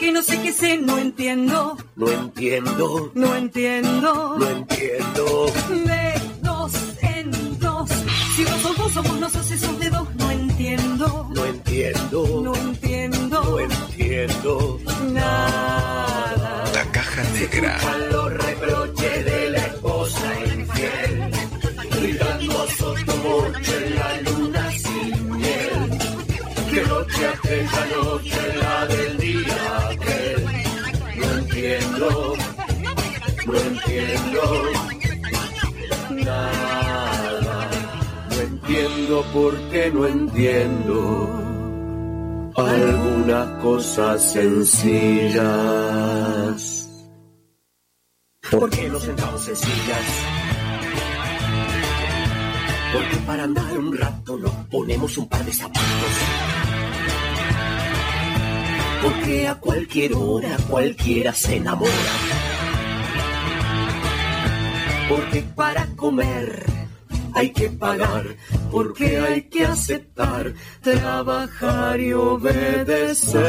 que 0.05 0.11
no 0.11 0.21
sé 0.21 0.39
que 0.39 0.49
no 0.49 0.55
sé. 0.57 0.77
No 0.77 0.97
entiendo, 0.99 1.77
No 1.95 2.11
entiendo. 2.11 3.11
no 3.15 3.35
entiendo. 3.35 4.35
No 4.37 4.49
entiendo. 4.49 5.45
De 5.85 6.13
dos 6.41 6.71
en 7.01 7.59
dos. 7.59 7.89
Si 8.35 8.43
sos 8.45 8.77
vos, 8.77 8.91
somos 8.93 9.19
nosotros, 9.19 9.59
sos 9.59 9.79
de 9.79 9.89
dos. 9.89 10.07
No 10.15 10.29
entiendo, 10.31 11.29
No 11.33 11.45
entiendo. 11.45 12.41
no 12.43 12.55
entiendo 12.55 13.41
No 13.43 13.59
entiendo. 13.59 14.79
nada. 15.11 16.63
La 16.73 16.83
Caja 16.91 17.23
Negra. 17.33 17.79
Los 18.11 18.33
reproches 18.33 19.25
de 19.25 19.49
la 19.49 19.57
esposa 19.59 20.27
infiel. 20.55 21.31
Gritando 21.99 22.61
a 22.63 22.67
sotomoche 22.77 23.87
en 23.87 23.95
la 23.95 24.21
luna 24.21 24.71
sin 24.71 25.31
miel. 25.31 25.97
Que 26.69 26.81
noche 26.83 27.27
aquella 27.27 27.85
noche 27.95 28.39
la 28.61 28.85
del 28.87 29.17
día. 29.17 29.57
No 29.84 29.84
entiendo. 31.65 32.35
No 33.45 33.55
entiendo. 33.55 34.41
Nada. 36.11 37.69
No 38.29 38.35
entiendo 38.41 39.25
por 39.33 39.57
qué 39.69 39.91
no 39.91 40.05
entiendo. 40.05 41.41
Algunas 42.55 43.61
cosas 43.61 44.31
sencillas. 44.33 45.45
¿Por 48.51 48.69
qué 48.69 48.89
nos 48.89 49.03
sentamos 49.03 49.47
en 49.47 49.55
sillas? 49.55 50.05
Porque 52.93 53.17
para 53.27 53.43
andar 53.43 53.77
un 53.77 53.97
rato 53.97 54.37
nos 54.37 54.51
ponemos 54.67 55.17
un 55.17 55.27
par 55.27 55.43
de 55.43 55.51
zapatos. 55.51 56.74
Porque 59.01 59.47
a 59.47 59.55
cualquier 59.55 60.13
hora 60.13 60.57
cualquiera 60.69 61.33
se 61.33 61.57
enamora. 61.57 61.91
Porque 65.09 65.41
para 65.55 65.85
comer 65.95 66.65
hay 67.33 67.49
que 67.51 67.69
pagar. 67.69 68.23
Porque 68.71 69.19
hay 69.19 69.43
que 69.43 69.65
aceptar, 69.65 70.53
trabajar 70.81 71.99
y 71.99 72.13
obedecer. 72.13 73.45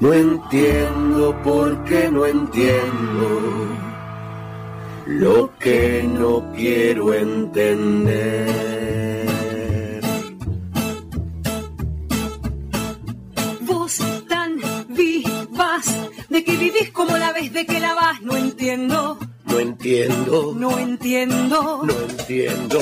No 0.00 0.12
entiendo 0.12 1.36
por 1.42 1.84
qué 1.84 2.08
no 2.10 2.24
entiendo 2.24 3.66
lo 5.06 5.50
que 5.58 6.08
no 6.08 6.52
quiero 6.54 7.12
entender. 7.14 8.68
Como 16.98 17.16
la 17.16 17.32
vez 17.32 17.52
de 17.52 17.64
que 17.64 17.78
la 17.78 17.94
vas, 17.94 18.20
no 18.22 18.36
entiendo, 18.36 19.18
No 19.46 19.60
entiendo, 19.60 20.52
no 20.56 20.78
entiendo. 20.80 21.82
no 21.84 21.92
entiendo. 22.10 22.80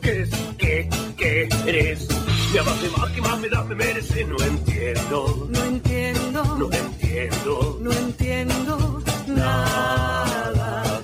¿Qué 0.00 0.22
es? 0.22 0.30
¿Qué? 0.56 0.88
¿Qué 1.16 1.48
eres? 1.66 2.06
Me 2.52 2.60
amas 2.60 2.80
de 2.80 2.88
más, 2.90 3.10
que 3.10 3.20
más 3.22 3.38
me 3.40 3.48
das, 3.48 3.66
me 3.66 3.74
mereces. 3.74 4.28
No 4.28 4.36
entiendo, 4.44 5.48
No 5.50 5.64
entiendo, 5.64 6.44
no 6.60 6.72
entiendo. 6.72 7.78
no 7.82 7.92
entiendo 7.92 9.02
nada. 9.26 11.00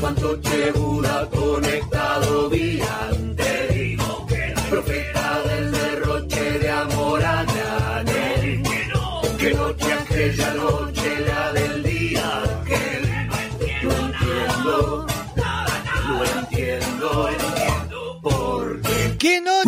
Cuánto 0.00 0.36
Chebura 0.40 1.28
conectado 1.30 2.48
día 2.48 2.99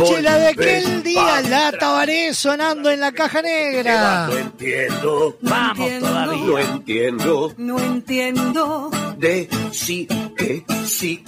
noche 0.03 0.23
la 0.23 0.39
de 0.39 0.47
aquel 0.49 1.03
día! 1.03 1.41
La 1.49 1.73
tabaré 1.73 2.35
sonando 2.35 2.91
en 2.91 3.01
la 3.01 3.13
caja 3.13 3.43
negra. 3.43 4.27
No 4.29 4.37
entiendo, 4.39 5.37
Vamos 5.43 5.91
todavía. 6.01 6.47
no 6.47 6.59
entiendo. 6.59 7.55
No 7.57 7.79
entiendo, 7.79 8.91
de 9.19 9.49
sí 9.73 10.07
que 10.37 10.65
sí 10.87 11.25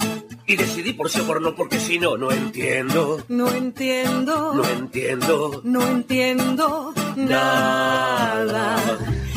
y 0.47 0.55
decidí 0.55 0.93
por 0.93 1.09
sí 1.09 1.19
o 1.21 1.25
por 1.25 1.41
no 1.41 1.55
porque 1.55 1.79
si 1.79 1.97
no 1.97 2.17
no 2.17 2.29
entiendo 2.31 3.23
no 3.29 3.49
entiendo, 3.49 4.53
no 4.53 4.63
entiendo 4.63 5.61
no 5.63 5.87
entiendo 5.87 6.93
nada. 7.15 8.75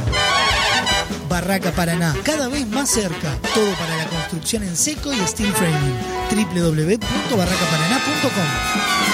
Barraca 1.26 1.72
Paraná, 1.72 2.14
cada 2.22 2.48
vez 2.48 2.68
más 2.68 2.90
cerca. 2.90 3.34
Todo 3.54 3.72
para 3.78 3.96
la 3.96 4.04
construcción 4.08 4.62
en 4.62 4.76
seco 4.76 5.10
y 5.10 5.16
steel 5.26 5.54
framing. 5.54 5.96
www.barracaparaná.com 6.30 9.13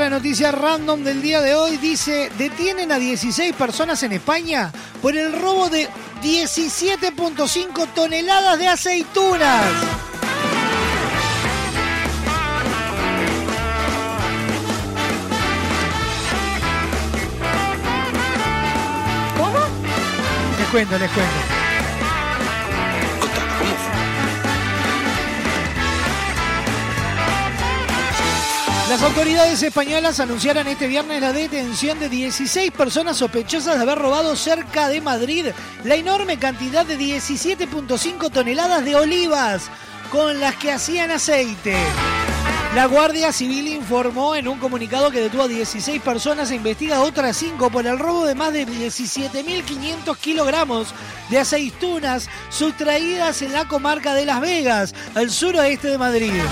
Nuestra 0.00 0.18
noticia 0.18 0.50
random 0.50 1.04
del 1.04 1.20
día 1.20 1.42
de 1.42 1.54
hoy 1.54 1.76
dice, 1.76 2.32
detienen 2.38 2.90
a 2.90 2.98
16 2.98 3.54
personas 3.54 4.02
en 4.02 4.12
España 4.12 4.72
por 5.02 5.14
el 5.14 5.38
robo 5.38 5.68
de 5.68 5.90
17.5 6.22 7.86
toneladas 7.94 8.58
de 8.58 8.66
aceitunas. 8.66 9.62
¿Cómo? 19.36 19.58
Les 20.58 20.68
cuento, 20.68 20.98
les 20.98 21.10
cuento. 21.10 21.49
Las 28.90 29.04
autoridades 29.04 29.62
españolas 29.62 30.18
anunciaron 30.18 30.66
este 30.66 30.88
viernes 30.88 31.20
la 31.20 31.32
detención 31.32 32.00
de 32.00 32.08
16 32.08 32.72
personas 32.72 33.18
sospechosas 33.18 33.76
de 33.76 33.82
haber 33.82 33.98
robado 33.98 34.34
cerca 34.34 34.88
de 34.88 35.00
Madrid 35.00 35.46
la 35.84 35.94
enorme 35.94 36.40
cantidad 36.40 36.84
de 36.84 36.98
17.5 36.98 38.32
toneladas 38.32 38.84
de 38.84 38.96
olivas 38.96 39.70
con 40.10 40.40
las 40.40 40.56
que 40.56 40.72
hacían 40.72 41.12
aceite. 41.12 41.76
La 42.74 42.86
Guardia 42.86 43.32
Civil 43.32 43.68
informó 43.68 44.34
en 44.34 44.48
un 44.48 44.58
comunicado 44.58 45.12
que 45.12 45.20
detuvo 45.20 45.44
a 45.44 45.48
16 45.48 46.02
personas 46.02 46.50
e 46.50 46.56
investiga 46.56 47.02
otras 47.02 47.36
5 47.36 47.70
por 47.70 47.86
el 47.86 47.96
robo 47.96 48.26
de 48.26 48.34
más 48.34 48.52
de 48.52 48.66
17.500 48.66 50.16
kilogramos 50.16 50.88
de 51.28 51.38
aceitunas 51.38 52.28
sustraídas 52.48 53.40
en 53.42 53.52
la 53.52 53.68
comarca 53.68 54.14
de 54.14 54.26
Las 54.26 54.40
Vegas, 54.40 54.96
al 55.14 55.30
suroeste 55.30 55.90
de 55.90 55.98
Madrid. 55.98 56.42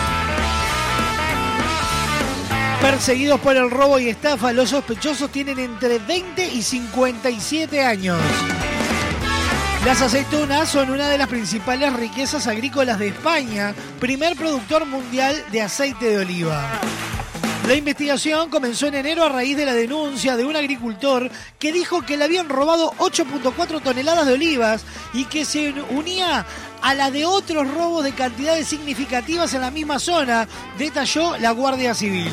Perseguidos 2.80 3.40
por 3.40 3.56
el 3.56 3.70
robo 3.70 3.98
y 3.98 4.08
estafa, 4.08 4.52
los 4.52 4.70
sospechosos 4.70 5.30
tienen 5.30 5.58
entre 5.58 5.98
20 5.98 6.46
y 6.46 6.62
57 6.62 7.84
años. 7.84 8.18
Las 9.84 10.00
aceitunas 10.00 10.68
son 10.68 10.90
una 10.90 11.08
de 11.08 11.18
las 11.18 11.28
principales 11.28 11.92
riquezas 11.92 12.46
agrícolas 12.46 12.98
de 12.98 13.08
España, 13.08 13.74
primer 13.98 14.36
productor 14.36 14.86
mundial 14.86 15.36
de 15.50 15.62
aceite 15.62 16.06
de 16.10 16.18
oliva. 16.18 16.80
La 17.68 17.74
investigación 17.74 18.48
comenzó 18.48 18.86
en 18.86 18.94
enero 18.94 19.24
a 19.24 19.28
raíz 19.28 19.54
de 19.54 19.66
la 19.66 19.74
denuncia 19.74 20.38
de 20.38 20.46
un 20.46 20.56
agricultor 20.56 21.30
que 21.58 21.70
dijo 21.70 22.00
que 22.00 22.16
le 22.16 22.24
habían 22.24 22.48
robado 22.48 22.92
8.4 22.92 23.82
toneladas 23.82 24.26
de 24.26 24.32
olivas 24.32 24.86
y 25.12 25.26
que 25.26 25.44
se 25.44 25.74
unía 25.90 26.46
a 26.80 26.94
la 26.94 27.10
de 27.10 27.26
otros 27.26 27.70
robos 27.70 28.04
de 28.04 28.12
cantidades 28.12 28.68
significativas 28.68 29.52
en 29.52 29.60
la 29.60 29.70
misma 29.70 29.98
zona, 29.98 30.48
detalló 30.78 31.36
la 31.36 31.50
Guardia 31.50 31.94
Civil. 31.94 32.32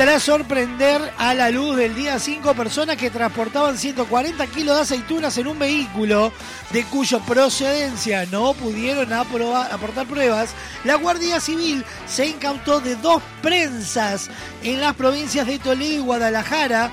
Tras 0.00 0.22
sorprender 0.22 1.12
a 1.18 1.34
la 1.34 1.50
luz 1.50 1.76
del 1.76 1.94
día 1.94 2.18
cinco 2.18 2.54
personas 2.54 2.96
que 2.96 3.10
transportaban 3.10 3.76
140 3.76 4.46
kilos 4.46 4.74
de 4.74 4.80
aceitunas 4.80 5.36
en 5.36 5.46
un 5.46 5.58
vehículo 5.58 6.32
de 6.70 6.84
cuya 6.84 7.18
procedencia 7.18 8.24
no 8.32 8.54
pudieron 8.54 9.12
aportar 9.12 10.06
pruebas, 10.06 10.54
la 10.84 10.94
Guardia 10.94 11.38
Civil 11.38 11.84
se 12.06 12.28
incautó 12.28 12.80
de 12.80 12.96
dos 12.96 13.22
prensas 13.42 14.30
en 14.62 14.80
las 14.80 14.94
provincias 14.96 15.46
de 15.46 15.58
Toledo 15.58 15.92
y 15.92 15.98
Guadalajara 15.98 16.90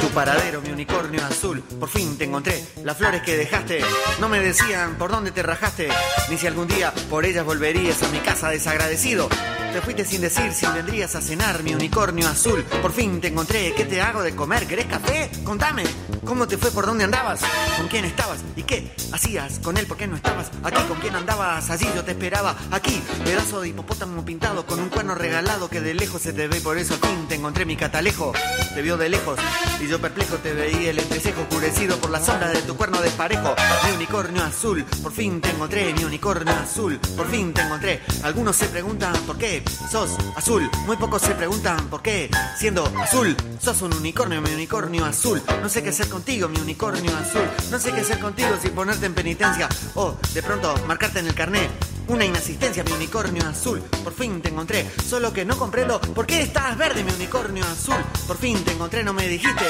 tu 0.01 0.07
paradero, 0.09 0.61
mi 0.61 0.69
unicornio 0.69 1.25
azul, 1.25 1.61
por 1.61 1.89
fin 1.89 2.17
te 2.17 2.25
encontré. 2.25 2.63
Las 2.83 2.97
flores 2.97 3.21
que 3.21 3.37
dejaste 3.37 3.81
no 4.19 4.29
me 4.29 4.39
decían 4.39 4.97
por 4.97 5.11
dónde 5.11 5.31
te 5.31 5.43
rajaste, 5.43 5.89
ni 6.29 6.37
si 6.37 6.47
algún 6.47 6.67
día 6.67 6.93
por 7.09 7.25
ellas 7.25 7.45
volverías 7.45 8.01
a 8.03 8.09
mi 8.09 8.19
casa 8.19 8.49
desagradecido. 8.49 9.29
Te 9.73 9.81
fuiste 9.81 10.03
sin 10.03 10.21
decir 10.21 10.51
si 10.51 10.65
vendrías 10.65 11.15
a 11.15 11.21
cenar, 11.21 11.61
mi 11.61 11.75
unicornio 11.75 12.27
azul. 12.27 12.63
Por 12.81 12.91
fin 12.91 13.21
te 13.21 13.27
encontré. 13.27 13.71
¿Qué 13.75 13.85
te 13.85 14.01
hago 14.01 14.23
de 14.23 14.35
comer? 14.35 14.65
¿Querés 14.65 14.87
café? 14.87 15.29
Contame. 15.43 15.83
¿Cómo 16.25 16.47
te 16.47 16.57
fue? 16.57 16.71
¿Por 16.71 16.87
dónde 16.87 17.03
andabas? 17.03 17.41
¿Con 17.77 17.87
quién 17.87 18.05
estabas? 18.05 18.39
¿Y 18.55 18.63
qué 18.63 18.91
hacías 19.11 19.59
con 19.59 19.77
¿Por 19.87 19.97
qué 19.97 20.07
no 20.07 20.15
estabas 20.15 20.51
aquí? 20.63 20.81
¿Con 20.83 20.99
quién 20.99 21.15
andabas? 21.15 21.69
Allí 21.69 21.87
yo 21.95 22.03
te 22.03 22.11
esperaba. 22.11 22.55
Aquí, 22.71 23.01
pedazo 23.23 23.61
de 23.61 23.69
hipopótamo 23.69 24.25
pintado 24.25 24.65
con 24.65 24.79
un 24.79 24.89
cuerno 24.89 25.15
regalado 25.15 25.69
que 25.69 25.81
de 25.81 25.93
lejos 25.93 26.21
se 26.21 26.33
te 26.33 26.47
ve. 26.47 26.59
Por 26.61 26.77
eso 26.77 26.95
fin 26.95 27.27
te 27.27 27.35
encontré 27.35 27.65
mi 27.65 27.75
catalejo. 27.75 28.33
Te 28.73 28.81
vio 28.81 28.97
de 28.97 29.09
lejos 29.09 29.39
y 29.79 29.87
yo 29.87 29.99
perplejo 29.99 30.35
te 30.37 30.53
veía 30.53 30.89
el 30.89 30.99
entrecejo 30.99 31.41
oscurecido 31.41 31.97
por 31.97 32.09
la 32.09 32.19
sombra 32.19 32.49
de 32.49 32.61
tu 32.63 32.75
cuerno 32.75 33.01
desparejo. 33.01 33.55
Mi 33.85 33.95
unicornio 33.95 34.43
azul. 34.43 34.83
Por 35.01 35.11
fin 35.11 35.39
te 35.41 35.49
encontré. 35.49 35.93
Mi 35.93 36.03
unicornio 36.03 36.53
azul. 36.53 36.99
Por 37.15 37.29
fin 37.29 37.53
te 37.53 37.61
encontré. 37.61 38.01
Algunos 38.23 38.55
se 38.55 38.67
preguntan 38.67 39.13
por 39.25 39.37
qué 39.37 39.63
sos 39.89 40.17
azul. 40.35 40.69
Muy 40.85 40.97
pocos 40.97 41.21
se 41.21 41.35
preguntan 41.35 41.87
por 41.87 42.01
qué, 42.01 42.29
siendo 42.57 42.85
azul, 43.01 43.35
sos 43.61 43.81
un 43.81 43.93
unicornio, 43.93 44.41
mi 44.41 44.51
unicornio 44.51 45.05
azul. 45.05 45.41
No 45.61 45.69
sé 45.69 45.83
qué 45.83 45.89
hacer 45.89 46.09
contigo, 46.09 46.49
mi 46.49 46.59
unicornio 46.59 47.15
azul. 47.15 47.47
No 47.71 47.79
sé 47.79 47.91
qué 47.91 48.01
hacer 48.01 48.19
contigo 48.19 48.49
sin 48.61 48.71
ponerte 48.71 49.05
en 49.05 49.13
penitencia 49.13 49.68
o 49.95 50.15
de 50.33 50.43
pronto 50.43 50.75
marcarte 50.87 51.19
en 51.19 51.27
el 51.27 51.35
carnet. 51.35 51.69
Una 52.09 52.25
inasistencia, 52.25 52.83
mi 52.83 52.91
unicornio 52.93 53.45
azul. 53.47 53.81
Por 54.03 54.13
fin 54.13 54.41
te 54.41 54.49
encontré, 54.49 54.89
solo 55.07 55.31
que 55.31 55.45
no 55.45 55.55
comprendo 55.59 56.01
por 56.01 56.25
qué 56.25 56.41
estás 56.41 56.75
verde, 56.75 57.03
mi 57.03 57.11
unicornio 57.11 57.63
azul. 57.63 58.03
Por 58.25 58.35
fin 58.35 58.63
te 58.63 58.71
encontré, 58.71 59.03
no 59.03 59.13
me 59.13 59.27
dijiste 59.27 59.63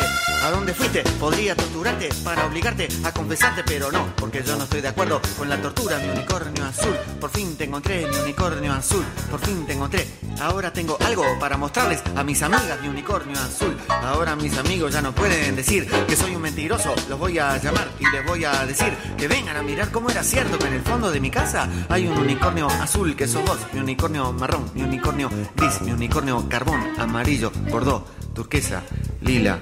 a 0.44 0.50
dónde 0.50 0.74
fuiste. 0.74 1.04
Podría 1.20 1.54
torturarte 1.54 2.08
para 2.24 2.46
obligarte 2.46 2.88
a 3.04 3.12
confesarte, 3.12 3.64
pero 3.66 3.92
no, 3.92 4.16
porque 4.16 4.42
yo 4.42 4.56
no 4.56 4.64
estoy 4.64 4.80
de 4.80 4.88
acuerdo 4.88 5.22
con 5.38 5.50
la 5.50 5.62
tortura, 5.62 5.98
mi 5.98 6.12
unicornio 6.12 6.64
azul. 6.64 6.96
Por 7.20 7.30
fin 7.30 7.58
te 7.58 7.66
encontré, 7.66 8.08
mi 8.08 8.16
unicornio 8.16 8.72
azul. 8.72 9.04
Por 9.30 9.42
fin 9.42 9.66
te 9.66 9.74
encontré. 9.74 10.08
Ahora 10.40 10.72
tengo 10.72 10.98
algo 11.06 11.26
para 11.42 11.58
mostrarles 11.58 12.02
a 12.16 12.24
mis 12.24 12.42
amigas, 12.42 12.82
mi 12.82 12.88
unicornio 12.88 13.38
azul. 13.38 13.78
Ahora 13.90 14.38
mis 14.38 14.58
amigos 14.58 14.94
ya 14.94 15.02
no 15.02 15.14
pueden 15.14 15.58
decir 15.58 15.90
que 16.08 16.16
soy 16.16 16.36
un 16.36 16.42
mentiroso. 16.42 16.96
Los 17.10 17.20
voy 17.20 17.38
a 17.38 17.58
llamar 17.58 17.92
y 18.00 18.10
les 18.10 18.26
voy 18.26 18.46
a 18.46 18.66
decir 18.66 18.94
que 19.18 19.28
vengan 19.28 19.58
a 19.58 19.62
mirar 19.62 19.89
cómo 19.92 20.10
era 20.10 20.24
cierto 20.24 20.58
que 20.58 20.68
en 20.68 20.74
el 20.74 20.82
fondo 20.82 21.12
de 21.12 21.20
mi 21.20 21.32
casa 21.32 21.70
hay 21.90 22.08
un 22.08 22.18
unicornio 22.18 22.68
azul 22.68 23.16
que 23.16 23.28
sos 23.28 23.44
vos, 23.46 23.58
mi 23.74 23.80
unicornio 23.80 24.32
marrón, 24.34 24.72
mi 24.74 24.84
unicornio 24.84 25.30
gris, 25.56 25.82
mi 25.82 25.92
unicornio 25.92 26.48
carbón, 26.48 26.82
amarillo, 26.98 27.52
bordó, 27.70 28.06
turquesa, 28.34 28.84
lila, 29.22 29.60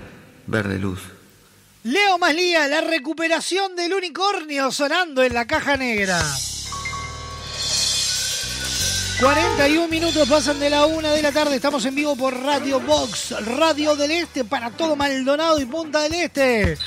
verde 0.48 0.80
luz. 0.80 1.00
Leo 1.84 2.18
más 2.18 2.36
Lía, 2.36 2.68
la 2.68 2.82
recuperación 2.82 3.76
del 3.76 3.94
unicornio 3.94 4.72
sonando 4.72 5.24
en 5.24 5.34
la 5.34 5.46
caja 5.46 5.78
negra. 5.78 6.22
41 9.20 9.88
minutos 9.88 10.28
pasan 10.28 10.60
de 10.60 10.70
la 10.70 10.86
una 10.86 11.12
de 11.12 11.22
la 11.22 11.32
tarde. 11.32 11.56
Estamos 11.56 11.84
en 11.86 11.96
vivo 11.96 12.16
por 12.16 12.38
Radio 12.40 12.80
Box, 12.80 13.34
Radio 13.58 13.96
del 13.96 14.12
Este 14.12 14.44
para 14.44 14.70
todo 14.72 14.96
Maldonado 14.96 15.60
y 15.60 15.66
Punta 15.66 16.02
del 16.02 16.14
Este. 16.14 16.78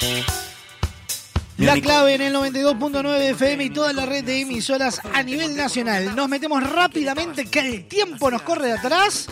La 1.61 1.78
clave 1.78 2.15
en 2.15 2.23
el 2.23 2.35
92.9 2.35 3.20
FM 3.32 3.65
y 3.65 3.70
toda 3.70 3.93
la 3.93 4.07
red 4.07 4.24
de 4.24 4.41
emisoras 4.41 4.99
a 5.12 5.23
nivel 5.23 5.55
nacional. 5.55 6.16
Nos 6.16 6.27
metemos 6.27 6.62
rápidamente 6.62 7.47
que 7.47 7.61
el 7.61 7.85
tiempo 7.85 8.31
nos 8.31 8.41
corre 8.43 8.69
de 8.69 8.73
atrás. 8.78 9.28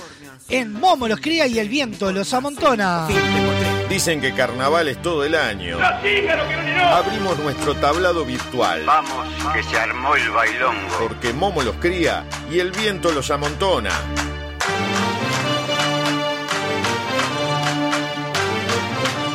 En 0.50 0.72
Momo 0.74 1.08
los 1.08 1.20
cría 1.20 1.46
y 1.46 1.58
el 1.58 1.70
viento 1.70 2.12
los 2.12 2.34
amontona. 2.34 3.08
Dicen 3.88 4.20
que 4.20 4.34
carnaval 4.34 4.88
es 4.88 5.00
todo 5.00 5.24
el 5.24 5.34
año. 5.34 5.78
Abrimos 5.80 7.38
nuestro 7.38 7.74
tablado 7.76 8.26
virtual. 8.26 8.84
Vamos, 8.84 9.26
que 9.54 9.62
se 9.62 9.78
armó 9.78 10.14
el 10.14 10.30
bailongo. 10.30 10.98
Porque 11.00 11.32
Momo 11.32 11.62
los 11.62 11.76
cría 11.76 12.26
y 12.50 12.60
el 12.60 12.72
viento 12.72 13.10
los 13.10 13.30
amontona. 13.30 13.90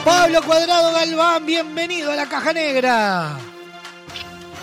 Pablo 0.04 0.42
Cuadrado 0.44 0.92
Galván, 0.92 1.46
bienvenido 1.46 2.12
a 2.12 2.16
la 2.16 2.28
Caja 2.28 2.52
Negra. 2.52 3.38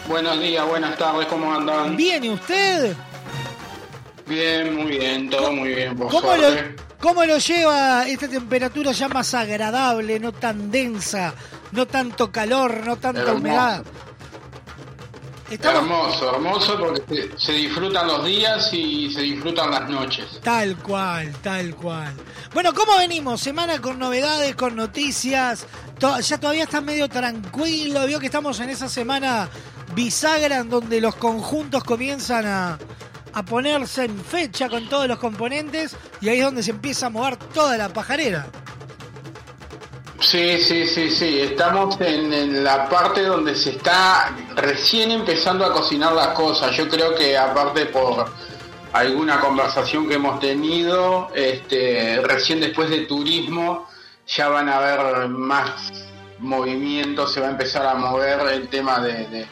Buenos 0.07 0.39
días, 0.41 0.67
buenas 0.67 0.99
tardes, 0.99 1.27
¿cómo 1.29 1.53
andan? 1.53 1.97
¿Bien 1.97 2.23
y 2.25 2.31
usted? 2.31 2.95
Bien, 4.27 4.77
muy 4.77 4.99
bien, 4.99 5.31
todo 5.31 5.53
muy 5.53 5.75
bien, 5.75 5.97
por 5.97 6.09
¿Cómo 6.09 6.37
lo. 6.37 6.49
¿Cómo 7.01 7.25
lo 7.25 7.39
lleva 7.39 8.07
esta 8.07 8.29
temperatura 8.29 8.93
ya 8.93 9.09
más 9.09 9.33
agradable, 9.33 10.21
no 10.21 10.33
tan 10.33 10.71
densa, 10.71 11.33
no 11.73 11.87
tanto 11.87 12.31
calor, 12.31 12.87
no 12.87 12.97
tanta 12.97 13.33
humedad? 13.33 13.83
Estamos 15.51 15.83
Hermoso, 15.83 16.31
hermoso 16.33 16.79
porque 16.79 17.33
se, 17.37 17.53
disfrutan 17.53 18.07
los 18.07 18.25
días 18.25 18.73
y 18.73 19.13
se 19.13 19.23
disfrutan 19.23 19.73
las 19.73 19.91
noches. 19.91 20.41
tal 20.45 20.77
cual, 20.77 21.33
tal 21.43 21.75
cual. 21.75 22.15
Bueno, 22.55 22.73
¿cómo 22.73 22.97
venimos? 22.97 23.41
Semana 23.41 23.81
con 23.81 23.99
novedades, 23.99 24.55
con 24.55 24.77
noticias. 24.77 25.67
Ya 26.23 26.39
todavía 26.39 26.63
está 26.65 26.81
medio 26.81 27.09
tranquilo. 27.09 28.07
Vio 28.07 28.21
que 28.21 28.27
estamos 28.27 28.61
en 28.61 28.71
esa 28.71 28.89
semana 28.89 29.49
bisagra 29.93 30.59
en 30.59 30.71
donde 30.71 31.01
los 31.01 31.17
conjuntos 31.17 31.83
comienzan 31.83 32.47
a, 32.47 32.79
a 33.33 33.45
ponerse 33.45 34.05
en 34.05 34.19
fecha 34.25 34.69
con 34.69 34.89
todos 34.89 35.09
los 35.09 35.19
componentes 35.19 35.97
y 36.21 36.29
ahí 36.29 36.39
es 36.39 36.45
donde 36.45 36.63
se 36.63 36.71
empieza 36.71 37.07
a 37.07 37.11
mover 37.11 37.37
toda 37.37 37.77
la 37.77 37.89
pajarera. 37.89 38.47
Sí, 40.31 40.61
sí, 40.61 40.87
sí, 40.87 41.11
sí. 41.11 41.41
Estamos 41.41 42.01
en, 42.01 42.63
la 42.63 42.89
parte 42.89 43.25
donde 43.25 43.57
se 43.57 43.71
está 43.71 44.33
recién 44.55 45.11
empezando 45.11 45.65
a 45.65 45.73
cocinar 45.73 46.13
las 46.13 46.29
cosas. 46.29 46.71
Yo 46.77 46.89
creo 46.89 47.17
que 47.17 47.37
aparte 47.37 47.87
por 47.87 48.31
alguna 48.93 49.41
conversación 49.41 50.07
que 50.07 50.15
hemos 50.15 50.39
tenido, 50.39 51.31
este, 51.35 52.21
recién 52.23 52.61
después 52.61 52.91
de 52.91 53.07
turismo 53.07 53.89
ya 54.29 54.49
van 54.49 54.69
a 54.69 54.77
haber 54.77 55.31
más 55.31 55.91
movimientos, 56.39 57.33
se 57.33 57.41
va 57.41 57.49
a 57.49 57.51
empezar 57.51 57.85
a 57.85 57.95
mover 57.97 58.39
el 58.53 58.69
tema 58.69 59.01
de- 59.01 59.49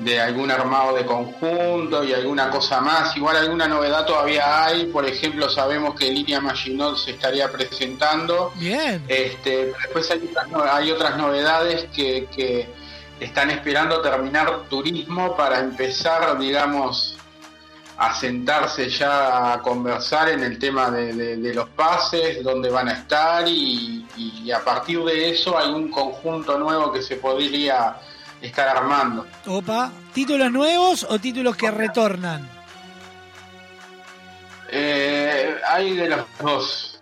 de 0.00 0.20
algún 0.20 0.50
armado 0.50 0.96
de 0.96 1.06
conjunto 1.06 2.02
y 2.04 2.12
alguna 2.12 2.50
cosa 2.50 2.80
más. 2.80 3.16
Igual 3.16 3.36
alguna 3.36 3.68
novedad 3.68 4.04
todavía 4.04 4.64
hay, 4.66 4.86
por 4.86 5.06
ejemplo 5.06 5.48
sabemos 5.48 5.94
que 5.94 6.10
Línea 6.10 6.40
Maginot 6.40 6.96
se 6.98 7.12
estaría 7.12 7.50
presentando. 7.50 8.52
Bien. 8.56 9.04
Este, 9.08 9.66
después 9.66 10.10
hay 10.10 10.28
otras, 10.30 10.46
hay 10.72 10.90
otras 10.90 11.16
novedades 11.16 11.86
que, 11.94 12.26
que 12.34 12.68
están 13.20 13.50
esperando 13.50 14.00
terminar 14.00 14.64
turismo 14.68 15.36
para 15.36 15.60
empezar, 15.60 16.36
digamos, 16.38 17.16
a 17.96 18.12
sentarse 18.12 18.88
ya 18.90 19.52
a 19.52 19.62
conversar 19.62 20.28
en 20.30 20.42
el 20.42 20.58
tema 20.58 20.90
de, 20.90 21.12
de- 21.14 21.36
de 21.36 21.54
los 21.54 21.68
pases, 21.68 22.42
dónde 22.42 22.68
van 22.68 22.88
a 22.88 22.94
estar 22.94 23.46
y, 23.46 24.04
y 24.16 24.50
a 24.50 24.64
partir 24.64 25.04
de 25.04 25.30
eso 25.30 25.56
hay 25.56 25.70
un 25.70 25.88
conjunto 25.92 26.58
nuevo 26.58 26.90
que 26.92 27.00
se 27.00 27.14
podría 27.16 27.94
estar 28.46 28.68
armando. 28.68 29.26
Opa, 29.46 29.90
¿títulos 30.12 30.50
nuevos 30.52 31.04
o 31.08 31.18
títulos 31.18 31.56
que 31.56 31.70
retornan? 31.70 32.48
Eh, 34.70 35.56
hay 35.68 35.96
de 35.96 36.08
los 36.08 36.24
dos, 36.40 37.00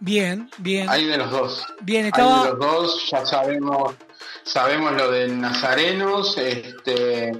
Bien, 0.00 0.50
bien. 0.58 0.88
hay 0.90 1.06
de 1.06 1.16
los 1.16 1.30
dos. 1.30 1.66
Bien, 1.80 2.04
Hay 2.04 2.08
estaba- 2.08 2.42
de 2.44 2.50
los 2.50 2.58
dos, 2.58 3.08
ya 3.10 3.24
sabemos, 3.24 3.94
sabemos 4.42 4.92
lo 4.92 5.10
de 5.10 5.28
Nazarenos, 5.28 6.36
este, 6.36 7.32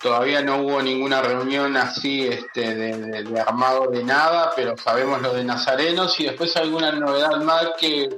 todavía 0.00 0.42
no 0.42 0.58
hubo 0.58 0.82
ninguna 0.82 1.20
reunión 1.20 1.76
así 1.76 2.28
este, 2.28 2.74
de, 2.74 2.96
de- 2.98 3.22
de 3.24 3.40
armado 3.40 3.88
de 3.90 4.04
nada, 4.04 4.52
pero 4.54 4.76
sabemos 4.76 5.20
lo 5.20 5.32
de 5.32 5.42
Nazarenos 5.42 6.20
y 6.20 6.24
después 6.26 6.56
alguna 6.56 6.92
novedad 6.92 7.40
más 7.42 7.66
que 7.80 8.08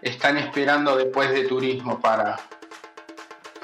están 0.00 0.36
esperando 0.36 0.94
después 0.96 1.30
de 1.30 1.44
turismo 1.48 1.98
para, 1.98 2.38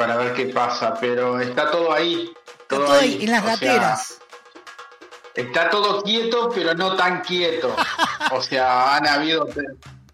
para 0.01 0.17
ver 0.17 0.33
qué 0.33 0.47
pasa, 0.47 0.95
pero 0.99 1.39
está 1.39 1.71
todo 1.71 1.93
ahí. 1.93 2.33
Todo, 2.67 2.87
Todo 2.87 3.01
ahí, 3.01 3.19
en 3.21 3.31
las 3.31 3.45
sea, 3.45 3.53
gateras. 3.53 4.19
Está 5.35 5.69
todo 5.69 6.03
quieto, 6.03 6.51
pero 6.55 6.73
no 6.75 6.97
tan 6.97 7.21
quieto. 7.21 7.77
O 8.31 8.41
sea, 8.41 8.97
han 8.97 9.07
habido 9.07 9.47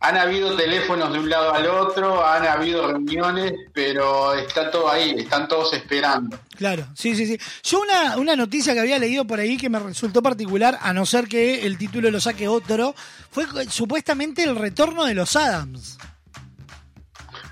han 0.00 0.16
habido 0.16 0.56
teléfonos 0.56 1.12
de 1.12 1.20
un 1.20 1.30
lado 1.30 1.54
al 1.54 1.66
otro, 1.66 2.26
han 2.26 2.44
habido 2.46 2.88
reuniones, 2.88 3.52
pero 3.72 4.34
está 4.34 4.72
todo 4.72 4.90
ahí, 4.90 5.14
están 5.18 5.46
todos 5.46 5.72
esperando. 5.72 6.36
Claro, 6.56 6.88
sí, 6.94 7.14
sí, 7.14 7.24
sí. 7.24 7.38
Yo 7.62 7.80
una, 7.80 8.16
una 8.16 8.34
noticia 8.34 8.74
que 8.74 8.80
había 8.80 8.98
leído 8.98 9.24
por 9.24 9.38
ahí 9.38 9.56
que 9.56 9.70
me 9.70 9.78
resultó 9.78 10.20
particular, 10.20 10.80
a 10.82 10.92
no 10.92 11.06
ser 11.06 11.28
que 11.28 11.64
el 11.64 11.78
título 11.78 12.10
lo 12.10 12.20
saque 12.20 12.48
otro, 12.48 12.92
fue 13.30 13.46
supuestamente 13.68 14.42
el 14.42 14.56
retorno 14.56 15.04
de 15.04 15.14
los 15.14 15.36
Adams. 15.36 15.96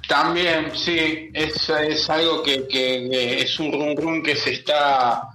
También, 0.08 0.72
sí, 0.76 1.30
es, 1.32 1.68
es 1.68 2.10
algo 2.10 2.42
que, 2.42 2.66
que- 2.68 3.08
que 3.10 3.40
es 3.42 3.58
un 3.58 3.72
rum 3.72 3.94
rum 3.96 4.22
que 4.22 4.36
se 4.36 4.52
está 4.52 5.28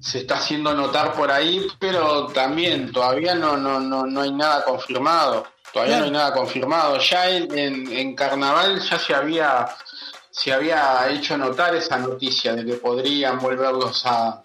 se 0.00 0.18
está 0.18 0.36
haciendo 0.36 0.74
notar 0.74 1.14
por 1.14 1.30
ahí, 1.30 1.66
pero 1.78 2.26
también 2.26 2.92
todavía 2.92 3.34
no, 3.34 3.56
no, 3.56 3.80
no, 3.80 4.04
no 4.04 4.20
hay 4.20 4.32
nada 4.32 4.62
confirmado. 4.62 5.46
Todavía 5.72 5.98
no 6.00 6.04
hay 6.04 6.10
nada 6.10 6.32
confirmado. 6.34 6.98
Ya 7.00 7.30
en, 7.30 7.58
en, 7.58 7.90
en 7.90 8.14
carnaval 8.14 8.80
ya 8.80 8.98
se 8.98 9.14
había 9.14 9.66
se 10.30 10.52
había 10.52 11.08
hecho 11.10 11.38
notar 11.38 11.74
esa 11.76 11.96
noticia 11.96 12.54
de 12.54 12.66
que 12.66 12.74
podrían 12.74 13.38
volver 13.38 13.72
los 13.72 14.04
a 14.04 14.42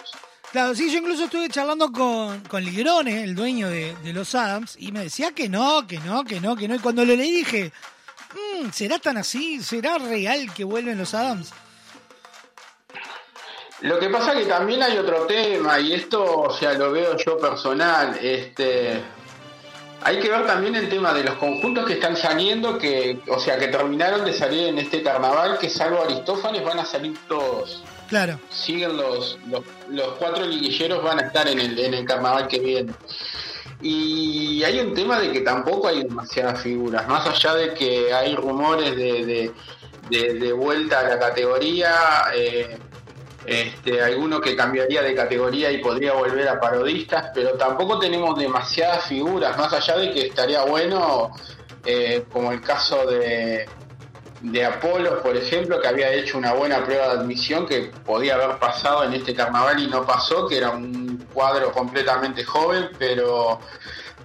Claro, 0.51 0.73
sí, 0.73 0.89
yo 0.91 0.99
incluso 0.99 1.25
estuve 1.25 1.49
charlando 1.49 1.91
con, 1.91 2.39
con 2.41 2.63
Ligrone, 2.63 3.23
el 3.23 3.35
dueño 3.35 3.69
de, 3.69 3.95
de 4.03 4.13
los 4.13 4.33
Adams, 4.35 4.75
y 4.79 4.91
me 4.91 5.01
decía 5.03 5.31
que 5.33 5.47
no, 5.49 5.85
que 5.85 5.99
no, 5.99 6.23
que 6.23 6.39
no, 6.39 6.55
que 6.55 6.67
no. 6.67 6.75
Y 6.75 6.79
cuando 6.79 7.03
lo 7.05 7.15
leí 7.15 7.31
dije, 7.31 7.71
"Mm, 8.33 8.69
¿será 8.71 8.99
tan 8.99 9.17
así? 9.17 9.61
¿Será 9.63 9.97
real 9.97 10.53
que 10.53 10.63
vuelven 10.63 10.97
los 10.97 11.13
Adams? 11.13 11.51
Lo 13.81 13.97
que 13.97 14.09
pasa 14.09 14.33
que 14.33 14.45
también 14.45 14.83
hay 14.83 14.97
otro 14.97 15.25
tema, 15.25 15.79
y 15.79 15.93
esto, 15.93 16.41
o 16.41 16.51
sea, 16.51 16.73
lo 16.73 16.91
veo 16.91 17.15
yo 17.15 17.37
personal, 17.37 18.17
este 18.21 19.01
hay 20.01 20.19
que 20.19 20.29
ver 20.29 20.45
también 20.45 20.75
el 20.75 20.87
tema 20.87 21.13
de 21.13 21.23
los 21.23 21.35
conjuntos 21.35 21.85
que 21.85 21.93
están 21.93 22.15
saliendo, 22.15 22.77
que, 22.77 23.19
o 23.27 23.39
sea, 23.39 23.57
que 23.57 23.67
terminaron 23.67 24.23
de 24.23 24.33
salir 24.33 24.67
en 24.67 24.79
este 24.79 25.03
carnaval, 25.03 25.57
que 25.59 25.69
salvo 25.69 26.01
Aristófanes 26.01 26.63
van 26.63 26.79
a 26.79 26.85
salir 26.85 27.17
todos. 27.27 27.83
Claro. 28.07 28.39
Siguen 28.49 28.95
los, 28.95 29.37
los, 29.47 29.63
los 29.89 30.07
cuatro 30.17 30.45
liguilleros 30.45 31.03
van 31.03 31.19
a 31.19 31.27
estar 31.27 31.47
en 31.47 31.59
el, 31.59 31.77
en 31.77 31.93
el 31.93 32.05
carnaval 32.05 32.47
que 32.47 32.59
viene. 32.59 32.93
Y 33.81 34.61
hay 34.63 34.79
un 34.79 34.93
tema 34.93 35.19
de 35.19 35.31
que 35.31 35.41
tampoco 35.41 35.87
hay 35.87 36.03
demasiadas 36.03 36.61
figuras, 36.61 37.07
más 37.07 37.25
allá 37.25 37.55
de 37.55 37.73
que 37.73 38.13
hay 38.13 38.35
rumores 38.35 38.95
de, 38.95 39.53
de, 40.09 40.53
vuelta 40.53 40.99
a 40.99 41.03
la 41.03 41.19
categoría, 41.19 41.93
eh, 42.35 42.77
este, 43.45 44.01
alguno 44.01 44.41
que 44.41 44.55
cambiaría 44.55 45.01
de 45.01 45.15
categoría 45.15 45.71
y 45.71 45.77
podría 45.77 46.13
volver 46.13 46.49
a 46.49 46.59
parodistas, 46.59 47.31
pero 47.33 47.51
tampoco 47.51 47.97
tenemos 47.99 48.37
demasiadas 48.37 49.05
figuras, 49.05 49.57
más 49.57 49.71
allá 49.71 49.97
de 49.97 50.11
que 50.11 50.27
estaría 50.27 50.65
bueno, 50.65 51.31
eh, 51.85 52.25
como 52.31 52.51
el 52.51 52.59
caso 52.59 53.05
de, 53.05 53.65
de 54.41 54.65
Apolo, 54.65 55.21
por 55.21 55.35
ejemplo, 55.35 55.81
que 55.81 55.87
había 55.87 56.11
hecho 56.13 56.37
una 56.37 56.53
buena 56.53 56.83
prueba 56.85 57.07
de 57.13 57.19
admisión 57.19 57.65
que 57.67 57.91
podía 58.05 58.35
haber 58.35 58.57
pasado 58.57 59.03
en 59.03 59.13
este 59.13 59.35
carnaval 59.35 59.79
y 59.79 59.87
no 59.87 60.05
pasó, 60.05 60.47
que 60.47 60.57
era 60.57 60.69
un 60.71 61.25
cuadro 61.33 61.71
completamente 61.71 62.43
joven, 62.45 62.89
pero 62.97 63.59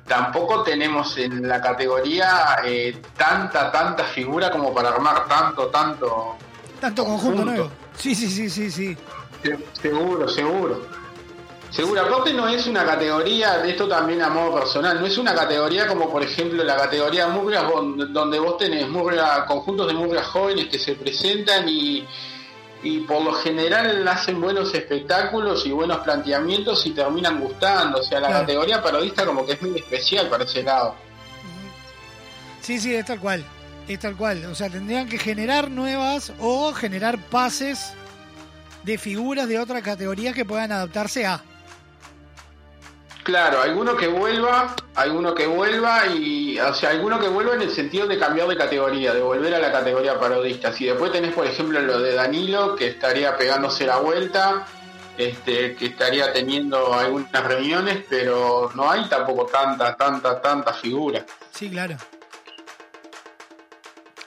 tampoco 0.07 0.62
tenemos 0.62 1.16
en 1.19 1.49
la 1.49 1.61
categoría 1.61 2.59
eh, 2.65 3.01
tanta, 3.16 3.73
tanta 3.73 4.05
figura 4.05 4.51
como 4.51 4.73
para 4.73 4.91
armar 4.91 5.27
tanto, 5.27 5.66
tanto. 5.69 6.36
Tanto 6.81 7.05
conjunto 7.05 7.36
Conjunto. 7.39 7.45
nuevo. 7.62 7.70
Sí, 7.97 8.15
sí, 8.15 8.28
sí, 8.28 8.51
sí, 8.51 8.70
sí. 8.70 8.97
Se- 9.43 9.59
Seguro, 9.81 10.28
seguro. 10.28 10.86
Seguro, 11.74 12.02
aparte 12.02 12.32
no 12.32 12.46
es 12.48 12.66
una 12.68 12.84
categoría, 12.86 13.59
de 13.59 13.70
esto 13.70 13.88
también 13.88 14.22
a 14.22 14.28
modo 14.28 14.55
personal, 14.55 15.01
no 15.01 15.06
es 15.06 15.18
una 15.18 15.34
categoría 15.34 15.88
como 15.88 16.09
por 16.09 16.22
ejemplo 16.22 16.62
la 16.62 16.76
categoría 16.76 17.26
Murrias, 17.26 17.64
don- 17.64 18.12
donde 18.12 18.38
vos 18.38 18.59
tenés 18.59 18.86
conjuntos 19.48 19.88
de 19.88 19.94
Murrias 19.94 20.26
jóvenes 20.28 20.66
que 20.68 20.78
se 20.78 20.94
presentan 20.94 21.68
y, 21.68 22.06
y 22.84 23.01
por 23.01 23.22
lo 23.22 23.32
general 23.32 24.06
hacen 24.06 24.40
buenos 24.40 24.72
espectáculos 24.72 25.66
y 25.66 25.72
buenos 25.72 25.98
planteamientos 25.98 26.86
y 26.86 26.90
terminan 26.92 27.40
gustando. 27.40 27.98
O 27.98 28.02
sea, 28.05 28.20
la 28.20 28.28
Claro. 28.28 28.42
categoría 28.42 28.80
parodista 28.80 29.26
como 29.26 29.44
que 29.44 29.52
es 29.55 29.62
muy 29.62 29.76
especial 29.80 30.28
para 30.28 30.44
ese 30.44 30.62
lado. 30.62 30.94
Sí, 32.60 32.78
sí, 32.78 32.94
es 32.94 33.05
tal 33.05 33.18
cual. 33.18 33.44
Es 33.88 33.98
tal 33.98 34.16
cual. 34.16 34.44
O 34.44 34.55
sea, 34.55 34.70
tendrían 34.70 35.09
que 35.09 35.18
generar 35.18 35.70
nuevas 35.72 36.32
o 36.38 36.72
generar 36.72 37.18
pases 37.18 37.92
de 38.84 38.96
figuras 38.96 39.48
de 39.48 39.59
otra 39.59 39.82
categoría 39.82 40.32
que 40.32 40.44
puedan 40.44 40.70
adaptarse 40.70 41.26
a. 41.26 41.42
Claro, 43.24 43.62
alguno 43.62 43.96
que 43.96 44.06
vuelva, 44.06 44.76
alguno 44.96 45.34
que 45.34 45.46
vuelva 45.46 46.06
y, 46.09 46.59
o 46.59 46.74
sea, 46.74 46.90
alguno 46.90 47.18
que 47.18 47.26
vuelva 47.26 47.55
en 47.55 47.62
el 47.62 47.70
sentido 47.70 48.06
de 48.06 48.18
cambiar 48.18 48.46
de 48.48 48.56
categoría, 48.56 49.14
de 49.14 49.22
volver 49.22 49.55
a 49.55 49.59
la 49.59 49.72
categoría 49.72 50.20
parodista. 50.20 50.70
Si 50.74 50.84
después 50.84 51.10
tenés, 51.10 51.32
por 51.32 51.46
ejemplo, 51.46 51.80
lo 51.80 52.01
de 52.01 52.14
Danilo, 52.14 52.76
que 52.76 52.88
estaría 52.88 53.34
pegándose 53.34 53.86
la 53.86 53.96
vuelta, 53.96 54.66
este, 55.16 55.74
que 55.74 55.86
estaría 55.86 56.34
teniendo 56.34 56.92
algunas 56.92 57.44
reuniones, 57.44 58.05
pero 58.10 58.70
no 58.74 58.90
hay 58.90 59.09
tampoco 59.09 59.46
tanta, 59.46 59.96
tanta, 59.96 60.42
tanta 60.42 60.74
figura. 60.74 61.24
Sí, 61.51 61.70
claro. 61.70 61.96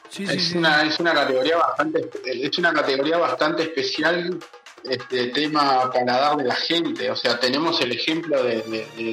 Sí, 0.10 0.24
es 0.24 0.44
sí. 0.44 0.58
una, 0.58 0.82
es 0.82 1.00
una 1.00 1.14
categoría 1.14 1.58
bastante, 1.58 2.10
es 2.26 2.58
una 2.58 2.74
categoría 2.74 3.20
bastante 3.20 3.62
especial 3.62 4.40
este 4.90 5.28
tema 5.28 5.92
paladar 5.92 6.38
de 6.38 6.46
la 6.46 6.56
gente. 6.56 7.10
O 7.12 7.16
sea, 7.16 7.40
tenemos 7.40 7.80
el 7.82 7.92
ejemplo 7.92 8.42
de, 8.44 8.62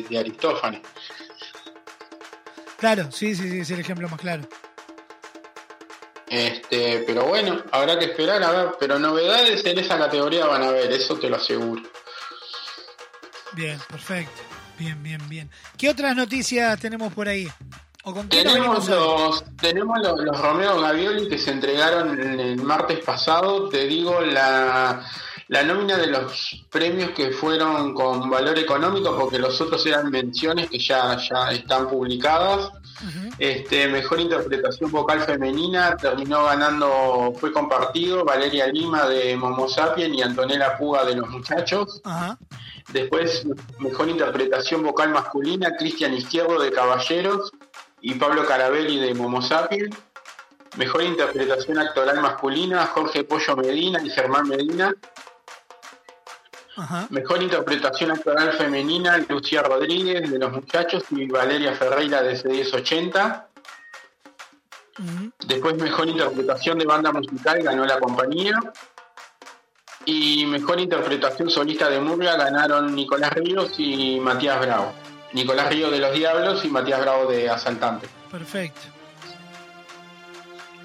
de- 0.08 0.18
Aristófanes. 0.18 0.80
Claro, 2.78 3.10
sí, 3.10 3.34
sí, 3.34 3.50
sí, 3.50 3.60
es 3.60 3.70
el 3.70 3.80
ejemplo 3.80 4.08
más 4.08 4.20
claro. 4.20 4.42
Este, 6.28 7.04
pero 7.06 7.24
bueno, 7.26 7.62
habrá 7.70 7.98
que 7.98 8.06
esperar 8.06 8.42
a 8.42 8.50
ver, 8.50 8.68
pero 8.80 8.98
novedades 8.98 9.64
en 9.64 9.78
esa 9.78 9.98
categoría 9.98 10.46
van 10.46 10.62
a 10.62 10.68
haber, 10.68 10.90
eso 10.92 11.16
te 11.18 11.28
lo 11.28 11.36
aseguro. 11.36 11.82
Bien, 13.52 13.78
perfecto. 13.88 14.42
Bien, 14.78 15.00
bien, 15.02 15.28
bien. 15.28 15.50
¿Qué 15.78 15.88
otras 15.88 16.16
noticias 16.16 16.80
tenemos 16.80 17.12
por 17.12 17.28
ahí? 17.28 17.48
¿O 18.02 18.12
con 18.12 18.28
qué 18.28 18.42
nos 18.42 18.52
Tenemos 18.54 18.88
los, 18.88 19.44
tenemos 19.56 19.98
los, 20.02 20.20
los 20.20 20.40
Romeo 20.40 20.80
Gavioli 20.80 21.28
que 21.28 21.38
se 21.38 21.52
entregaron 21.52 22.18
el, 22.20 22.40
el 22.40 22.56
martes 22.62 22.98
pasado, 23.04 23.68
te 23.68 23.86
digo 23.86 24.20
la, 24.20 25.06
la 25.48 25.62
nómina 25.62 25.96
de 25.96 26.06
los 26.06 26.64
premios 26.70 27.10
que 27.10 27.30
fueron 27.30 27.94
con 27.94 28.30
valor 28.30 28.58
económico, 28.58 29.16
porque 29.18 29.38
los 29.38 29.60
otros 29.60 29.84
eran 29.86 30.10
menciones 30.10 30.70
que 30.70 30.78
ya, 30.78 31.16
ya 31.18 31.52
están 31.52 31.88
publicadas. 31.88 32.70
Este, 33.38 33.88
mejor 33.88 34.20
interpretación 34.20 34.90
vocal 34.90 35.20
femenina 35.20 35.96
terminó 35.96 36.44
ganando, 36.44 37.34
fue 37.38 37.52
compartido 37.52 38.24
Valeria 38.24 38.66
Lima 38.68 39.06
de 39.06 39.36
Momo 39.36 39.68
Sapien 39.68 40.14
y 40.14 40.22
Antonella 40.22 40.78
Puga 40.78 41.04
de 41.04 41.16
Los 41.16 41.28
Muchachos. 41.28 42.00
Ajá. 42.04 42.38
Después, 42.92 43.46
mejor 43.78 44.08
interpretación 44.08 44.82
vocal 44.82 45.10
masculina, 45.10 45.76
Cristian 45.76 46.14
Izquierdo 46.14 46.60
de 46.60 46.70
Caballeros 46.70 47.52
y 48.00 48.14
Pablo 48.14 48.46
Carabelli 48.46 48.98
de 48.98 49.14
Momo 49.14 49.42
Sapien. 49.42 49.90
Mejor 50.76 51.02
interpretación 51.02 51.78
actoral 51.78 52.20
masculina, 52.20 52.86
Jorge 52.86 53.24
Pollo 53.24 53.56
Medina 53.56 54.00
y 54.04 54.10
Germán 54.10 54.48
Medina. 54.48 54.94
Ajá. 56.76 57.06
Mejor 57.10 57.42
interpretación 57.42 58.10
actoral 58.10 58.52
femenina, 58.52 59.18
Lucía 59.28 59.62
Rodríguez 59.62 60.30
de 60.30 60.38
Los 60.38 60.52
Muchachos 60.52 61.04
y 61.10 61.26
Valeria 61.26 61.74
Ferreira 61.74 62.22
de 62.22 62.34
C1080. 62.34 63.46
Después, 65.46 65.76
mejor 65.76 66.08
interpretación 66.08 66.78
de 66.78 66.84
banda 66.84 67.12
musical 67.12 67.62
ganó 67.62 67.84
la 67.84 67.98
compañía. 67.98 68.58
Y 70.06 70.44
mejor 70.46 70.80
interpretación 70.80 71.48
solista 71.48 71.88
de 71.88 71.98
Murga 71.98 72.36
ganaron 72.36 72.94
Nicolás 72.94 73.32
Ríos 73.32 73.72
y 73.78 74.20
Matías 74.20 74.60
Bravo. 74.60 74.92
Nicolás 75.32 75.70
Ríos 75.70 75.90
de 75.90 75.98
Los 75.98 76.12
Diablos 76.12 76.64
y 76.64 76.68
Matías 76.68 77.00
Bravo 77.00 77.26
de 77.30 77.48
Asaltante. 77.48 78.08
Perfecto. 78.30 78.93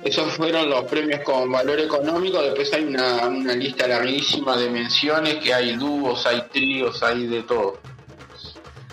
Esos 0.04 0.34
fueron 0.34 0.70
los 0.70 0.86
premios 0.86 1.22
con 1.22 1.52
valor 1.52 1.80
económico. 1.80 2.42
Después 2.42 2.72
hay 2.74 2.86
una, 2.86 3.28
una 3.28 3.54
lista 3.54 3.88
larguísima 3.88 4.56
de 4.58 4.70
menciones 4.70 5.36
que 5.36 5.54
hay 5.54 5.76
dúos, 5.76 6.26
hay 6.26 6.42
tríos, 6.52 7.04
hay 7.04 7.28
de 7.28 7.44
todo. 7.44 7.80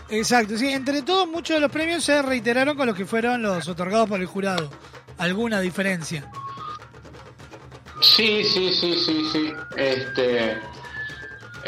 Exacto, 0.08 0.56
sí, 0.56 0.68
entre 0.68 1.02
todos 1.02 1.26
muchos 1.26 1.56
de 1.56 1.60
los 1.60 1.70
premios 1.70 2.04
se 2.04 2.22
reiteraron 2.22 2.76
con 2.76 2.86
los 2.86 2.96
que 2.96 3.06
fueron 3.06 3.42
los 3.42 3.66
otorgados 3.68 4.08
por 4.08 4.20
el 4.20 4.26
jurado. 4.26 4.70
¿Alguna 5.18 5.60
diferencia? 5.60 6.30
Sí, 8.00 8.44
sí, 8.44 8.72
sí, 8.72 8.94
sí, 8.98 9.28
sí. 9.32 9.52
Este, 9.76 10.58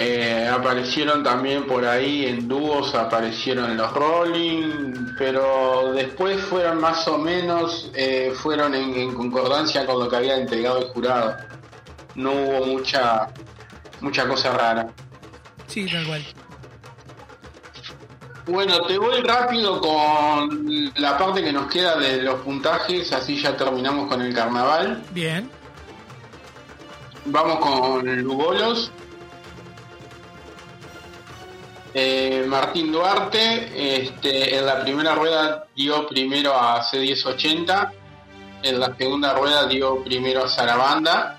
eh, 0.00 0.48
aparecieron 0.48 1.24
también 1.24 1.66
por 1.66 1.84
ahí 1.84 2.26
en 2.26 2.46
dúos, 2.46 2.94
aparecieron 2.94 3.76
los 3.76 3.92
Rolling, 3.92 5.16
pero 5.18 5.92
después 5.92 6.40
fueron 6.40 6.80
más 6.80 7.08
o 7.08 7.18
menos, 7.18 7.90
eh, 7.94 8.32
fueron 8.32 8.76
en, 8.76 8.94
en 8.94 9.12
concordancia 9.12 9.84
con 9.86 9.98
lo 9.98 10.08
que 10.08 10.14
había 10.14 10.36
entregado 10.36 10.78
el 10.78 10.84
jurado. 10.84 11.34
No 12.14 12.30
hubo 12.30 12.66
mucha, 12.66 13.28
mucha 14.00 14.28
cosa 14.28 14.52
rara. 14.52 14.88
Sí, 15.66 15.84
tal 15.90 16.06
cual. 16.06 16.24
Bueno, 18.46 18.80
te 18.82 18.98
voy 18.98 19.20
rápido 19.22 19.80
con 19.80 20.92
la 20.94 21.18
parte 21.18 21.42
que 21.42 21.52
nos 21.52 21.66
queda 21.66 21.96
de 21.96 22.22
los 22.22 22.36
puntajes, 22.42 23.12
así 23.12 23.42
ya 23.42 23.56
terminamos 23.56 24.08
con 24.08 24.22
el 24.22 24.32
carnaval. 24.32 25.02
Bien. 25.10 25.50
Vamos 27.24 27.58
con 27.58 28.22
Lugolos. 28.22 28.92
Eh, 31.94 32.44
Martín 32.46 32.92
Duarte, 32.92 34.02
este, 34.02 34.56
en 34.56 34.66
la 34.66 34.82
primera 34.82 35.14
rueda 35.14 35.64
dio 35.74 36.06
primero 36.06 36.54
a 36.54 36.82
C1080, 36.82 37.92
en 38.62 38.80
la 38.80 38.94
segunda 38.96 39.34
rueda 39.34 39.66
dio 39.66 40.02
primero 40.04 40.44
a 40.44 40.48
Sarabanda 40.48 41.38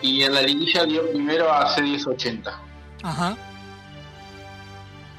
y 0.00 0.22
en 0.22 0.34
la 0.34 0.42
liguilla 0.42 0.84
dio 0.84 1.10
primero 1.10 1.52
a 1.52 1.74
C1080. 1.74 2.52
Ajá. 3.02 3.36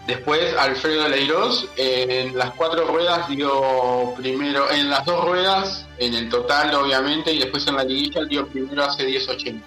Después 0.07 0.55
Alfredo 0.57 1.09
Leiros 1.09 1.67
en 1.75 2.37
las 2.37 2.51
cuatro 2.51 2.87
ruedas 2.87 3.27
dio 3.27 4.13
primero, 4.15 4.71
en 4.71 4.89
las 4.89 5.03
dos 5.05 5.25
ruedas, 5.25 5.85
en 5.97 6.13
el 6.13 6.29
total 6.29 6.73
obviamente, 6.75 7.33
y 7.33 7.39
después 7.39 7.67
en 7.67 7.75
la 7.75 7.83
liguilla 7.83 8.23
dio 8.23 8.47
primero 8.47 8.85
a 8.85 8.89
C1080. 8.95 9.61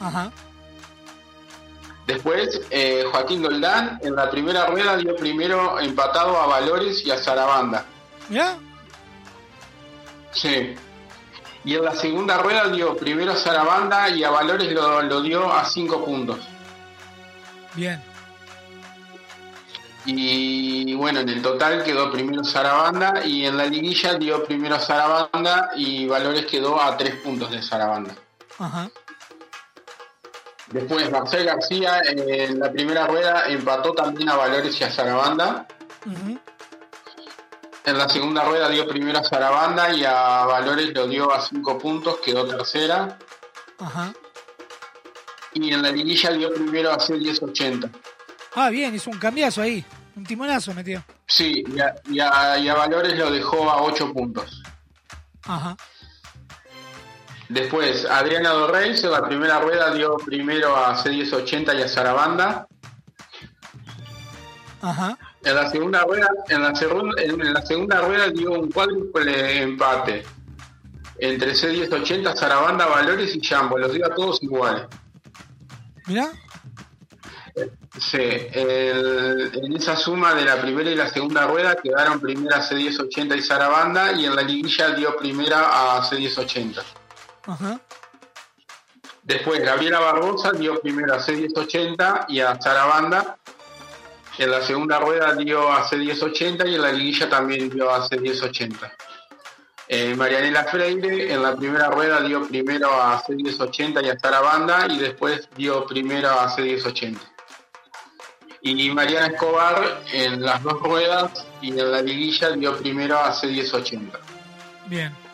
Ajá. 0.00 0.32
Después 2.06 2.60
eh, 2.70 3.04
Joaquín 3.10 3.42
Doldán 3.42 3.98
en 4.02 4.14
la 4.14 4.30
primera 4.30 4.66
rueda 4.66 4.96
dio 4.96 5.16
primero 5.16 5.80
empatado 5.80 6.36
a 6.40 6.46
Valores 6.46 7.04
y 7.04 7.10
a 7.10 7.18
Sarabanda. 7.18 7.84
¿Ya? 8.30 8.56
Sí. 10.30 10.74
Y 11.64 11.74
en 11.74 11.84
la 11.84 11.96
segunda 11.96 12.38
rueda 12.38 12.68
dio 12.68 12.96
primero 12.96 13.32
a 13.32 13.36
Sarabanda 13.36 14.08
y 14.10 14.22
a 14.22 14.30
Valores 14.30 14.70
lo, 14.72 15.02
lo 15.02 15.20
dio 15.20 15.52
a 15.52 15.64
cinco 15.64 16.04
puntos. 16.04 16.38
Bien. 17.74 18.00
Y 20.04 20.94
bueno, 20.94 21.18
en 21.18 21.28
el 21.28 21.42
total 21.42 21.82
quedó 21.82 22.12
primero 22.12 22.44
Sarabanda 22.44 23.26
y 23.26 23.44
en 23.44 23.56
la 23.56 23.66
liguilla 23.66 24.14
dio 24.14 24.44
primero 24.44 24.78
Sarabanda 24.78 25.70
y 25.74 26.06
Valores 26.06 26.46
quedó 26.46 26.80
a 26.80 26.96
tres 26.96 27.16
puntos 27.16 27.50
de 27.50 27.60
Sarabanda. 27.60 28.14
Ajá. 28.58 28.88
Después 30.68 31.10
Marcel 31.10 31.44
García 31.46 32.00
en 32.04 32.58
la 32.58 32.70
primera 32.72 33.06
rueda 33.06 33.44
empató 33.46 33.92
también 33.92 34.28
a 34.28 34.36
Valores 34.36 34.78
y 34.80 34.84
a 34.84 34.90
Sarabanda. 34.90 35.66
Ujú. 36.04 36.38
En 37.84 37.98
la 37.98 38.08
segunda 38.08 38.42
rueda 38.44 38.68
dio 38.68 38.86
primero 38.88 39.18
a 39.20 39.24
Sarabanda 39.24 39.94
y 39.94 40.04
a 40.04 40.44
Valores 40.44 40.92
lo 40.92 41.06
dio 41.06 41.32
a 41.32 41.40
cinco 41.40 41.78
puntos, 41.78 42.18
quedó 42.24 42.44
tercera. 42.46 43.16
Ajá. 43.78 44.12
Y 45.54 45.72
en 45.72 45.82
la 45.82 45.90
liguilla 45.92 46.30
dio 46.32 46.52
primero 46.52 46.90
a 46.90 46.98
C1080. 46.98 47.88
Ah, 48.56 48.68
bien, 48.70 48.94
hizo 48.94 49.10
un 49.10 49.18
cambiazo 49.18 49.62
ahí. 49.62 49.84
Un 50.16 50.24
timonazo 50.24 50.74
metió. 50.74 51.04
Sí, 51.26 51.62
y 51.66 51.78
a, 51.80 51.94
y 52.10 52.18
a- 52.20 52.58
y 52.58 52.68
a 52.68 52.74
Valores 52.74 53.16
lo 53.16 53.30
dejó 53.30 53.70
a 53.70 53.82
8 53.82 54.12
puntos. 54.12 54.62
Ajá. 55.44 55.76
Después, 57.48 58.04
Adriana 58.06 58.50
Dorreis 58.50 59.02
en 59.04 59.12
la 59.12 59.26
primera 59.26 59.60
rueda 59.60 59.92
dio 59.94 60.16
primero 60.16 60.76
a 60.76 60.96
C1080 60.96 61.78
y 61.78 61.82
a 61.82 61.88
Sarabanda. 61.88 62.66
Ajá. 64.82 65.16
En 65.44 65.54
la 65.54 65.70
segunda 65.70 66.02
rueda, 66.02 66.28
en 66.48 66.62
la, 66.62 66.74
segunda, 66.74 67.22
en 67.22 67.52
la 67.54 67.62
segunda 67.64 68.00
rueda 68.00 68.28
dio 68.30 68.52
un 68.52 68.70
cuádruple 68.70 69.62
empate 69.62 70.24
entre 71.18 71.52
C1080, 71.54 72.34
Sarabanda, 72.36 72.86
Valores 72.86 73.34
y 73.36 73.40
Jambo. 73.40 73.78
Los 73.78 73.92
dio 73.92 74.06
a 74.06 74.14
todos 74.14 74.42
iguales. 74.42 74.82
Mirá. 76.06 76.28
Sí, 77.98 78.18
el- 78.20 79.50
en 79.54 79.72
esa 79.76 79.96
suma 79.96 80.34
de 80.34 80.44
la 80.44 80.60
primera 80.60 80.90
y 80.90 80.94
la 80.94 81.08
segunda 81.08 81.46
rueda 81.46 81.76
quedaron 81.76 82.20
primera 82.20 82.60
C1080 82.60 83.36
y 83.38 83.40
Sarabanda 83.42 84.12
y 84.12 84.26
en 84.26 84.36
la 84.36 84.42
liguilla 84.42 84.90
dio 84.90 85.16
primera 85.16 85.96
a 85.96 86.02
C1080. 86.02 86.82
Ajá. 87.46 87.80
Después 89.22 89.60
Gabriela 89.60 89.98
Barbosa 89.98 90.52
dio 90.52 90.80
primero 90.80 91.14
a 91.14 91.18
C1080 91.18 92.26
y 92.28 92.40
a 92.40 92.60
Sarabanda. 92.60 93.36
En 94.38 94.50
la 94.50 94.62
segunda 94.62 95.00
rueda 95.00 95.34
dio 95.34 95.68
a 95.68 95.88
C1080 95.88 96.68
y 96.68 96.74
en 96.76 96.82
la 96.82 96.92
liguilla 96.92 97.28
también 97.28 97.68
dio 97.68 97.90
a 97.90 98.08
C1080. 98.08 98.92
Eh, 99.88 100.14
Marianela 100.14 100.64
Freire 100.64 101.32
en 101.32 101.42
la 101.42 101.56
primera 101.56 101.88
rueda 101.88 102.20
dio 102.20 102.46
primero 102.46 102.88
a 102.92 103.22
C1080 103.22 104.04
y 104.04 104.10
a 104.10 104.18
Sarabanda 104.18 104.86
y 104.88 104.98
después 104.98 105.48
dio 105.56 105.86
primero 105.86 106.30
a 106.30 106.48
C1080. 106.54 107.18
Y 108.62 108.90
Mariana 108.90 109.26
Escobar 109.26 110.02
en 110.12 110.42
las 110.42 110.62
dos 110.62 110.80
ruedas 110.82 111.46
y 111.60 111.70
en 111.70 111.90
la 111.90 112.02
liguilla 112.02 112.50
dio 112.50 112.76
primero 112.76 113.18
a 113.18 113.32
C1080. 113.32 114.18
Bien. 114.86 115.25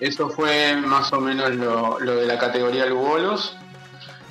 Eso 0.00 0.28
fue 0.28 0.76
más 0.76 1.12
o 1.12 1.20
menos 1.20 1.54
lo, 1.54 1.98
de 1.98 2.26
la 2.26 2.38
categoría 2.38 2.86
Lugolos. 2.86 3.56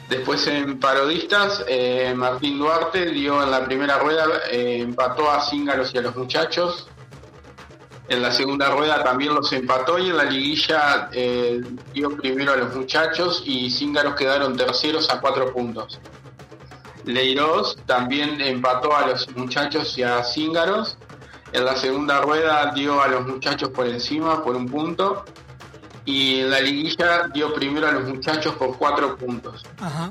Después 0.10 0.48
en 0.48 0.80
parodistas, 0.80 1.66
eh, 1.68 2.14
Martín 2.16 2.58
Duarte 2.58 3.12
dio 3.12 3.44
en 3.44 3.52
la 3.52 3.66
primera 3.66 4.00
rueda, 4.00 4.26
eh, 4.50 4.80
empató 4.82 5.30
a 5.30 5.42
Cíngaros 5.42 5.94
y 5.94 5.98
a 5.98 6.02
los 6.02 6.16
muchachos. 6.16 6.88
En 8.08 8.22
la 8.22 8.32
segunda 8.32 8.70
rueda 8.70 9.04
también 9.04 9.36
los 9.36 9.52
empató 9.52 10.00
y 10.00 10.10
en 10.10 10.16
la 10.16 10.24
liguilla 10.24 11.10
eh, 11.12 11.62
dio 11.94 12.16
primero 12.16 12.54
a 12.54 12.56
los 12.56 12.74
muchachos 12.74 13.44
y 13.46 13.70
Cíngaros 13.70 14.16
quedaron 14.16 14.56
terceros 14.56 15.10
a 15.10 15.20
cuatro 15.20 15.52
puntos. 15.52 16.00
Leiros 17.04 17.78
también 17.86 18.40
empató 18.40 18.96
a 18.96 19.08
los 19.08 19.30
muchachos 19.36 19.98
y 19.98 20.04
a 20.04 20.24
Cíngaros. 20.24 20.98
En 21.52 21.66
la 21.66 21.76
segunda 21.76 22.22
rueda 22.22 22.72
dio 22.74 23.02
a 23.02 23.10
los 23.10 23.28
muchachos 23.28 23.70
por 23.70 23.88
encima 23.88 24.42
por 24.42 24.56
un 24.56 24.68
punto. 24.68 25.26
Y 26.08 26.40
en 26.40 26.50
la 26.50 26.62
liguilla 26.62 27.28
dio 27.34 27.54
primero 27.54 27.86
a 27.86 27.92
los 27.92 28.06
muchachos 28.06 28.56
por 28.56 28.78
cuatro 28.78 29.18
puntos. 29.18 29.66
Ajá. 29.78 30.10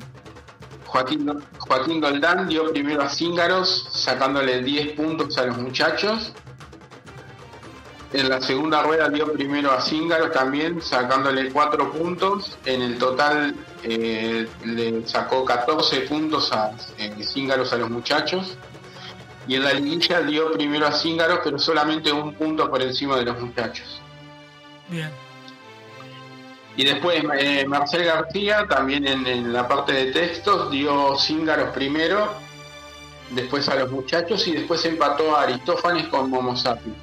Joaquín, 0.85 1.27
Joaquín 1.57 1.99
Doldán 1.99 2.47
dio 2.47 2.71
primero 2.71 3.01
a 3.01 3.09
Cíngaros, 3.09 3.87
sacándole 3.89 4.61
10 4.61 4.95
puntos 4.95 5.35
a 5.39 5.47
los 5.47 5.57
muchachos. 5.57 6.33
En 8.13 8.29
la 8.29 8.39
segunda 8.41 8.83
rueda 8.83 9.09
dio 9.09 9.33
primero 9.33 9.71
a 9.71 9.81
Cíngaros 9.81 10.31
también, 10.31 10.83
sacándole 10.83 11.51
4 11.51 11.91
puntos. 11.91 12.55
En 12.63 12.83
el 12.83 12.99
total 12.99 13.55
eh, 13.81 14.47
le 14.65 15.07
sacó 15.07 15.43
14 15.43 16.01
puntos 16.01 16.53
a 16.53 16.73
eh, 16.99 17.23
Cíngaros 17.23 17.73
a 17.73 17.77
los 17.77 17.89
muchachos. 17.89 18.55
Y 19.47 19.55
en 19.55 19.63
la 19.63 19.73
liguilla 19.73 20.21
dio 20.21 20.51
primero 20.51 20.85
a 20.85 20.91
Cíngaros, 20.91 21.39
pero 21.43 21.57
solamente 21.57 22.11
un 22.11 22.35
punto 22.35 22.69
por 22.69 22.83
encima 22.83 23.17
de 23.17 23.25
los 23.25 23.39
muchachos. 23.41 23.99
Bien. 24.89 25.09
Y 26.77 26.85
después 26.85 27.23
eh, 27.39 27.65
Marcel 27.67 28.05
García, 28.05 28.67
también 28.69 29.07
en, 29.07 29.25
en 29.25 29.51
la 29.51 29.67
parte 29.67 29.93
de 29.93 30.11
textos, 30.11 30.69
dio 30.69 31.17
Cíngaros 31.17 31.71
primero, 31.71 32.29
después 33.31 33.67
a 33.67 33.75
los 33.75 33.91
muchachos 33.91 34.47
y 34.47 34.53
después 34.53 34.85
empató 34.85 35.35
a 35.35 35.41
Aristófanes 35.41 36.07
con 36.07 36.29
Momo 36.29 36.55
Sapi. 36.55 36.93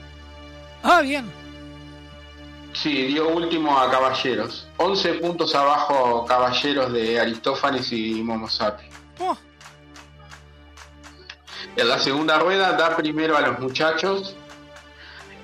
Ah, 0.85 1.01
bien. 1.03 1.31
Sí, 2.73 3.07
dio 3.07 3.29
último 3.29 3.77
a 3.77 3.91
Caballeros. 3.91 4.69
11 4.77 5.15
puntos 5.15 5.55
abajo 5.57 6.25
Caballeros 6.25 6.93
de 6.93 7.19
Aristófanes 7.19 7.91
y 7.91 8.23
Momo 8.23 8.49
Sapi. 8.49 8.85
Oh. 9.19 9.37
En 11.77 11.89
la 11.89 11.99
segunda 11.99 12.39
rueda 12.39 12.73
da 12.73 12.97
primero 12.97 13.37
a 13.37 13.41
los 13.41 13.59
muchachos. 13.59 14.37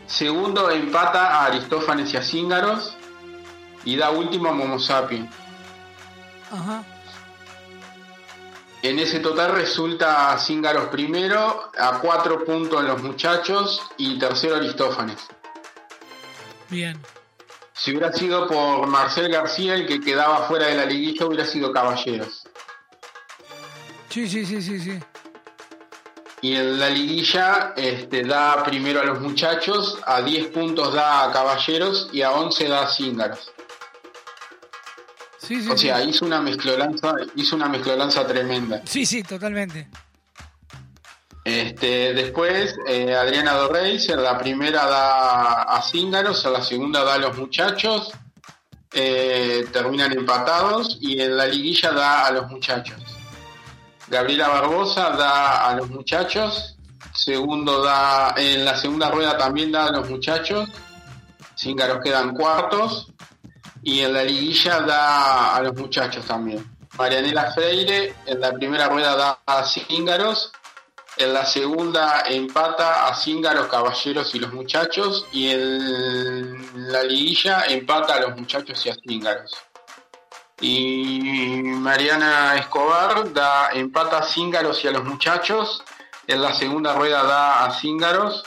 Segundo 0.07 0.71
empata 0.71 1.41
a 1.41 1.47
Aristófanes 1.47 2.13
y 2.15 2.17
a 2.17 2.23
Cíngaros. 2.23 2.97
Y 3.85 3.97
da 3.97 4.11
último 4.11 4.49
a 4.49 4.53
Momo 4.53 4.79
Sapi. 4.79 5.29
Ajá. 6.51 6.85
En 8.83 8.99
ese 8.99 9.21
total 9.21 9.53
resulta 9.53 10.39
Cíngaros 10.39 10.89
primero, 10.89 11.71
a 11.79 11.99
cuatro 11.99 12.45
puntos 12.45 12.83
los 12.83 13.03
muchachos 13.03 13.83
y 13.99 14.19
tercero 14.19 14.57
Aristófanes. 14.57 15.19
Bien. 16.71 16.99
Si 17.75 17.91
hubiera 17.91 18.13
sido 18.13 18.47
por 18.47 18.87
Marcel 18.87 19.31
García 19.31 19.75
el 19.75 19.87
que 19.87 20.01
quedaba 20.01 20.47
fuera 20.49 20.67
de 20.67 20.77
la 20.77 20.87
liguilla, 20.87 21.27
hubiera 21.27 21.45
sido 21.45 21.73
Caballeros. 21.73 22.43
Sí, 24.09 24.29
sí, 24.29 24.47
sí, 24.47 24.63
sí, 24.63 24.81
sí. 24.81 24.99
Y 26.43 26.57
en 26.57 26.79
la 26.79 26.89
liguilla 26.89 27.75
este, 27.77 28.25
da 28.25 28.65
primero 28.65 29.01
a 29.01 29.05
los 29.05 29.21
muchachos, 29.21 29.99
a 30.07 30.23
10 30.23 30.49
puntos 30.49 30.95
da 30.95 31.25
a 31.25 31.33
Caballeros 31.33 32.09
y 32.13 32.23
a 32.23 32.33
11 32.33 32.69
da 32.69 32.83
a 32.83 32.89
Cíngaros. 32.89 33.53
Sí, 35.51 35.63
sí, 35.63 35.69
O 35.69 35.77
sea, 35.77 36.05
hizo 36.05 36.25
una 36.25 36.41
mezclolanza, 36.41 37.13
hizo 37.35 37.57
una 37.57 37.69
mezclolanza 37.69 38.25
tremenda. 38.25 38.83
Sí, 38.85 39.05
sí, 39.05 39.25
totalmente. 39.25 39.89
Este, 41.43 42.15
después, 42.15 42.77
eh, 42.87 43.13
Adriana 43.17 43.55
Dorreis, 43.55 44.09
en 44.11 44.23
la 44.23 44.39
primera 44.39 44.87
da 44.87 45.63
a 45.63 45.83
Cíngaros, 45.83 46.45
en 46.45 46.53
la 46.53 46.63
segunda 46.63 47.03
da 47.03 47.15
a 47.15 47.19
los 47.19 47.37
muchachos, 47.37 48.13
eh, 48.93 49.67
terminan 49.73 50.13
empatados 50.13 50.99
y 51.01 51.21
en 51.21 51.37
la 51.37 51.47
liguilla 51.47 51.91
da 51.91 52.27
a 52.27 52.31
los 52.31 52.49
muchachos. 52.49 53.03
Gabriela 54.07 54.47
Barbosa 54.47 55.11
da 55.11 55.69
a 55.69 55.75
los 55.75 55.91
muchachos, 55.91 56.77
segundo 57.13 57.83
da, 57.83 58.35
en 58.37 58.65
la 58.65 58.77
segunda 58.77 59.11
rueda 59.11 59.37
también 59.37 59.73
da 59.73 59.87
a 59.87 59.91
los 59.91 60.09
muchachos, 60.09 60.69
Cíngaros 61.57 61.99
quedan 62.05 62.35
cuartos 62.35 63.09
y 63.83 64.01
en 64.01 64.13
la 64.13 64.23
liguilla 64.23 64.81
da 64.81 65.57
a 65.57 65.63
los 65.63 65.75
muchachos 65.75 66.25
también. 66.27 66.65
Marianela 66.99 67.53
Freire 67.53 68.15
en 68.27 68.41
la 68.41 68.53
primera 68.53 68.89
rueda 68.89 69.17
da 69.17 69.39
a 69.47 69.65
Cíngaros, 69.65 70.53
en 71.17 71.33
la 71.33 71.45
segunda 71.47 72.25
empata 72.29 73.09
a 73.09 73.15
Cíngaros, 73.15 73.69
Caballeros 73.69 74.35
y 74.35 74.39
los 74.39 74.53
muchachos 74.53 75.27
y 75.33 75.51
en 75.51 76.93
la 76.93 77.03
liguilla 77.03 77.65
empata 77.67 78.15
a 78.15 78.21
los 78.21 78.37
muchachos 78.37 78.85
y 78.87 78.91
a 78.91 78.95
Cíngaros. 78.95 79.57
Y 80.61 81.63
Mariana 81.63 82.57
Escobar 82.57 83.33
da 83.33 83.71
empata 83.73 84.19
a 84.19 84.23
Cíngaros 84.23 84.85
y 84.85 84.89
a 84.89 84.91
los 84.91 85.05
muchachos, 85.05 85.83
en 86.27 86.43
la 86.43 86.53
segunda 86.55 86.95
rueda 86.95 87.23
da 87.23 87.65
a 87.65 87.71
Cíngaros. 87.73 88.45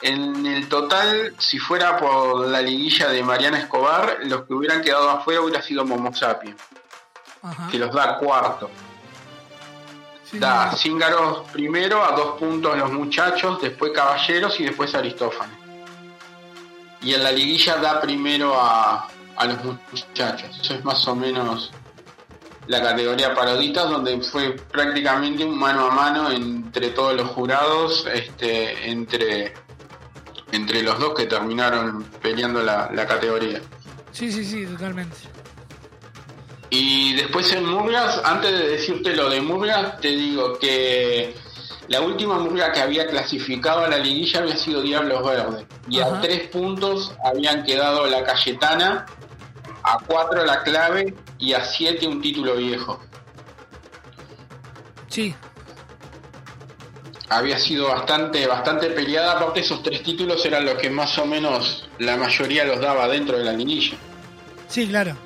En 0.00 0.46
el 0.46 0.68
total, 0.68 1.34
si 1.38 1.58
fuera 1.58 1.96
por 1.96 2.46
la 2.46 2.60
liguilla 2.62 3.08
de 3.08 3.22
Mariana 3.22 3.58
Escobar, 3.58 4.18
los 4.24 4.44
que 4.44 4.54
hubieran 4.54 4.80
quedado 4.80 5.10
afuera 5.10 5.40
hubiera 5.40 5.60
sido 5.60 5.84
Momo 5.84 6.14
Sapien, 6.14 6.56
Ajá. 7.42 7.68
que 7.68 7.78
los 7.78 7.92
da 7.92 8.16
cuarto. 8.18 8.70
Da 10.32 10.72
Cíngaros 10.76 11.48
primero, 11.50 12.04
a 12.04 12.12
dos 12.12 12.38
puntos 12.38 12.76
los 12.76 12.92
muchachos, 12.92 13.60
después 13.60 13.92
Caballeros 13.92 14.60
y 14.60 14.64
después 14.64 14.94
Aristófanes. 14.94 15.56
Y 17.00 17.14
en 17.14 17.24
la 17.24 17.32
liguilla 17.32 17.76
da 17.76 18.00
primero 18.00 18.60
a, 18.60 19.08
a 19.36 19.44
los 19.46 19.64
muchachos. 19.64 20.58
Eso 20.60 20.74
es 20.74 20.84
más 20.84 21.06
o 21.08 21.14
menos 21.16 21.72
la 22.68 22.82
categoría 22.82 23.34
paroditas, 23.34 23.88
donde 23.88 24.20
fue 24.20 24.52
prácticamente 24.52 25.44
un 25.44 25.58
mano 25.58 25.86
a 25.86 25.90
mano 25.90 26.30
entre 26.30 26.90
todos 26.90 27.14
los 27.14 27.28
jurados, 27.28 28.06
este, 28.12 28.90
entre, 28.90 29.54
entre 30.52 30.82
los 30.82 30.98
dos 30.98 31.14
que 31.14 31.26
terminaron 31.26 32.04
peleando 32.22 32.62
la, 32.62 32.90
la 32.92 33.06
categoría. 33.06 33.60
Sí, 34.12 34.32
sí, 34.32 34.44
sí, 34.44 34.66
totalmente. 34.66 35.16
Y 36.70 37.14
después 37.14 37.52
en 37.52 37.64
Murgas, 37.64 38.20
antes 38.24 38.52
de 38.52 38.68
decirte 38.68 39.14
lo 39.16 39.30
de 39.30 39.40
Murgas, 39.40 40.00
te 40.00 40.08
digo 40.08 40.58
que 40.58 41.34
la 41.88 42.00
última 42.02 42.38
Murga 42.38 42.72
que 42.72 42.80
había 42.80 43.06
clasificado 43.06 43.84
a 43.84 43.88
la 43.88 43.98
liguilla 43.98 44.40
había 44.40 44.56
sido 44.56 44.82
Diablos 44.82 45.24
Verdes. 45.24 45.66
Y 45.88 46.00
Ajá. 46.00 46.18
a 46.18 46.20
tres 46.20 46.48
puntos 46.48 47.14
habían 47.24 47.64
quedado 47.64 48.06
la 48.06 48.22
Cayetana, 48.24 49.06
a 49.82 49.98
cuatro 50.06 50.44
la 50.44 50.62
clave 50.62 51.14
y 51.38 51.54
a 51.54 51.64
siete 51.64 52.06
un 52.06 52.20
título 52.20 52.56
viejo. 52.56 53.00
Sí, 55.08 55.34
Había 57.30 57.58
sido 57.58 57.88
bastante, 57.88 58.46
bastante 58.46 58.88
peleada, 58.90 59.32
aparte 59.32 59.60
esos 59.60 59.82
tres 59.82 60.02
títulos 60.02 60.44
eran 60.46 60.64
los 60.64 60.74
que 60.76 60.88
más 60.88 61.16
o 61.18 61.26
menos 61.26 61.86
la 61.98 62.16
mayoría 62.16 62.64
los 62.64 62.80
daba 62.80 63.06
dentro 63.08 63.36
de 63.38 63.44
la 63.44 63.52
liguilla. 63.52 63.96
sí, 64.68 64.86
claro. 64.88 65.16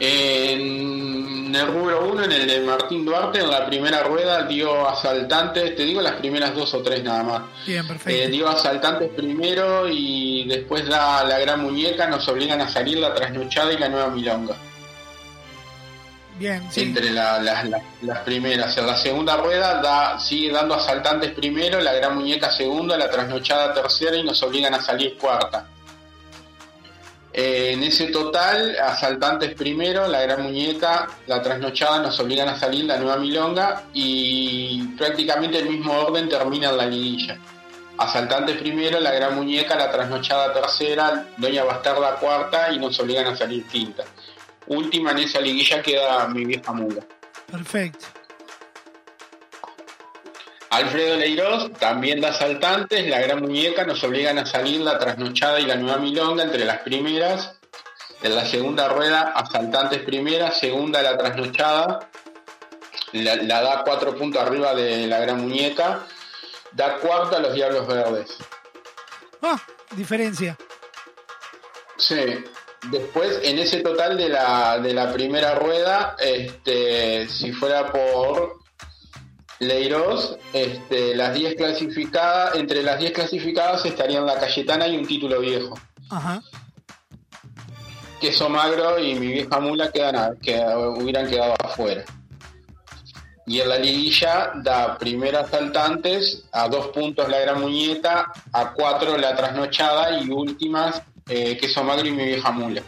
En 0.00 1.54
el 1.54 1.66
rubro 1.68 2.06
1, 2.12 2.24
en 2.24 2.32
el 2.32 2.46
de 2.46 2.60
Martín 2.60 3.04
Duarte, 3.04 3.38
en 3.40 3.48
la 3.50 3.64
primera 3.66 4.02
rueda 4.02 4.42
dio 4.44 4.88
asaltantes, 4.88 5.76
te 5.76 5.84
digo 5.84 6.00
las 6.02 6.14
primeras 6.14 6.54
dos 6.54 6.74
o 6.74 6.82
tres 6.82 7.04
nada 7.04 7.22
más. 7.22 7.42
Bien, 7.66 7.84
Eh, 7.84 7.88
perfecto. 7.88 8.30
dio 8.30 8.48
asaltantes 8.48 9.10
primero 9.10 9.88
y 9.88 10.44
después 10.48 10.88
da 10.88 11.22
la 11.24 11.38
gran 11.38 11.60
muñeca, 11.60 12.08
nos 12.08 12.26
obligan 12.28 12.60
a 12.60 12.68
salir 12.68 12.98
la 12.98 13.14
trasnochada 13.14 13.72
y 13.72 13.78
la 13.78 13.88
nueva 13.88 14.08
milonga. 14.08 14.56
Entre 16.76 17.10
la- 17.10 17.40
las 18.02 18.18
primeras. 18.20 18.76
En 18.76 18.86
la 18.86 18.96
segunda 18.96 19.36
rueda 19.36 19.80
da, 19.80 20.18
sigue 20.18 20.50
dando 20.52 20.74
asaltantes 20.74 21.30
primero, 21.32 21.80
la 21.80 21.92
gran 21.92 22.16
muñeca 22.16 22.50
segunda, 22.50 22.96
la 22.96 23.08
trasnochada 23.10 23.72
tercera 23.74 24.16
y 24.16 24.22
nos 24.24 24.42
obligan 24.42 24.74
a 24.74 24.80
salir 24.82 25.16
cuarta. 25.16 25.66
Eh, 27.34 27.70
en 27.72 27.82
ese 27.82 28.08
total, 28.08 28.76
asaltantes 28.78 29.54
primero, 29.54 30.06
la 30.06 30.20
gran 30.20 30.42
muñeca, 30.42 31.08
la 31.26 31.40
trasnochada 31.40 32.00
nos 32.02 32.20
obligan 32.20 32.48
a 32.50 32.58
salir 32.58 32.84
la 32.84 32.98
nueva 32.98 33.16
milonga 33.16 33.84
y 33.94 34.82
prácticamente 34.98 35.58
el 35.58 35.68
mismo 35.70 35.94
orden 35.94 36.28
termina 36.28 36.68
en 36.68 36.76
la 36.76 36.86
liguilla. 36.86 37.38
Asaltantes 37.96 38.56
primero, 38.56 39.00
la 39.00 39.12
gran 39.12 39.34
muñeca, 39.34 39.76
la 39.76 39.90
trasnochada 39.90 40.52
tercera, 40.52 41.26
Doña 41.38 41.64
Bastarda 41.64 42.16
cuarta 42.16 42.70
y 42.72 42.78
nos 42.78 42.98
obligan 43.00 43.26
a 43.28 43.36
salir 43.36 43.64
quinta. 43.66 44.02
Última 44.72 45.10
en 45.10 45.18
esa 45.18 45.40
liguilla 45.40 45.82
queda 45.82 46.26
mi 46.28 46.44
vieja 46.44 46.72
mula. 46.72 47.04
Perfecto. 47.50 48.06
Alfredo 50.70 51.16
Leiros 51.16 51.70
también 51.74 52.22
da 52.22 52.30
asaltantes, 52.30 53.06
la 53.06 53.20
gran 53.20 53.40
muñeca, 53.40 53.84
nos 53.84 54.02
obligan 54.02 54.38
a 54.38 54.46
salir 54.46 54.80
la 54.80 54.98
trasnochada 54.98 55.60
y 55.60 55.66
la 55.66 55.76
nueva 55.76 55.98
milonga 55.98 56.44
entre 56.44 56.64
las 56.64 56.78
primeras. 56.78 57.58
En 58.22 58.34
la 58.34 58.46
segunda 58.46 58.88
rueda, 58.88 59.32
asaltantes 59.34 60.00
primera, 60.00 60.50
segunda 60.50 61.02
la 61.02 61.18
trasnochada, 61.18 62.08
la, 63.12 63.36
la 63.36 63.60
da 63.60 63.82
cuatro 63.84 64.16
puntos 64.16 64.40
arriba 64.40 64.74
de 64.74 65.06
la 65.06 65.18
gran 65.20 65.42
muñeca, 65.42 66.06
da 66.70 66.96
cuarta 66.96 67.36
a 67.36 67.40
los 67.40 67.52
Diablos 67.52 67.86
Verdes. 67.86 68.38
Ah, 69.42 69.60
diferencia. 69.90 70.56
Sí. 71.98 72.42
Después, 72.90 73.40
en 73.44 73.58
ese 73.58 73.80
total 73.80 74.16
de 74.16 74.28
la, 74.28 74.78
de 74.78 74.92
la 74.92 75.12
primera 75.12 75.54
rueda, 75.54 76.16
este, 76.18 77.28
si 77.28 77.52
fuera 77.52 77.92
por 77.92 78.58
Leiros, 79.60 80.36
este, 80.52 81.14
las 81.14 81.34
10 81.34 81.54
clasificadas, 81.54 82.56
entre 82.56 82.82
las 82.82 82.98
10 82.98 83.12
clasificadas 83.12 83.84
estarían 83.84 84.26
la 84.26 84.40
Cayetana 84.40 84.88
y 84.88 84.96
un 84.96 85.06
título 85.06 85.38
viejo. 85.40 85.78
Ajá. 86.10 86.42
Queso 88.20 88.48
Magro 88.48 88.98
y 88.98 89.14
mi 89.14 89.28
vieja 89.28 89.60
mula 89.60 89.92
quedan 89.92 90.36
que 90.38 90.60
hubieran 90.96 91.28
quedado 91.28 91.54
afuera. 91.64 92.04
Y 93.46 93.60
en 93.60 93.68
la 93.68 93.78
liguilla 93.78 94.52
da 94.56 94.98
primero 94.98 95.38
asaltantes, 95.38 96.44
a 96.52 96.68
dos 96.68 96.88
puntos 96.88 97.28
la 97.28 97.40
gran 97.40 97.60
muñeca, 97.60 98.32
a 98.52 98.72
cuatro 98.72 99.16
la 99.16 99.34
trasnochada 99.36 100.20
y 100.20 100.30
últimas 100.30 101.02
eh, 101.28 101.56
Queso 101.56 101.84
Magro 101.84 102.06
y 102.06 102.12
mi 102.12 102.24
vieja 102.24 102.50
mula. 102.50 102.82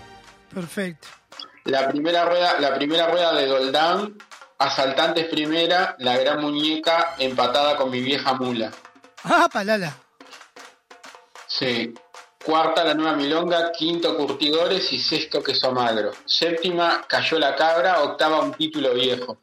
Perfecto. 0.53 1.09
La 1.65 1.89
primera 1.89 2.25
rueda, 2.25 2.61
la 2.61 2.75
primera 2.75 3.09
rueda 3.09 3.33
de 3.33 3.47
Doldán, 3.47 4.19
asaltantes 4.59 5.27
primera, 5.27 5.97
la 5.99 6.17
gran 6.19 6.41
muñeca 6.41 7.15
empatada 7.19 7.77
con 7.77 7.91
mi 7.91 8.01
vieja 8.01 8.35
mula. 8.35 8.71
Ah, 9.25 9.49
palala. 9.53 9.97
Sí. 11.47 11.95
Cuarta 12.45 12.85
la 12.85 12.93
nueva 12.93 13.17
milonga, 13.17 13.73
quinto 13.73 14.15
curtidores 14.19 14.93
y 14.93 15.01
sexto 15.01 15.43
queso 15.43 15.73
magro. 15.73 16.13
Séptima 16.27 17.03
cayó 17.09 17.39
la 17.39 17.57
cabra, 17.57 18.03
octava 18.03 18.41
un 18.41 18.53
título 18.53 18.93
viejo. 18.93 19.39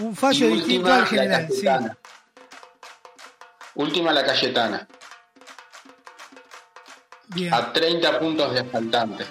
Un 0.00 0.14
fallo 0.14 0.46
y 0.46 0.56
distinto 0.56 0.88
última 0.88 0.94
al 0.94 1.00
la 1.00 1.06
general, 1.06 1.46
sí. 1.48 1.62
Cayetana. 1.64 1.98
Última 3.76 4.12
la 4.12 4.24
Cayetana. 4.24 4.88
Bien. 7.34 7.54
a 7.54 7.72
30 7.72 8.18
puntos 8.18 8.52
de 8.52 8.60
asaltantes. 8.60 9.26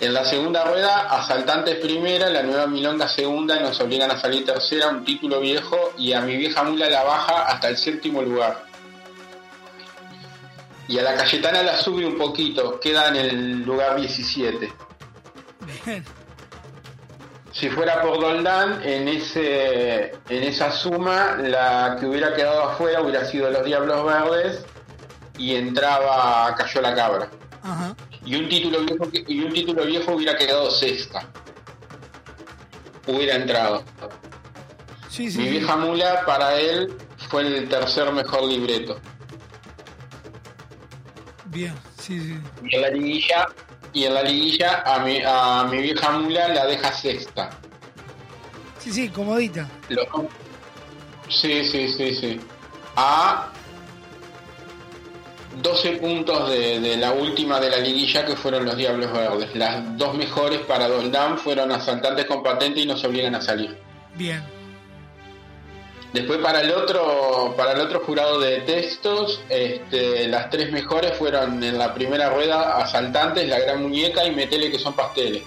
En 0.00 0.12
la 0.12 0.24
segunda 0.24 0.64
rueda, 0.64 1.08
asaltantes 1.08 1.76
primera, 1.76 2.28
la 2.28 2.42
nueva 2.42 2.66
milonga 2.66 3.08
segunda, 3.08 3.60
nos 3.60 3.80
obligan 3.80 4.10
a 4.10 4.20
salir 4.20 4.44
tercera, 4.44 4.88
un 4.88 5.04
título 5.04 5.40
viejo, 5.40 5.92
y 5.96 6.12
a 6.12 6.20
mi 6.20 6.36
vieja 6.36 6.64
mula 6.64 6.90
la 6.90 7.04
baja 7.04 7.46
hasta 7.46 7.68
el 7.68 7.76
séptimo 7.76 8.20
lugar. 8.20 8.64
Y 10.88 10.98
a 10.98 11.02
la 11.02 11.14
Cayetana 11.14 11.62
la 11.62 11.76
sube 11.76 12.04
un 12.04 12.18
poquito, 12.18 12.78
queda 12.80 13.08
en 13.08 13.16
el 13.16 13.62
lugar 13.62 13.96
17. 13.96 14.72
Bien. 15.86 16.04
Si 17.52 17.70
fuera 17.70 18.02
por 18.02 18.20
Doldán, 18.20 18.82
en 18.82 19.06
ese 19.06 20.06
en 20.28 20.42
esa 20.42 20.72
suma, 20.72 21.36
la 21.36 21.96
que 21.98 22.06
hubiera 22.06 22.34
quedado 22.34 22.64
afuera 22.64 23.00
hubiera 23.00 23.24
sido 23.26 23.48
los 23.48 23.64
Diablos 23.64 24.04
Verdes 24.04 24.66
y 25.38 25.54
entraba 25.56 26.54
Cayó 26.56 26.80
la 26.80 26.94
Cabra. 26.94 27.30
Ajá. 27.62 27.96
Y 28.24 28.36
un 28.36 28.48
título 28.48 28.80
viejo 28.80 29.08
y 29.26 29.40
un 29.42 29.52
título 29.52 29.84
viejo 29.84 30.12
hubiera 30.14 30.36
quedado 30.36 30.70
sexta. 30.70 31.26
Hubiera 33.06 33.34
entrado. 33.36 33.84
Sí, 35.08 35.30
sí. 35.30 35.38
Mi 35.38 35.48
vieja 35.50 35.76
mula 35.76 36.24
para 36.26 36.58
él 36.58 36.96
fue 37.28 37.42
el 37.46 37.68
tercer 37.68 38.10
mejor 38.12 38.44
libreto. 38.44 38.98
Bien, 41.46 41.74
sí, 41.98 42.18
sí. 42.20 42.38
Y 42.64 42.74
en 42.76 42.82
la 42.82 42.88
liguilla, 42.90 43.46
y 43.92 44.04
en 44.04 44.14
la 44.14 44.22
liguilla 44.22 44.82
a 44.84 44.98
mi, 45.00 45.20
a 45.24 45.64
mi 45.70 45.82
vieja 45.82 46.10
mula 46.12 46.48
la 46.48 46.66
deja 46.66 46.92
sexta. 46.92 47.50
Sí, 48.78 48.92
sí, 48.92 49.08
comodita. 49.08 49.68
Lo- 49.88 50.28
Sí, 51.28 51.64
sí, 51.64 51.88
sí, 51.88 52.14
sí. 52.14 52.40
A 52.96 53.50
12 55.62 55.92
puntos 55.96 56.50
de, 56.50 56.80
de 56.80 56.96
la 56.96 57.12
última 57.12 57.60
de 57.60 57.70
la 57.70 57.78
liguilla 57.78 58.24
que 58.24 58.36
fueron 58.36 58.64
los 58.64 58.76
Diablos 58.76 59.12
Verdes. 59.12 59.54
Las 59.54 59.96
dos 59.96 60.14
mejores 60.14 60.60
para 60.60 60.88
Doldán 60.88 61.38
fueron 61.38 61.72
asaltantes 61.72 62.26
con 62.26 62.42
patente 62.42 62.80
y 62.80 62.86
nos 62.86 63.04
obligan 63.04 63.34
a 63.34 63.40
salir. 63.40 63.76
Bien. 64.14 64.42
Después 66.14 66.38
para 66.38 66.60
el 66.60 66.70
otro, 66.70 67.54
para 67.56 67.72
el 67.72 67.80
otro 67.80 67.98
jurado 67.98 68.38
de 68.38 68.60
textos, 68.60 69.42
este, 69.48 70.28
las 70.28 70.48
tres 70.48 70.70
mejores 70.70 71.18
fueron 71.18 71.60
en 71.64 71.76
la 71.76 71.92
primera 71.92 72.30
rueda 72.30 72.76
Asaltantes, 72.76 73.48
La 73.48 73.58
Gran 73.58 73.82
Muñeca 73.82 74.24
y 74.24 74.30
Metele 74.30 74.70
que 74.70 74.78
son 74.78 74.94
pasteles. 74.94 75.42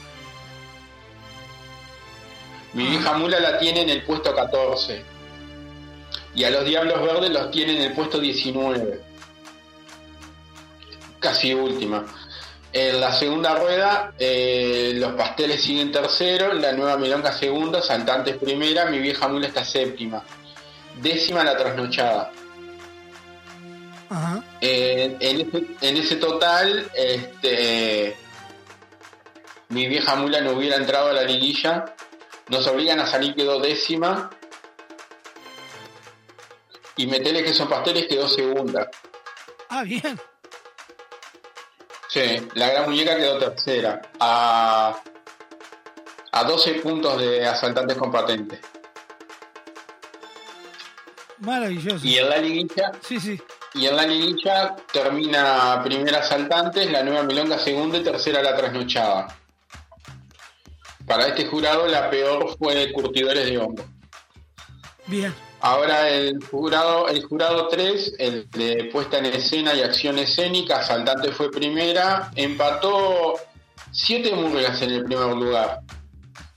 Mi 2.73 2.85
vieja 2.85 3.13
mula 3.13 3.39
la 3.39 3.57
tiene 3.59 3.83
en 3.83 3.89
el 3.89 4.03
puesto 4.03 4.35
14. 4.35 5.05
Y 6.35 6.43
a 6.43 6.49
los 6.49 6.65
Diablos 6.65 7.01
Verdes 7.01 7.29
los 7.29 7.49
tiene 7.49 7.77
en 7.77 7.83
el 7.83 7.93
puesto 7.93 8.19
19. 8.19 8.99
Casi 11.19 11.53
última. 11.53 12.05
En 12.73 12.99
la 12.99 13.13
segunda 13.13 13.55
rueda, 13.55 14.13
eh, 14.19 14.93
los 14.95 15.13
pasteles 15.13 15.63
siguen 15.63 15.91
tercero, 15.91 16.53
la 16.53 16.73
nueva 16.73 16.97
milonga 16.97 17.31
segunda, 17.31 17.81
saltantes 17.81 18.37
primera, 18.37 18.85
mi 18.85 18.99
vieja 18.99 19.27
mula 19.27 19.47
está 19.47 19.63
séptima. 19.63 20.23
Décima 21.01 21.43
la 21.43 21.57
trasnochada. 21.57 22.31
Ajá. 24.09 24.43
Eh, 24.61 25.17
en, 25.19 25.41
ese, 25.41 25.67
en 25.81 25.97
ese 25.97 26.15
total, 26.17 26.89
este, 26.93 28.15
mi 29.69 29.87
vieja 29.87 30.15
mula 30.15 30.41
no 30.41 30.51
hubiera 30.51 30.75
entrado 30.75 31.09
a 31.09 31.13
la 31.13 31.23
liguilla. 31.23 31.95
Nos 32.49 32.67
obligan 32.67 32.99
a 32.99 33.07
salir, 33.07 33.35
quedó 33.35 33.59
décima. 33.59 34.29
Y 36.95 37.07
Metele 37.07 37.43
que 37.43 37.53
son 37.53 37.69
pasteles 37.69 38.07
quedó 38.07 38.27
segunda. 38.27 38.89
Ah, 39.69 39.83
bien. 39.83 40.19
Sí, 42.17 42.47
la 42.55 42.69
gran 42.69 42.89
muñeca 42.89 43.15
quedó 43.15 43.37
tercera. 43.37 44.01
A, 44.19 44.99
a 46.31 46.43
12 46.43 46.73
puntos 46.75 47.19
de 47.21 47.45
asaltantes 47.45 47.95
con 47.95 48.11
patente. 48.11 48.59
Maravilloso. 51.37 52.03
Y 52.03 52.17
en 52.17 52.27
la 52.27 52.37
liguilla. 52.37 52.91
Sí, 53.01 53.19
sí. 53.19 53.39
Y 53.75 53.85
en 53.85 53.95
la 53.95 54.07
liguilla 54.07 54.75
termina 54.91 55.79
primera 55.83 56.19
asaltantes, 56.19 56.91
la 56.91 57.03
nueva 57.03 57.21
milonga 57.21 57.59
segunda 57.59 57.99
y 57.99 58.03
tercera 58.03 58.41
la 58.41 58.55
trasnochada. 58.55 59.37
Para 61.05 61.27
este 61.27 61.45
jurado 61.45 61.85
la 61.85 62.09
peor 62.09 62.57
fue 62.57 62.91
Curtidores 62.93 63.45
de 63.45 63.59
Hongo. 63.59 63.85
Bien. 65.05 65.35
Ahora 65.59 66.07
el 66.09 66.43
jurado, 66.43 67.07
el 67.07 67.23
jurado 67.23 67.67
3, 67.67 68.13
el 68.19 68.49
de 68.51 68.89
puesta 68.91 69.17
en 69.17 69.25
escena 69.25 69.73
y 69.73 69.81
acción 69.81 70.19
escénica, 70.19 70.79
asaltante 70.79 71.31
fue 71.31 71.49
primera, 71.49 72.31
empató 72.35 73.33
siete 73.91 74.33
murgas 74.35 74.81
en 74.81 74.91
el 74.91 75.03
primer 75.03 75.35
lugar. 75.35 75.81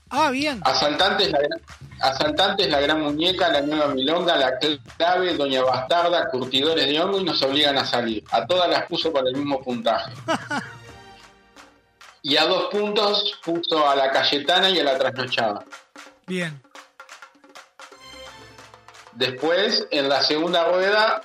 Ah, 0.09 0.29
bien. 0.29 0.61
Asaltantes 0.63 1.31
la, 1.31 1.39
Asaltantes, 2.01 2.67
la 2.69 2.79
gran 2.79 3.01
muñeca, 3.01 3.49
la 3.49 3.61
nueva 3.61 3.87
milonga, 3.87 4.35
la 4.35 4.57
clave, 4.97 5.35
Doña 5.35 5.63
Bastarda, 5.63 6.29
curtidores 6.29 6.87
de 6.87 6.99
hongo 6.99 7.19
y 7.19 7.23
nos 7.23 7.41
obligan 7.43 7.77
a 7.77 7.85
salir. 7.85 8.23
A 8.31 8.45
todas 8.45 8.69
las 8.69 8.87
puso 8.87 9.13
con 9.13 9.27
el 9.27 9.35
mismo 9.35 9.61
puntaje. 9.61 10.11
Y 12.23 12.37
a 12.37 12.45
dos 12.45 12.65
puntos 12.65 13.39
puso 13.43 13.89
a 13.89 13.95
la 13.95 14.11
Cayetana 14.11 14.69
y 14.69 14.77
a 14.77 14.83
la 14.83 14.95
Trasnochada. 14.95 15.65
Bien. 16.27 16.61
Después, 19.21 19.85
en 19.91 20.09
la 20.09 20.23
segunda 20.23 20.63
rueda, 20.65 21.21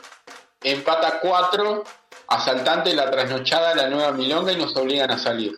empata 0.63 1.19
cuatro, 1.19 1.83
Asaltante, 2.29 2.93
la 2.93 3.11
Trasnochada, 3.11 3.75
la 3.75 3.89
nueva 3.89 4.13
milonga 4.13 4.53
y 4.53 4.57
nos 4.57 4.77
obligan 4.77 5.11
a 5.11 5.19
salir. 5.19 5.57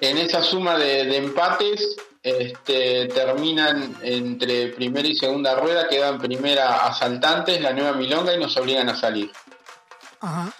En 0.00 0.18
esa 0.18 0.42
suma 0.42 0.76
de, 0.76 1.06
de 1.06 1.16
empates, 1.16 1.96
este, 2.22 3.06
terminan 3.06 3.96
entre 4.02 4.68
primera 4.68 5.08
y 5.08 5.16
segunda 5.16 5.54
rueda, 5.54 5.88
quedan 5.88 6.18
primera 6.18 6.84
Asaltantes, 6.86 7.58
la 7.62 7.72
nueva 7.72 7.92
milonga 7.94 8.34
y 8.34 8.38
nos 8.38 8.54
obligan 8.58 8.90
a 8.90 8.96
salir. 8.96 9.32
Ajá. 10.20 10.52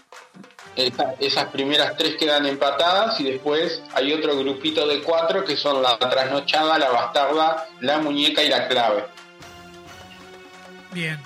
Esa- 0.77 1.15
esas 1.21 1.47
primeras 1.51 1.95
tres 1.99 2.17
quedan 2.17 2.47
empatadas 2.47 3.21
y 3.21 3.25
después 3.33 3.83
hay 3.93 4.15
otro 4.15 4.35
grupito 4.39 4.87
de 4.87 5.03
cuatro 5.03 5.45
que 5.45 5.59
son 5.59 5.83
la 5.83 5.99
trasnochada, 5.99 6.79
la 6.79 6.89
bastarda, 6.89 7.67
la 7.81 7.99
muñeca 7.99 8.43
y 8.43 8.49
la 8.49 8.67
clave. 8.69 9.05
Bien. 10.97 11.19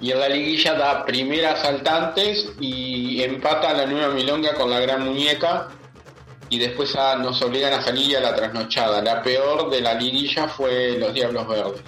Y 0.00 0.12
en 0.12 0.20
la 0.20 0.28
liguilla 0.28 0.74
da 0.74 1.04
primera 1.04 1.54
asaltantes 1.54 2.52
y 2.60 3.20
empata 3.20 3.72
la 3.74 3.84
nueva 3.84 4.14
milonga 4.14 4.54
con 4.54 4.70
la 4.70 4.78
gran 4.78 5.04
muñeca 5.04 5.70
y 6.50 6.58
después 6.60 6.94
a- 6.94 7.16
nos 7.16 7.42
obligan 7.42 7.72
a 7.72 7.82
salir 7.82 8.16
a 8.16 8.20
la 8.20 8.32
trasnochada. 8.36 9.02
La 9.02 9.24
peor 9.24 9.70
de 9.70 9.80
la 9.80 9.94
liguilla 9.94 10.46
fue 10.46 10.96
los 10.98 11.12
Diablos 11.12 11.48
Verdes. 11.48 11.82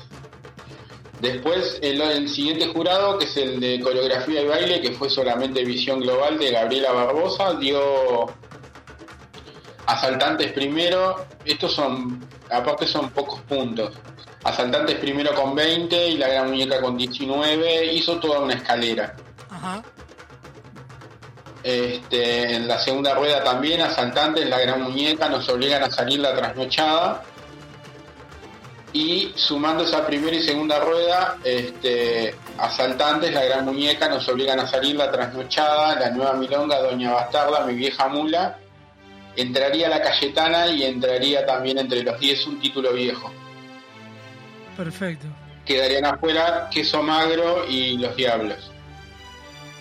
Después 1.21 1.79
el, 1.83 2.01
el 2.01 2.29
siguiente 2.29 2.67
jurado, 2.67 3.17
que 3.19 3.27
es 3.27 3.37
el 3.37 3.61
de 3.61 3.79
coreografía 3.81 4.43
y 4.43 4.47
baile, 4.49 4.81
que 4.81 4.91
fue 4.91 5.09
solamente 5.09 5.65
visión 5.65 6.01
global 6.01 6.37
de 6.37 6.51
Gabriela 6.51 6.91
Barbosa, 6.91 7.55
dio 7.55 8.27
asaltantes 9.87 10.51
primero, 10.53 11.25
estos 11.45 11.73
son, 11.75 12.27
aparte 12.51 12.89
son 12.89 13.11
pocos 13.11 13.41
puntos. 13.43 13.93
Asaltantes 14.47 14.95
primero 14.99 15.35
con 15.35 15.57
20 15.57 16.09
y 16.11 16.19
la 16.19 16.29
gran 16.29 16.49
muñeca 16.49 16.81
con 16.81 16.97
19, 16.97 17.87
hizo 17.87 18.21
toda 18.21 18.39
una 18.39 18.55
escalera. 18.55 19.17
Ajá. 19.51 19.83
Este, 21.65 22.55
en 22.55 22.69
la 22.69 22.79
segunda 22.79 23.17
rueda 23.17 23.43
también, 23.43 23.81
asaltantes, 23.81 24.49
la 24.49 24.61
gran 24.61 24.83
muñeca, 24.83 25.29
nos 25.29 25.49
obligan 25.49 25.83
a 25.83 25.91
salir 25.91 26.21
la 26.21 26.33
trasnochada. 26.33 27.25
Y 28.93 29.33
sumando 29.35 29.83
esa 29.83 30.07
primera 30.07 30.37
y 30.37 30.43
segunda 30.45 30.79
rueda, 30.79 31.39
este, 31.43 32.37
asaltantes, 32.57 33.35
la 33.35 33.45
gran 33.45 33.65
muñeca, 33.65 34.09
nos 34.09 34.29
obligan 34.29 34.61
a 34.61 34.69
salir 34.69 34.95
la 34.95 35.11
trasnochada, 35.11 35.99
la 35.99 36.11
nueva 36.11 36.35
milonga, 36.35 36.79
Doña 36.83 37.13
Bastarda, 37.15 37.67
mi 37.67 37.75
vieja 37.75 38.07
mula. 38.07 38.59
Entraría 39.35 39.89
la 39.89 40.01
Cayetana 40.01 40.69
y 40.69 40.85
entraría 40.85 41.45
también 41.45 41.79
entre 41.79 42.05
los 42.05 42.21
10 42.21 42.47
un 42.47 42.61
título 42.61 42.93
viejo. 42.93 43.33
Perfecto. 44.77 45.27
Quedarían 45.65 46.05
afuera 46.05 46.69
Queso 46.71 47.03
Magro 47.03 47.67
y 47.69 47.99
Los 47.99 48.15
Diablos. 48.15 48.71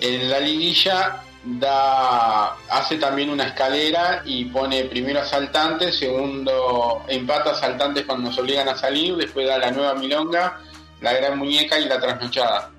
En 0.01 0.29
la 0.29 0.39
liguilla 0.39 1.21
da, 1.43 2.55
hace 2.69 2.97
también 2.97 3.29
una 3.29 3.45
escalera 3.45 4.23
y 4.25 4.45
pone 4.45 4.85
primero 4.85 5.21
asaltantes, 5.21 5.97
segundo 5.97 7.03
empata 7.07 7.51
asaltantes 7.51 8.05
cuando 8.05 8.29
nos 8.29 8.39
obligan 8.39 8.67
a 8.67 8.75
salir, 8.75 9.15
después 9.15 9.47
da 9.47 9.57
la 9.57 9.71
nueva 9.71 9.93
milonga, 9.93 10.59
la 11.01 11.13
gran 11.13 11.37
muñeca 11.37 11.79
y 11.79 11.85
la 11.85 11.99
trasnochada. 11.99 12.71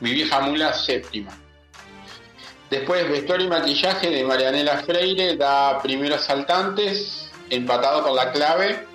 Mi 0.00 0.12
vieja 0.12 0.40
mula 0.40 0.72
séptima. 0.74 1.32
Después 2.68 3.08
vestuario 3.08 3.46
y 3.46 3.50
maquillaje 3.50 4.10
de 4.10 4.24
Marianela 4.24 4.78
Freire 4.78 5.36
da 5.36 5.80
primero 5.80 6.16
asaltantes, 6.16 7.30
empatado 7.48 8.02
con 8.02 8.16
la 8.16 8.32
clave, 8.32 8.86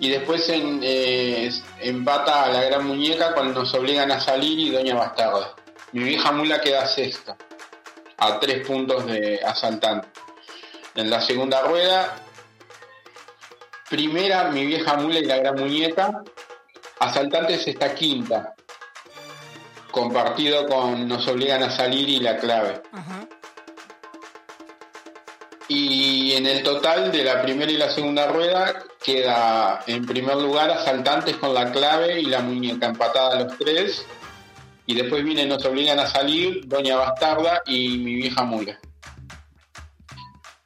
y 0.00 0.08
después 0.08 0.48
en, 0.48 0.80
eh, 0.82 1.50
empata 1.78 2.44
a 2.44 2.48
la 2.48 2.62
gran 2.64 2.86
muñeca 2.86 3.34
cuando 3.34 3.60
nos 3.60 3.74
obligan 3.74 4.10
a 4.10 4.18
salir 4.18 4.58
y 4.58 4.70
Doña 4.70 4.94
Bastarda. 4.94 5.54
Mi 5.92 6.04
vieja 6.04 6.32
mula 6.32 6.60
queda 6.60 6.86
sexta, 6.86 7.36
a 8.16 8.40
tres 8.40 8.66
puntos 8.66 9.04
de 9.06 9.40
asaltante. 9.44 10.08
En 10.94 11.10
la 11.10 11.20
segunda 11.20 11.60
rueda, 11.62 12.16
primera 13.90 14.44
mi 14.44 14.64
vieja 14.64 14.96
mula 14.96 15.18
y 15.18 15.26
la 15.26 15.36
gran 15.36 15.56
muñeca, 15.56 16.22
asaltantes 16.98 17.68
está 17.68 17.94
quinta, 17.94 18.54
compartido 19.90 20.66
con 20.66 21.06
Nos 21.06 21.28
obligan 21.28 21.62
a 21.62 21.70
salir 21.70 22.08
y 22.08 22.20
la 22.20 22.38
clave. 22.38 22.80
Ajá. 22.90 23.28
Y 25.68 26.32
en 26.32 26.46
el 26.46 26.62
total 26.62 27.12
de 27.12 27.22
la 27.22 27.42
primera 27.42 27.70
y 27.70 27.76
la 27.76 27.90
segunda 27.90 28.26
rueda 28.26 28.82
queda 29.02 29.80
en 29.86 30.04
primer 30.06 30.36
lugar 30.36 30.70
Asaltantes 30.70 31.36
con 31.36 31.54
la 31.54 31.72
clave 31.72 32.20
y 32.20 32.26
la 32.26 32.40
muñeca 32.40 32.86
empatada 32.86 33.36
a 33.36 33.42
los 33.42 33.58
tres. 33.58 34.04
Y 34.86 34.94
después 34.94 35.24
viene 35.24 35.46
Nos 35.46 35.64
obligan 35.64 35.98
a 35.98 36.06
salir, 36.06 36.66
Doña 36.66 36.96
Bastarda 36.96 37.62
y 37.66 37.98
Mi 37.98 38.14
vieja 38.16 38.42
mula. 38.44 38.78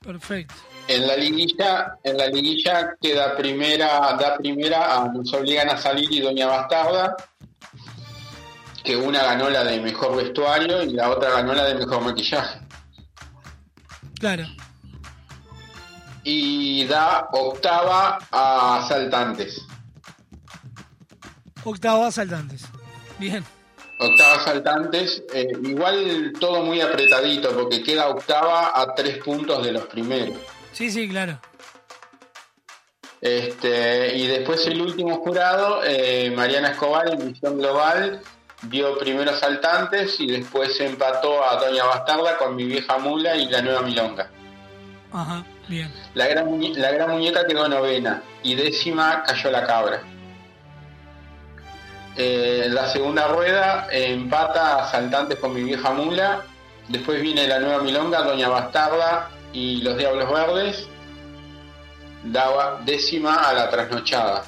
Perfecto. 0.02 0.54
En 0.86 1.06
la 1.06 1.16
liguilla, 1.16 1.96
en 2.02 2.18
la 2.18 2.26
liguilla 2.26 2.94
queda 3.00 3.36
primera, 3.36 4.16
da 4.18 4.36
primera 4.36 4.96
a 4.96 5.08
Nos 5.08 5.32
obligan 5.32 5.70
a 5.70 5.78
salir 5.78 6.12
y 6.12 6.20
Doña 6.20 6.46
Bastarda, 6.46 7.16
que 8.82 8.96
una 8.96 9.22
ganó 9.22 9.48
la 9.48 9.64
de 9.64 9.80
mejor 9.80 10.16
vestuario 10.16 10.82
y 10.82 10.90
la 10.90 11.10
otra 11.10 11.30
ganó 11.30 11.54
la 11.54 11.64
de 11.64 11.74
mejor 11.74 12.02
maquillaje. 12.02 12.60
Claro. 14.20 14.44
Y 16.24 16.86
da 16.86 17.28
octava 17.32 18.18
a 18.30 18.78
Asaltantes. 18.78 19.60
Octavo 21.64 22.04
asaltantes. 22.04 22.66
Bien. 23.18 23.44
Octava 23.98 24.34
Asaltantes, 24.34 25.22
eh, 25.32 25.48
igual 25.62 26.32
todo 26.38 26.62
muy 26.62 26.80
apretadito 26.80 27.54
porque 27.54 27.82
queda 27.82 28.08
octava 28.08 28.72
a 28.74 28.94
tres 28.94 29.18
puntos 29.18 29.64
de 29.64 29.72
los 29.72 29.86
primeros. 29.86 30.36
Sí, 30.72 30.90
sí, 30.90 31.08
claro. 31.08 31.38
Este, 33.20 34.16
y 34.16 34.26
después 34.26 34.66
el 34.66 34.82
último 34.82 35.16
jurado, 35.16 35.80
eh, 35.84 36.30
Mariana 36.36 36.70
Escobar 36.72 37.08
en 37.08 37.32
Visión 37.32 37.56
Global, 37.56 38.20
dio 38.62 38.98
primero 38.98 39.30
Asaltantes 39.30 40.20
y 40.20 40.26
después 40.26 40.78
empató 40.80 41.42
a 41.42 41.56
Doña 41.56 41.84
Bastarda 41.84 42.36
con 42.36 42.56
Mi 42.56 42.64
Vieja 42.64 42.98
Mula 42.98 43.36
y 43.36 43.48
La 43.48 43.62
Nueva 43.62 43.82
Milonga. 43.82 44.30
Ajá, 45.12 45.44
La 46.14 46.26
gran, 46.26 46.48
la 46.74 46.90
gran 46.92 47.10
muñeca 47.10 47.46
quedó 47.46 47.68
novena 47.68 48.22
y 48.42 48.54
décima 48.54 49.22
cayó 49.24 49.50
la 49.50 49.66
cabra. 49.66 50.02
Eh, 52.16 52.68
la 52.70 52.88
segunda 52.88 53.26
rueda 53.26 53.88
empata 53.90 54.84
Asaltantes 54.84 55.38
con 55.38 55.54
mi 55.54 55.62
vieja 55.62 55.90
mula. 55.90 56.42
Después 56.88 57.20
viene 57.20 57.48
la 57.48 57.58
nueva 57.58 57.82
milonga, 57.82 58.22
Doña 58.22 58.48
Bastarda 58.48 59.30
y 59.52 59.82
los 59.82 59.96
Diablos 59.96 60.30
Verdes. 60.30 60.88
Daba 62.24 62.80
décima 62.84 63.48
a 63.48 63.52
la 63.52 63.70
trasnochada. 63.70 64.44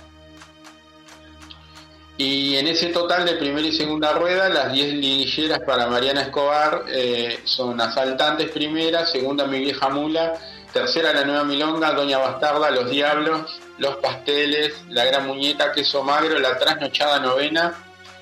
Y 2.19 2.57
en 2.57 2.67
ese 2.67 2.87
total 2.87 3.27
de 3.27 3.35
primera 3.35 3.67
y 3.67 3.73
segunda 3.73 4.13
rueda, 4.13 4.49
las 4.49 4.73
10 4.73 4.95
liguilleras 4.95 5.61
para 5.61 5.87
Mariana 5.87 6.23
Escobar 6.23 6.85
eh, 6.89 7.41
son 7.45 7.79
Asaltantes 7.79 8.51
primera, 8.51 9.05
segunda 9.05 9.47
Mi 9.47 9.59
Vieja 9.59 9.91
Mula, 9.91 10.33
tercera 10.77 11.13
La 11.15 11.25
Nueva 11.25 11.45
Milonga, 11.45 11.93
Doña 11.93 12.19
Bastarda, 12.19 12.71
Los 12.71 12.91
Diablos, 12.91 13.61
Los 13.79 13.97
Pasteles, 13.97 14.75
La 14.89 15.05
Gran 15.07 15.27
Muñeca, 15.27 15.73
Queso 15.73 16.03
Magro, 16.03 16.39
La 16.39 16.59
Trasnochada 16.59 17.19
Novena 17.21 17.73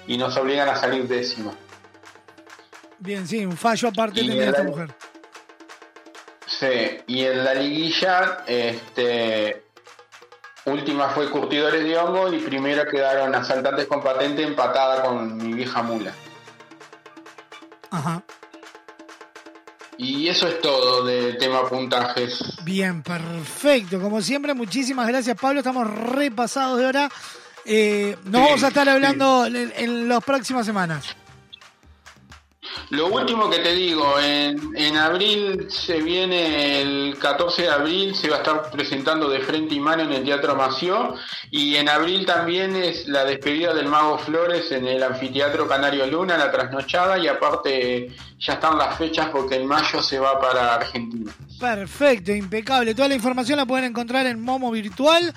y 0.06 0.16
nos 0.16 0.36
obligan 0.36 0.68
a 0.68 0.76
salir 0.76 1.08
décima. 1.08 1.52
Bien, 2.98 3.26
sí, 3.26 3.44
un 3.44 3.56
fallo 3.56 3.88
aparte 3.88 4.20
Y 4.20 4.28
tenía 4.28 4.44
el- 4.44 4.48
esta 4.50 4.62
mujer. 4.62 4.94
Sí, 6.46 6.98
y 7.08 7.24
en 7.24 7.44
la 7.44 7.54
liguilla, 7.54 8.44
este, 8.46 9.64
última 10.66 11.08
fue 11.08 11.28
Curtidores 11.30 11.82
de 11.82 11.98
Hongo 11.98 12.32
y 12.32 12.38
primero 12.38 12.86
quedaron 12.86 13.34
Asaltantes 13.34 13.86
con 13.86 14.00
Patente 14.02 14.42
empatada 14.44 15.02
con 15.02 15.36
Mi 15.36 15.52
Vieja 15.54 15.82
Mula. 15.82 16.12
Ajá. 17.90 18.22
Y 19.98 20.28
eso 20.28 20.48
es 20.48 20.60
todo 20.60 21.04
del 21.04 21.38
tema 21.38 21.68
puntajes. 21.68 22.42
Bien, 22.64 23.02
perfecto. 23.02 24.00
Como 24.00 24.20
siempre, 24.22 24.54
muchísimas 24.54 25.06
gracias, 25.06 25.38
Pablo. 25.40 25.60
Estamos 25.60 25.88
repasados 25.88 26.78
de 26.78 26.86
hora. 26.86 27.10
Eh, 27.64 28.16
nos 28.24 28.40
Sí, 28.42 28.46
vamos 28.48 28.62
a 28.64 28.68
estar 28.68 28.88
hablando 28.88 29.46
en, 29.46 29.72
en 29.76 30.08
las 30.08 30.22
próximas 30.22 30.66
semanas. 30.66 31.16
Lo 32.90 33.06
último 33.08 33.48
que 33.50 33.58
te 33.60 33.72
digo, 33.74 34.18
en, 34.20 34.70
en 34.76 34.96
abril 34.96 35.66
se 35.70 36.00
viene, 36.02 36.80
el 36.82 37.16
14 37.18 37.62
de 37.62 37.68
abril 37.70 38.14
se 38.14 38.28
va 38.28 38.36
a 38.36 38.38
estar 38.40 38.70
presentando 38.70 39.28
de 39.28 39.40
frente 39.40 39.74
y 39.74 39.80
mano 39.80 40.02
en 40.02 40.12
el 40.12 40.24
Teatro 40.24 40.54
Mació 40.54 41.14
y 41.50 41.76
en 41.76 41.88
abril 41.88 42.26
también 42.26 42.76
es 42.76 43.06
la 43.08 43.24
despedida 43.24 43.72
del 43.74 43.86
Mago 43.88 44.18
Flores 44.18 44.70
en 44.72 44.86
el 44.86 45.02
Anfiteatro 45.02 45.66
Canario 45.66 46.06
Luna, 46.06 46.36
la 46.36 46.50
trasnochada 46.50 47.18
y 47.18 47.26
aparte 47.28 48.14
ya 48.38 48.54
están 48.54 48.76
las 48.78 48.96
fechas 48.98 49.28
porque 49.30 49.56
en 49.56 49.66
mayo 49.66 50.02
se 50.02 50.18
va 50.18 50.38
para 50.40 50.74
Argentina. 50.74 51.32
Perfecto, 51.58 52.32
impecable. 52.32 52.94
Toda 52.94 53.08
la 53.08 53.14
información 53.14 53.56
la 53.58 53.66
pueden 53.66 53.86
encontrar 53.86 54.26
en 54.26 54.40
Momo 54.40 54.70
Virtual, 54.70 55.32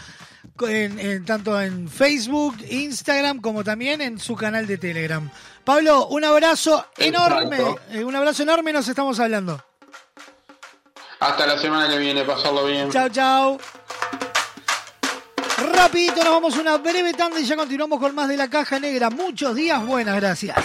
en- 0.67 0.99
en- 0.99 1.25
tanto 1.25 1.59
en 1.61 1.87
Facebook, 1.87 2.55
Instagram, 2.69 3.39
como 3.41 3.63
también 3.63 4.01
en 4.01 4.19
su 4.19 4.35
canal 4.35 4.65
de 4.67 4.77
Telegram. 4.77 5.29
Pablo, 5.67 6.07
un 6.07 6.23
abrazo 6.23 6.87
enorme. 6.95 7.57
Exacto. 7.57 7.81
eh, 7.91 8.01
un 8.01 8.15
abrazo 8.15 8.43
enorme, 8.43 8.71
nos 8.71 8.87
estamos 8.87 9.19
hablando. 9.19 9.61
Hasta 11.19 11.45
la 11.45 11.59
semana 11.59 11.89
que 11.89 11.97
viene, 11.97 12.23
pasarlo 12.23 12.65
bien. 12.67 12.89
Chao, 12.89 13.09
chao. 13.09 13.57
Rapidito, 15.73 16.23
nos 16.23 16.31
vamos 16.31 16.55
a 16.55 16.61
una 16.61 16.77
breve 16.77 17.13
tanda 17.13 17.37
y 17.41 17.43
ya 17.43 17.57
continuamos 17.57 17.99
con 17.99 18.15
más 18.15 18.29
de 18.29 18.37
la 18.37 18.49
caja 18.49 18.79
negra. 18.79 19.09
Muchos 19.09 19.55
días, 19.55 19.85
buenas, 19.85 20.15
gracias. 20.15 20.55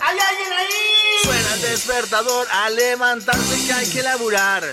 ¿Hay 0.00 0.18
alguien 0.18 0.52
ahí? 0.52 1.22
Suena 1.22 1.54
el 1.54 1.60
despertador 1.60 2.48
a 2.50 2.70
levantarse 2.70 3.66
que 3.68 3.72
hay 3.72 3.88
que 3.88 4.02
laburar. 4.02 4.64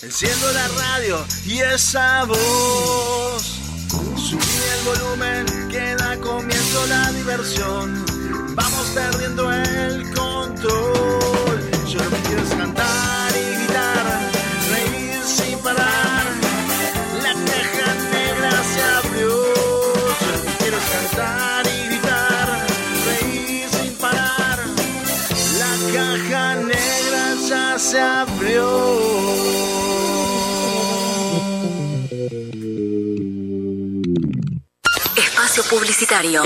Enciendo 0.00 0.52
la 0.52 0.68
radio 0.68 1.26
y 1.44 1.58
esa 1.58 2.22
voz. 2.22 3.42
Subí 4.16 4.46
el 4.78 4.84
volumen 4.84 5.68
que 5.70 5.96
da 5.96 6.16
comienzo 6.20 6.86
la 6.86 7.10
diversión. 7.10 8.15
Vamos 8.56 8.86
perdiendo 8.94 9.52
el 9.52 10.14
control. 10.14 11.60
Yo 11.86 11.98
lo 12.02 12.10
que 12.10 12.20
quiero 12.26 12.42
es 12.42 12.54
cantar 12.54 13.30
y 13.36 13.44
gritar, 13.54 14.06
reír 14.70 15.22
sin 15.22 15.58
parar. 15.58 16.24
La 17.22 17.34
caja 17.34 17.88
negra 18.16 18.50
se 18.72 18.82
abrió. 18.82 19.28
Yo 20.20 20.26
lo 20.32 20.40
que 20.42 20.52
quiero 20.58 20.76
es 20.78 20.84
cantar 20.96 21.66
y 21.66 21.86
gritar, 21.86 22.66
reír 23.06 23.68
sin 23.68 23.92
parar. 23.96 24.58
La 25.60 25.72
caja 25.92 26.54
negra 26.56 27.22
ya 27.46 27.78
se 27.78 28.00
abrió. 28.00 28.66
Espacio 35.14 35.62
publicitario. 35.64 36.42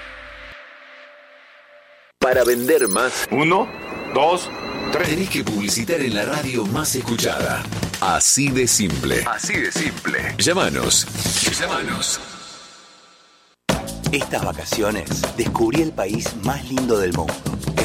Para 2.20 2.44
vender 2.44 2.88
más. 2.88 3.28
Uno, 3.30 3.68
dos, 4.14 4.50
tres. 4.92 5.10
Tenés 5.10 5.30
que 5.30 5.44
publicitar 5.44 6.02
en 6.02 6.16
la 6.16 6.26
radio 6.26 6.66
más 6.66 6.96
escuchada. 6.96 7.64
Así 8.02 8.50
de 8.50 8.68
simple. 8.68 9.24
Así 9.28 9.54
de 9.54 9.72
simple. 9.72 10.34
Llámanos. 10.38 11.06
Llámanos. 11.60 12.20
Estas 14.12 14.46
vacaciones 14.46 15.10
descubrí 15.36 15.82
el 15.82 15.92
país 15.92 16.36
más 16.44 16.64
lindo 16.70 16.98
del 16.98 17.14
mundo. 17.14 17.55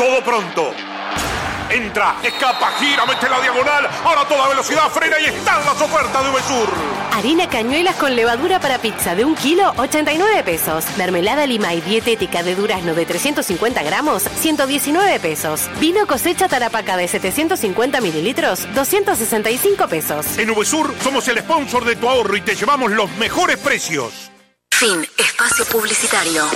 Todo 0.00 0.24
pronto. 0.24 0.72
Entra, 1.68 2.16
escapa, 2.22 2.72
gira, 2.78 3.04
mete 3.04 3.28
la 3.28 3.38
diagonal. 3.38 3.86
Ahora 4.02 4.26
toda 4.26 4.48
velocidad 4.48 4.88
frena 4.88 5.20
y 5.20 5.26
están 5.26 5.62
las 5.66 5.78
ofertas 5.78 6.24
de 6.24 6.30
Uvesur. 6.30 6.68
Harina 7.12 7.50
cañuelas 7.50 7.96
con 7.96 8.16
levadura 8.16 8.60
para 8.60 8.78
pizza 8.78 9.14
de 9.14 9.26
un 9.26 9.34
kilo, 9.34 9.74
89 9.76 10.42
pesos. 10.42 10.86
Mermelada 10.96 11.44
lima 11.44 11.74
y 11.74 11.82
dietética 11.82 12.42
de 12.42 12.54
durazno 12.54 12.94
de 12.94 13.04
350 13.04 13.82
gramos, 13.82 14.22
119 14.22 15.20
pesos. 15.20 15.68
Vino 15.78 16.06
cosecha 16.06 16.48
tarapaca 16.48 16.96
de 16.96 17.06
750 17.06 18.00
mililitros, 18.00 18.66
265 18.74 19.86
pesos. 19.86 20.38
En 20.38 20.48
Uvesur 20.48 20.94
somos 21.04 21.28
el 21.28 21.40
sponsor 21.40 21.84
de 21.84 21.96
tu 21.96 22.08
ahorro 22.08 22.38
y 22.38 22.40
te 22.40 22.56
llevamos 22.56 22.90
los 22.90 23.10
mejores 23.18 23.58
precios. 23.58 24.30
Fin. 24.70 25.06
Espacio 25.18 25.66
publicitario. 25.66 26.46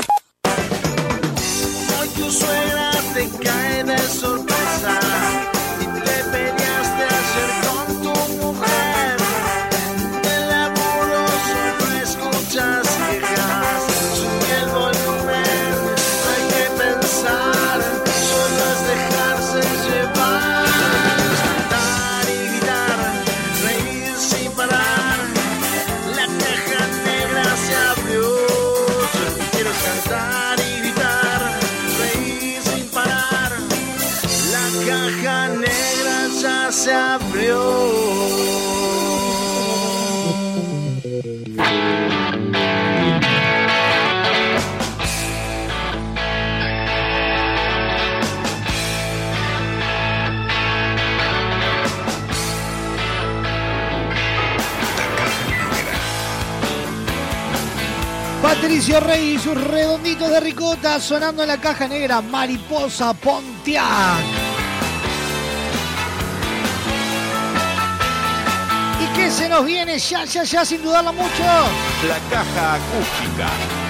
Patricio 58.85 59.09
Rey 59.09 59.31
y 59.36 59.39
sus 59.39 59.59
redonditos 59.59 60.28
de 60.28 60.40
ricota 60.40 61.01
sonando 61.01 61.40
en 61.40 61.48
la 61.48 61.59
caja 61.59 61.89
negra 61.89 62.20
Mariposa 62.20 63.15
Pontiac. 63.15 63.82
¿Y 69.01 69.16
qué 69.16 69.31
se 69.31 69.48
nos 69.48 69.65
viene 69.65 69.98
ya, 69.98 70.27
ya, 70.27 70.44
ya, 70.44 70.66
sin 70.66 70.82
dudarlo 70.82 71.15
mucho? 71.15 71.44
La 72.06 72.19
Caja 72.28 72.74
Acústica. 72.74 73.84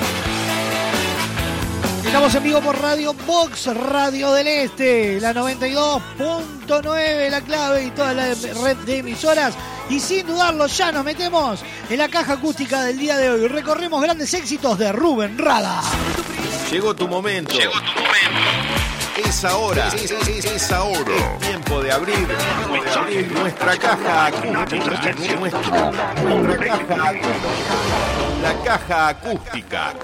Estamos 2.14 2.34
en 2.36 2.42
vivo 2.44 2.60
por 2.60 2.80
Radio 2.80 3.12
Box, 3.26 3.66
Radio 3.74 4.32
del 4.32 4.46
Este, 4.46 5.20
la 5.20 5.34
92.9, 5.34 7.28
la 7.28 7.40
clave 7.40 7.86
y 7.86 7.90
toda 7.90 8.14
la 8.14 8.26
red 8.62 8.76
de 8.86 8.98
emisoras. 8.98 9.52
Y 9.90 9.98
sin 9.98 10.24
dudarlo, 10.24 10.68
ya 10.68 10.92
nos 10.92 11.04
metemos 11.04 11.58
en 11.90 11.98
la 11.98 12.08
caja 12.08 12.34
acústica 12.34 12.84
del 12.84 12.98
día 12.98 13.16
de 13.18 13.30
hoy. 13.30 13.48
Recorremos 13.48 14.00
grandes 14.00 14.32
éxitos 14.32 14.78
de 14.78 14.92
Rubén 14.92 15.36
Rada. 15.36 15.82
Llegó 16.70 16.94
tu 16.94 17.08
momento. 17.08 17.52
Llegó 17.58 17.72
tu 17.72 17.78
momento. 18.00 19.28
Es 19.28 19.44
ahora. 19.44 19.88
Es, 19.88 20.08
es- 20.12 20.44
es 20.44 20.70
ahora. 20.70 21.00
Es 21.40 21.48
tiempo 21.48 21.82
de 21.82 21.90
abrir, 21.90 22.14
tiempo 22.28 22.84
de 22.84 22.90
abrir 22.92 23.32
nuestra 23.32 23.76
caja 23.76 24.26
acústica. 24.26 25.12
Nuestra, 25.40 25.90
nuestra 26.22 26.76
caja 26.86 27.08
acústica. 27.08 27.74
La 28.40 28.54
caja 28.64 29.08
acústica. 29.08 29.94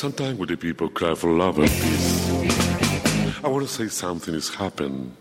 Sometimes 0.00 0.38
when 0.38 0.48
the 0.48 0.56
people 0.56 0.88
cry 0.88 1.14
for 1.14 1.30
love 1.30 1.58
and 1.58 1.68
peace, 1.68 3.44
I 3.44 3.48
want 3.48 3.68
to 3.68 3.70
say 3.70 3.88
something 3.88 4.32
has 4.32 4.48
happened. 4.48 5.14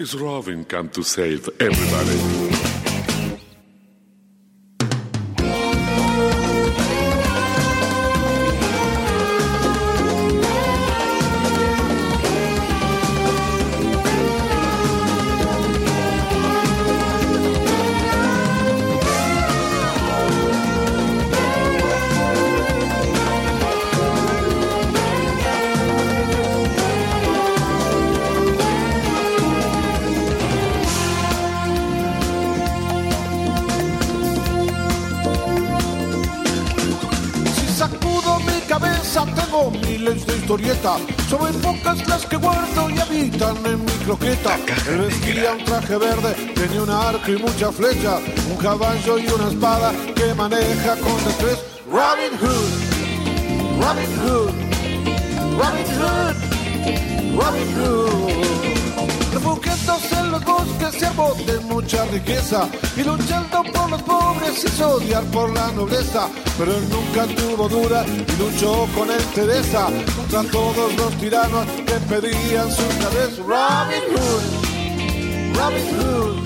It's 0.00 0.16
Robin 0.16 0.64
come 0.64 0.88
to 0.88 1.04
save 1.04 1.48
everybody. 1.60 2.41
Verde, 45.98 46.34
tenía 46.54 46.82
un 46.82 46.90
arco 46.90 47.30
y 47.30 47.36
mucha 47.36 47.70
flecha. 47.72 48.18
Un 48.50 48.56
caballo 48.56 49.18
y 49.18 49.26
una 49.28 49.48
espada 49.48 49.92
que 50.14 50.34
maneja 50.34 50.96
con 50.96 51.24
destreza. 51.24 51.62
Robin 51.90 52.32
Hood, 52.40 52.70
Robin 53.80 54.12
Hood, 54.22 54.52
Robin 55.58 55.88
Hood, 55.98 56.36
Robin 57.36 57.74
Hood. 57.76 58.72
Refugiándose 59.32 60.14
en 60.18 60.30
los 60.30 60.44
bosques 60.44 61.00
y 61.00 61.04
arbos 61.04 61.46
de 61.46 61.58
mucha 61.60 62.04
riqueza 62.06 62.68
y 62.96 63.02
luchando 63.02 63.62
por 63.72 63.90
los 63.90 64.02
pobres 64.02 64.64
y 64.78 64.82
odiar 64.82 65.24
por 65.24 65.52
la 65.52 65.72
nobleza. 65.72 66.28
Pero 66.58 66.76
él 66.76 66.88
nunca 66.90 67.26
tuvo 67.34 67.68
dura 67.68 68.04
y 68.06 68.40
luchó 68.40 68.86
con 68.94 69.10
entereza 69.10 69.88
contra 70.16 70.42
todos 70.50 70.94
los 70.96 71.12
tiranos 71.18 71.66
que 71.86 71.94
pedían 72.08 72.70
su 72.70 72.86
cabeza. 73.00 73.42
Robin 73.42 74.04
Hood, 74.12 74.61
Robin 75.62 75.86
Hood, 75.94 76.36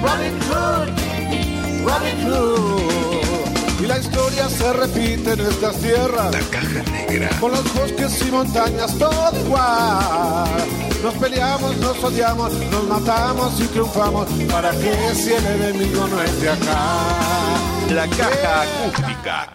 Robin 0.00 0.36
Hood, 0.48 0.88
Robin 1.84 2.18
Hood. 2.24 3.82
Y 3.82 3.86
la 3.86 3.98
historia 3.98 4.48
se 4.48 4.72
repite 4.72 5.32
en 5.32 5.40
estas 5.40 5.76
tierras. 5.76 6.32
La 6.32 6.40
caja 6.50 6.82
negra. 6.90 7.28
Con 7.38 7.50
los 7.50 7.74
bosques 7.74 8.24
y 8.26 8.30
montañas 8.30 8.98
todo 8.98 9.38
igual. 9.44 10.48
Nos 11.02 11.14
peleamos, 11.14 11.76
nos 11.76 12.02
odiamos, 12.02 12.52
nos 12.70 12.84
matamos 12.84 13.60
y 13.60 13.64
triunfamos. 13.64 14.26
¿Para 14.50 14.70
que 14.70 15.14
si 15.14 15.34
el 15.34 15.44
enemigo 15.44 16.08
no 16.08 16.22
es 16.22 16.40
de 16.40 16.48
acá? 16.48 16.84
La 17.90 18.08
caja 18.08 18.62
acústica. 18.62 19.52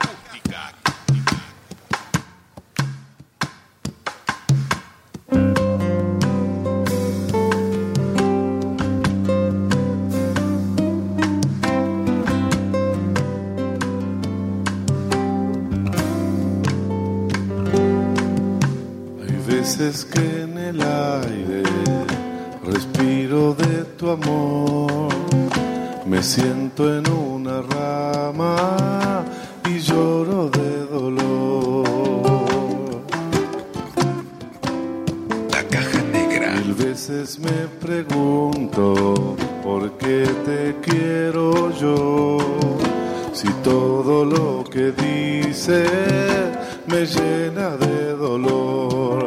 Que 19.88 20.42
en 20.42 20.58
el 20.58 20.82
aire 20.82 21.64
respiro 22.62 23.54
de 23.54 23.86
tu 23.98 24.10
amor. 24.10 25.08
Me 26.06 26.22
siento 26.22 26.94
en 26.94 27.10
una 27.10 27.62
rama 27.62 29.24
y 29.66 29.80
lloro 29.80 30.50
de 30.50 30.86
dolor. 30.88 31.88
La 35.54 35.64
caja 35.70 36.02
negra. 36.12 36.52
Mil 36.56 36.74
veces 36.74 37.40
me 37.40 37.68
pregunto 37.80 39.38
por 39.64 39.98
qué 39.98 40.28
te 40.46 40.76
quiero 40.82 41.72
yo. 41.72 42.38
Si 43.32 43.48
todo 43.64 44.26
lo 44.26 44.66
que 44.66 44.92
dices 44.92 45.90
me 46.88 47.06
llena 47.06 47.78
de 47.78 48.14
dolor, 48.14 49.27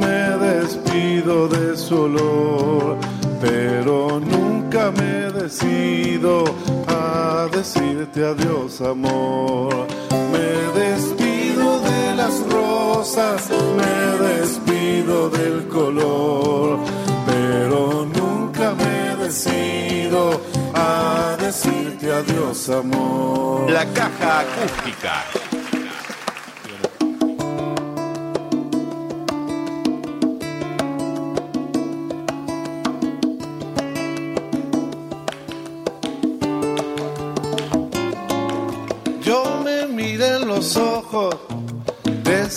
me 0.00 0.38
despido 0.38 1.48
de 1.48 1.76
su 1.76 2.02
olor, 2.02 2.98
pero 3.40 4.20
nunca 4.20 4.90
me 4.90 5.30
decido 5.32 6.44
a 6.88 7.48
decirte 7.52 8.24
adiós 8.24 8.80
amor. 8.80 9.86
Me 10.32 10.80
despido 10.80 11.80
de 11.80 12.14
las 12.14 12.34
rosas, 12.50 13.48
me 13.80 14.26
despido 14.28 15.30
del 15.30 15.66
color, 15.68 16.78
pero 17.26 18.06
nunca 18.06 18.74
me 18.74 19.24
decido 19.24 20.40
a 20.74 21.36
decirte 21.40 22.12
adiós 22.12 22.68
amor. 22.70 23.70
La 23.70 23.84
caja 23.92 24.40
acústica. 24.40 25.55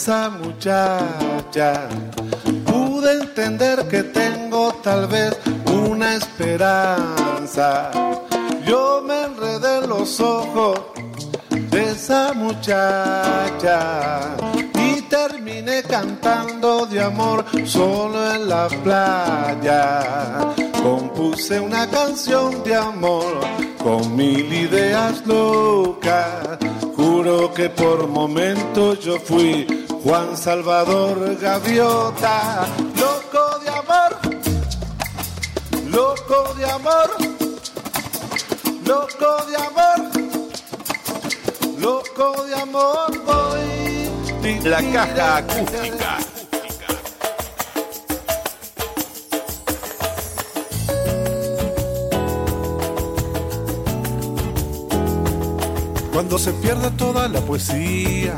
Esa 0.09 0.29
muchacha. 0.31 1.87
Pude 2.65 3.11
entender 3.21 3.87
que 3.87 4.01
tengo 4.01 4.73
tal 4.81 5.05
vez 5.05 5.37
una 5.71 6.15
esperanza. 6.15 7.91
Yo 8.65 9.03
me 9.05 9.25
enredé 9.25 9.83
en 9.83 9.89
los 9.89 10.19
ojos 10.19 10.79
de 11.51 11.91
esa 11.91 12.33
muchacha 12.33 14.35
y 14.73 15.03
terminé 15.03 15.83
cantando 15.83 16.87
de 16.87 17.03
amor 17.03 17.45
solo 17.65 18.33
en 18.33 18.49
la 18.49 18.67
playa. 18.83 19.99
Compuse 20.81 21.59
una 21.59 21.87
canción 21.87 22.63
de 22.63 22.75
amor 22.75 23.41
con 23.83 24.15
mil 24.15 24.51
ideas 24.51 25.23
locas. 25.27 26.57
Juro 26.95 27.53
que 27.53 27.69
por 27.69 28.07
momentos 28.07 29.01
yo 29.01 29.19
fui 29.19 29.67
Juan 30.03 30.37
Salvador 30.37 31.37
Gaviota, 31.41 32.67
loco 32.95 33.59
de 33.59 33.69
amor, 33.69 34.17
loco 35.91 36.53
de 36.55 36.65
amor, 36.65 37.09
loco 38.85 39.45
de 39.45 39.55
amor, 39.57 39.99
loco 41.79 42.43
de 42.45 42.55
amor 42.55 43.25
voy. 43.25 44.63
La 44.63 44.81
caja 44.93 45.37
acústica. 45.37 46.17
Cuando 56.13 56.37
se 56.37 56.51
pierda 56.53 56.89
toda 56.91 57.27
la 57.27 57.41
poesía, 57.41 58.37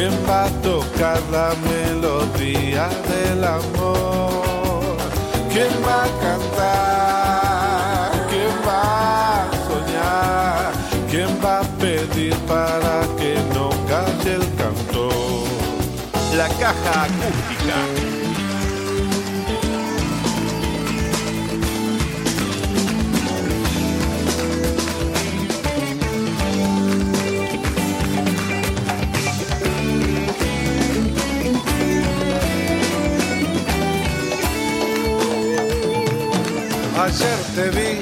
quién 0.00 0.16
va 0.26 0.46
a 0.46 0.50
tocar 0.62 1.20
la 1.30 1.52
melodía 1.68 2.88
del 3.10 3.44
amor, 3.44 4.96
quién 5.52 5.68
va 5.86 6.04
a 6.04 6.10
cantar, 6.24 8.10
quién 8.30 8.54
va 8.66 9.42
a 9.42 9.50
soñar, 9.68 10.72
quién 11.10 11.28
va 11.44 11.58
a 11.58 11.64
pedir 11.78 12.34
para 12.48 13.02
que 13.18 13.34
no 13.54 13.68
calle 13.90 14.36
el 14.36 14.46
cantor. 14.56 15.44
La 16.34 16.48
caja 16.48 17.04
acústica. 17.04 17.99
Ayer 37.10 37.40
te 37.56 37.70
vi, 37.70 37.92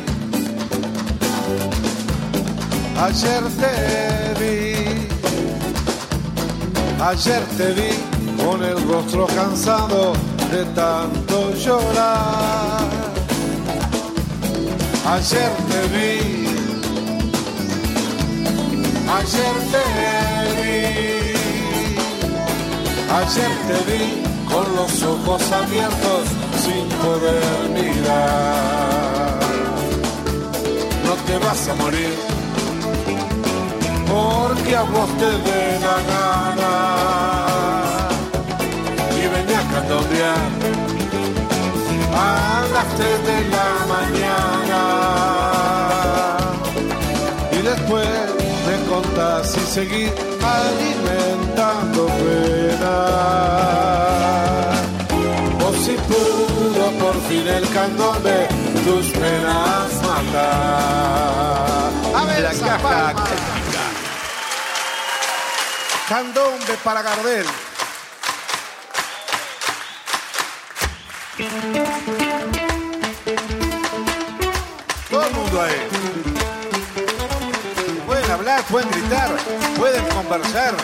ayer 3.01 3.45
te 3.61 3.73
vi, 4.39 4.55
ayer 7.01 7.43
te 7.57 7.69
vi 7.73 7.91
con 8.45 8.63
el 8.63 8.77
rostro 8.87 9.27
cansado 9.29 10.13
de 10.53 10.63
tanto 10.75 11.55
llorar. 11.55 12.87
Ayer 15.07 15.53
te 15.71 15.81
vi, 15.95 16.15
ayer 19.19 19.57
te 19.73 19.85
vi, 20.61 20.79
ayer 23.21 23.53
te 23.69 23.79
vi 23.91 24.05
con 24.53 24.67
los 24.77 25.03
ojos 25.03 25.43
abiertos 25.51 26.25
sin 26.63 26.87
poder 27.01 27.71
mirar. 27.73 28.98
Te 31.29 31.37
vas 31.39 31.69
a 31.69 31.75
morir. 31.75 32.15
Porque 34.09 34.75
a 34.75 34.83
vos 34.83 35.11
te 35.19 35.31
dé 35.47 35.79
la 35.87 35.97
gana. 36.11 36.75
Y 39.15 39.23
venía 39.35 39.61
a 39.61 39.67
candombear. 39.73 40.49
A 42.15 42.65
las 42.73 42.89
tres 42.97 43.19
de 43.29 43.39
la 43.55 43.71
mañana. 43.95 44.83
Y 47.53 47.59
después 47.63 48.09
me 48.67 48.77
contás 48.89 49.55
y 49.55 49.61
seguir 49.75 50.13
alimentando 50.43 52.07
pena 52.07 52.97
o 55.65 55.73
si 55.85 55.95
pudo 56.09 56.85
por 56.99 57.17
fin 57.29 57.47
el 57.47 57.69
candombe 57.71 58.68
tus 58.85 59.11
penas 59.11 59.93
matar 60.03 61.91
a 62.15 62.25
ver 62.27 62.43
La 62.43 62.53
caja 62.53 63.15
candombe 66.09 66.75
para 66.83 67.03
Gardel. 67.03 67.47
Todo 75.11 75.27
el 75.27 75.35
mundo 75.35 75.63
ahí. 75.63 75.89
Pueden 78.07 78.31
hablar 78.31 78.63
pueden 78.65 78.91
gritar 78.91 79.37
pueden 79.77 80.05
conversar 80.07 80.75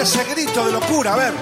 ver 0.00 0.06
ese 0.06 0.24
grito 0.24 0.64
de 0.64 0.72
locura, 0.72 1.14
a 1.14 1.16
ver. 1.16 1.34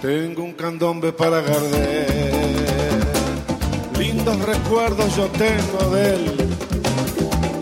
Tengo 0.00 0.42
un 0.44 0.52
candombe 0.52 1.12
para 1.12 1.40
Gardel. 1.40 2.35
Lindos 4.26 4.44
recuerdos 4.44 5.16
yo 5.16 5.26
tengo 5.26 5.94
de 5.94 6.14
él. 6.14 6.48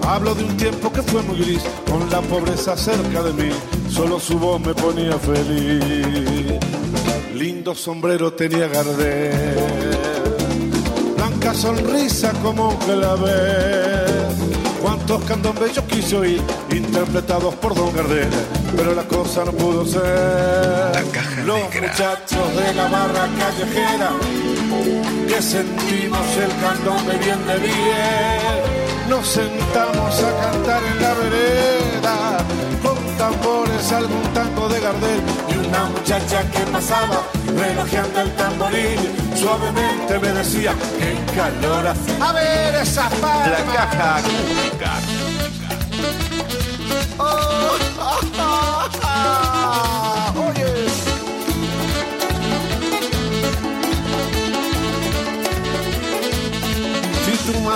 Hablo 0.08 0.34
de 0.34 0.44
un 0.44 0.56
tiempo 0.56 0.90
que 0.90 1.02
fue 1.02 1.20
muy 1.20 1.36
gris, 1.36 1.62
con 1.90 2.08
la 2.08 2.22
pobreza 2.22 2.74
cerca 2.74 3.22
de 3.22 3.34
mí. 3.34 3.50
solo 3.90 4.18
su 4.18 4.38
voz 4.38 4.58
me 4.62 4.72
ponía 4.72 5.18
feliz. 5.18 6.58
Lindo 7.34 7.74
sombrero 7.74 8.32
tenía 8.32 8.66
Gardel, 8.68 10.08
blanca 11.18 11.52
sonrisa 11.52 12.32
como 12.42 12.70
un 12.70 12.76
clavel. 12.76 14.24
Cuántos 14.80 15.22
candombes 15.24 15.74
yo 15.74 15.86
quise 15.86 16.16
oír, 16.16 16.40
interpretados 16.70 17.54
por 17.56 17.74
Don 17.74 17.94
Gardel, 17.94 18.30
pero 18.74 18.94
la 18.94 19.02
cosa 19.02 19.44
no 19.44 19.52
pudo 19.52 19.84
ser. 19.84 20.02
Los 21.44 21.60
muchachos 21.74 22.56
de 22.56 22.72
la 22.72 22.88
barra 22.88 23.28
callejera, 23.38 24.12
que 25.28 25.42
sentimos 25.42 26.26
el 26.36 26.50
candombe 26.60 27.16
bien 27.18 27.46
de 27.46 27.58
bien. 27.58 29.08
Nos 29.08 29.26
sentamos 29.26 30.22
a 30.22 30.40
cantar 30.42 30.82
en 30.82 31.02
la 31.02 31.14
vereda, 31.14 32.38
con 32.82 32.96
tambores 33.18 33.92
algún 33.92 34.22
tango 34.32 34.68
de 34.68 34.80
Gardel 34.80 35.22
y 35.48 35.66
una 35.66 35.84
muchacha 35.84 36.42
que 36.50 36.60
pasaba 36.72 37.22
relojeando 37.56 38.20
el 38.22 38.30
tamboril. 38.36 39.00
Suavemente 39.34 40.18
me 40.20 40.28
decía, 40.28 40.72
qué 40.98 41.34
calor 41.36 41.86
hace. 41.88 42.22
A 42.22 42.32
ver 42.32 42.74
esa 42.76 43.08
palma. 43.10 43.48
La 43.48 43.72
caja 43.72 44.20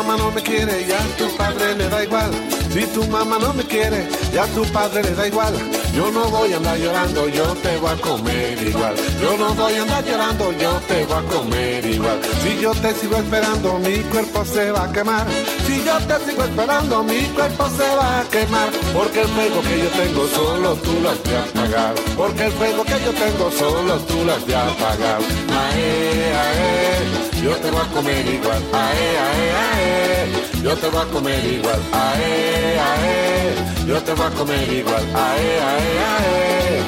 mamá 0.02 0.16
no 0.16 0.30
me 0.30 0.40
quiere, 0.42 0.86
ya 0.86 0.98
tu 1.16 1.26
padre 1.36 1.74
le 1.74 1.88
da 1.88 2.04
igual. 2.04 2.30
Si 2.72 2.86
tu 2.94 3.04
mamá 3.08 3.38
no 3.38 3.52
me 3.52 3.64
quiere, 3.64 4.06
ya 4.32 4.46
tu 4.54 4.62
padre 4.72 5.02
le 5.02 5.12
da 5.14 5.26
igual. 5.26 5.54
Yo 5.92 6.10
no 6.12 6.30
voy 6.30 6.52
a 6.52 6.56
andar 6.56 6.78
llorando, 6.78 7.28
yo 7.28 7.46
te 7.64 7.76
voy 7.78 7.90
a 7.90 7.96
comer 7.96 8.62
igual. 8.62 8.94
Yo 9.20 9.36
no 9.36 9.54
voy 9.54 9.74
a 9.74 9.82
andar 9.82 10.04
llorando, 10.04 10.52
yo 10.52 10.72
te 10.86 11.04
voy 11.06 11.16
a 11.16 11.22
comer 11.34 11.86
igual. 11.86 12.20
Si 12.42 12.60
yo 12.60 12.72
te 12.74 12.94
sigo 12.94 13.16
esperando, 13.16 13.78
mi 13.80 13.96
cuerpo 14.12 14.44
se 14.44 14.70
va 14.70 14.84
a 14.84 14.92
quemar. 14.92 15.26
Si 15.66 15.82
yo 15.84 15.98
te 16.06 16.16
sigo 16.26 16.44
esperando, 16.44 17.02
mi 17.02 17.20
cuerpo 17.34 17.68
se 17.76 17.88
va 17.96 18.20
a 18.20 18.24
quemar. 18.30 18.70
Porque 18.94 19.22
el 19.22 19.28
fuego 19.28 19.60
que 19.62 19.78
yo 19.82 19.90
tengo 20.02 20.28
solo 20.28 20.74
tú 20.76 20.92
lo 21.02 21.10
has 21.10 21.22
de 21.24 21.36
apagar. 21.38 21.94
Porque 22.16 22.44
el 22.44 22.52
fuego 22.52 22.84
que 22.84 22.98
yo 23.04 23.12
tengo 23.24 23.50
solo 23.50 23.96
tú 24.08 24.24
lo 24.24 24.32
has 24.32 24.46
de 24.46 24.54
apagar. 24.54 25.20
Ae, 25.50 26.34
ae, 26.44 27.17
yo 27.42 27.56
te 27.56 27.70
voy 27.70 27.80
a 27.80 27.84
comer 27.94 28.26
igual. 28.26 28.62
Ae, 28.72 29.18
ae, 29.26 29.52
ae, 29.62 30.62
yo 30.62 30.76
te 30.76 30.88
voy 30.88 31.02
a 31.02 31.04
comer 31.06 31.44
igual. 31.44 31.80
Ae, 31.92 32.78
ae, 32.78 33.86
yo 33.86 34.02
te 34.02 34.12
voy 34.12 34.26
a 34.26 34.30
comer 34.30 34.72
igual. 34.72 35.04
Ae, 35.14 35.60
ae, 35.70 35.98
ae. 36.14 36.82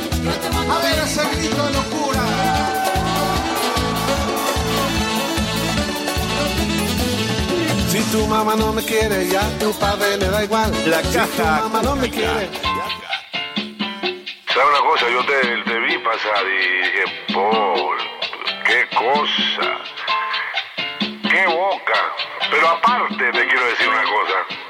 A 0.70 0.78
ver 0.82 0.98
ese 1.04 1.22
grito 1.36 1.66
de 1.66 1.72
locura. 1.72 2.22
Si 7.90 8.00
tu 8.12 8.26
mamá 8.26 8.54
no 8.56 8.72
me 8.72 8.82
quiere, 8.84 9.28
ya 9.28 9.42
tu 9.58 9.72
padre 9.74 10.16
le 10.16 10.28
da 10.28 10.44
igual. 10.44 10.72
La 10.86 11.02
si 11.02 11.16
caja 11.16 11.62
tu 11.62 11.68
mamá 11.68 11.82
no 11.82 11.96
me 11.96 12.10
quiere. 12.10 12.48
¿Sabes 14.52 14.68
una 14.68 14.80
cosa? 14.88 15.06
Yo 15.10 15.24
te, 15.26 15.70
te 15.70 15.78
vi 15.80 15.98
pasar 15.98 16.44
y 16.44 16.82
dije, 16.82 17.04
Paul, 17.32 17.96
qué 18.66 18.86
cosa, 18.96 19.78
qué 21.30 21.46
boca. 21.46 22.14
Pero 22.50 22.68
aparte 22.68 23.32
te 23.32 23.46
quiero 23.46 23.64
decir 23.66 23.88
una 23.88 24.04
cosa. 24.04 24.69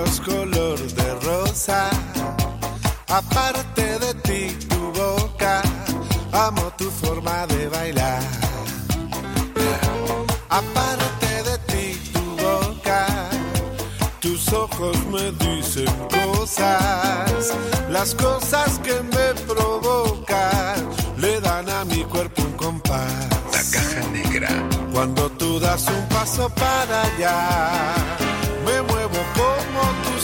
Labios 0.00 0.20
color 0.20 0.78
de 0.78 1.14
rosa. 1.26 1.90
Aparte 3.08 3.98
de 3.98 4.14
ti, 4.22 4.66
tu 4.68 4.92
boca, 4.92 5.62
amo 6.32 6.72
tu 6.76 6.90
forma 6.90 7.46
de 7.46 7.68
bailar. 7.68 8.22
Aparte 10.48 11.42
de 11.44 11.58
ti, 11.66 12.12
tu 12.12 12.20
boca, 12.36 13.06
tus 14.20 14.52
ojos 14.52 14.96
me 15.06 15.32
dicen 15.32 15.92
cosas. 16.08 17.54
Las 17.90 18.14
cosas 18.14 18.78
que 18.80 18.94
me 19.02 19.34
provocan 19.46 20.88
le 21.18 21.40
dan 21.40 21.68
a 21.68 21.84
mi 21.84 22.04
cuerpo 22.04 22.42
un 22.42 22.52
compás. 22.52 23.28
La 23.52 23.78
caja 23.78 24.08
negra. 24.12 24.48
Cuando 24.92 25.30
tú 25.30 25.58
das 25.58 25.86
un 25.88 26.08
paso 26.08 26.48
para 26.50 27.02
allá, 27.02 27.94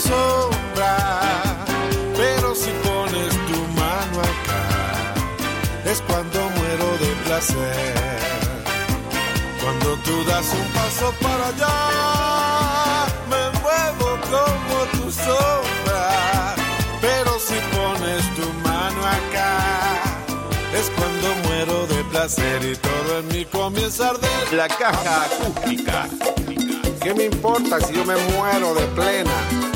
sombra. 0.09 0.97
Pero 2.17 2.55
si 2.55 2.71
pones 2.87 3.33
tu 3.49 3.59
mano 3.81 4.17
acá, 4.33 4.65
es 5.85 6.01
cuando 6.03 6.39
muero 6.57 6.89
de 7.03 7.11
placer. 7.25 7.95
Cuando 9.63 9.97
tú 10.05 10.25
das 10.25 10.47
un 10.53 10.67
paso 10.79 11.13
para 11.21 11.49
allá, 11.53 13.07
me 13.33 13.43
muevo 13.61 14.09
como 14.33 14.77
tu 14.97 15.11
sombra. 15.11 16.55
Pero 17.01 17.39
si 17.39 17.59
pones 17.75 18.23
tu 18.37 18.47
mano 18.69 19.01
acá, 19.19 19.53
es 20.79 20.91
cuando 20.97 21.27
muero 21.49 21.87
de 21.87 22.05
placer 22.05 22.65
y 22.65 22.77
todo 22.77 23.19
en 23.21 23.29
mí 23.29 23.45
comienza 23.45 24.07
a 24.07 24.11
arder. 24.11 24.53
La 24.53 24.69
caja 24.69 25.25
acústica. 25.25 26.09
¿Qué 27.03 27.15
me 27.15 27.25
importa 27.27 27.81
si 27.81 27.95
yo 27.95 28.05
me 28.05 28.17
muero 28.33 28.75
de 28.75 28.87
plena? 28.89 29.76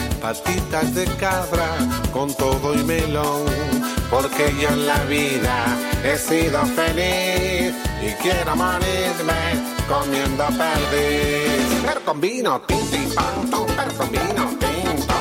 patitas 0.21 0.93
de 0.93 1.05
cabra 1.17 1.69
con 2.13 2.33
todo 2.35 2.75
y 2.75 2.83
melón, 2.83 3.43
porque 4.09 4.53
yo 4.59 4.69
en 4.69 4.85
la 4.85 5.03
vida 5.05 5.65
he 6.03 6.15
sido 6.15 6.63
feliz 6.67 7.73
y 8.01 8.11
quiero 8.21 8.55
morirme 8.55 9.41
comiendo 9.89 10.45
perdiz. 10.45 11.65
Pero 11.85 12.01
con 12.05 12.21
vino, 12.21 12.61
tinti, 12.61 13.13
pam, 13.15 13.65
pero 13.75 13.91
con 13.97 14.11
vino, 14.11 14.43
tinto, 14.59 15.17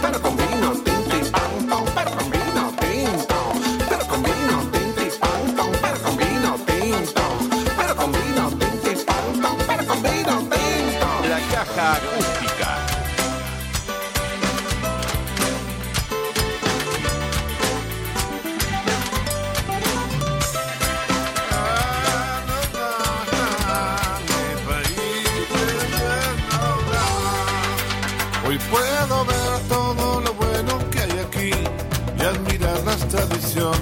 pero 0.00 0.22
con 0.22 0.36
vino, 0.36 0.70
tinti, 0.84 1.30
pam, 1.30 1.84
pero 1.94 2.10
con 2.16 2.30
vino, 2.30 2.72
tinto, 2.80 3.36
pero 3.88 4.06
con 4.06 4.22
vino, 4.22 4.56
tinti, 4.72 5.18
pam, 5.18 5.40
pero 5.82 5.98
con 6.04 6.16
vino, 6.16 6.58
tinto, 6.68 7.22
pero 7.76 7.96
con 7.96 8.12
vino, 8.12 8.48
tinti, 8.60 9.04
pam, 9.04 9.58
pero 9.66 9.86
con 9.86 10.02
vino, 10.02 10.34
tinto. 10.52 11.08
La 11.28 11.40
caja 11.50 12.43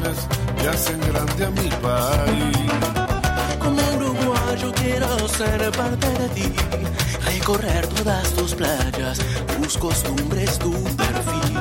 tradiciones 0.02 0.28
que 0.60 0.68
hacen 0.68 1.00
grande 1.00 1.44
a 1.44 1.50
mi 1.50 1.68
país. 1.80 2.56
Como 3.58 3.80
uruguayo 3.96 4.72
quiero 4.74 5.28
ser 5.28 5.70
parte 5.72 6.08
de 6.08 6.28
ti, 6.30 6.52
recorrer 7.24 7.86
todas 7.88 8.30
tus 8.32 8.54
playas, 8.54 9.18
tus 9.56 9.78
costumbres, 9.78 10.58
tu 10.58 10.72
perfil. 10.72 11.56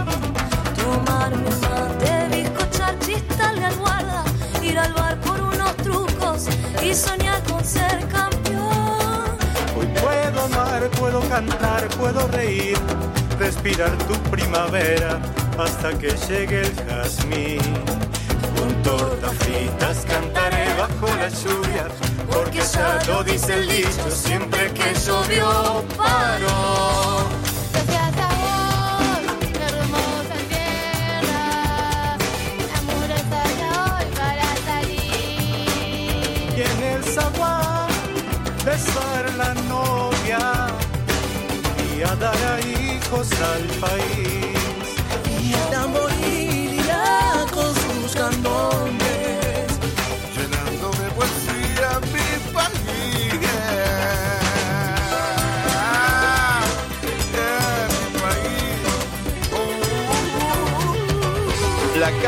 Tomarme 0.76 1.48
un 1.48 1.62
mate, 1.62 2.28
bizcochar, 2.36 2.98
chistarle 3.00 3.66
al 3.66 3.76
guarda, 3.76 4.24
ir 4.62 4.80
al 4.80 4.94
bar 4.94 5.20
por 5.22 5.42
unos 5.42 5.76
trucos 5.78 6.48
y 6.84 6.94
soñar 6.94 7.42
con 7.44 7.64
ser 7.64 8.08
campeón. 8.08 9.38
Hoy 9.78 9.88
puedo 10.02 10.42
amar, 10.46 10.90
puedo 11.00 11.22
cantar, 11.30 11.88
puedo 11.90 12.28
reír, 12.30 12.78
respirar 13.40 13.96
tu 14.08 14.16
primavera 14.32 15.20
hasta 15.58 15.98
que 15.98 16.10
llegue 16.28 16.62
el 16.62 16.76
jazmín. 16.88 18.01
Tortas 18.84 19.36
fritas 19.38 20.06
cantaré 20.08 20.66
bajo 20.76 21.08
la 21.16 21.30
lluvia, 21.30 21.88
porque 22.32 22.62
ya 22.62 23.00
lo 23.08 23.24
dice 23.24 23.54
el 23.54 23.68
dicho, 23.68 24.10
siempre 24.10 24.72
que 24.74 24.94
llovió 25.06 25.84
paró. 25.96 27.28
Gracias 27.74 28.18
a 28.18 28.28
vos, 28.42 29.22
hermosa 29.70 30.38
tierra, 30.50 31.44
la 32.72 32.80
muralla 32.88 33.72
hoy 33.96 34.06
para 34.20 34.50
salir. 34.66 36.58
Y 36.58 36.60
en 36.62 36.80
el 36.94 37.04
zaguán 37.04 37.90
besar 38.66 39.24
la 39.38 39.54
novia 39.70 40.68
y 41.96 42.02
a 42.02 42.16
dar 42.16 42.36
a 42.54 42.60
hijos 42.62 43.30
al 43.42 43.64
país. 43.80 44.51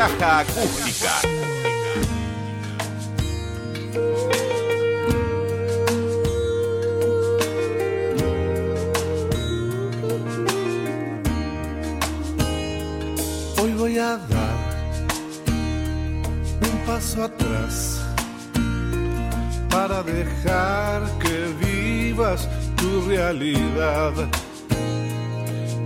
Acústica. 0.06 1.12
Hoy 13.62 13.72
voy 13.72 13.98
a 13.98 14.18
dar 14.18 14.56
un 16.60 16.86
paso 16.86 17.24
atrás 17.24 18.02
para 19.70 20.02
dejar 20.02 21.02
que 21.18 21.64
vivas 21.64 22.46
tu 22.76 23.08
realidad. 23.08 24.12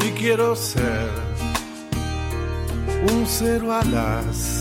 Y 0.05 0.10
quiero 0.10 0.56
ser 0.56 1.27
un 3.12 3.27
cero 3.27 3.73
alas, 3.73 4.61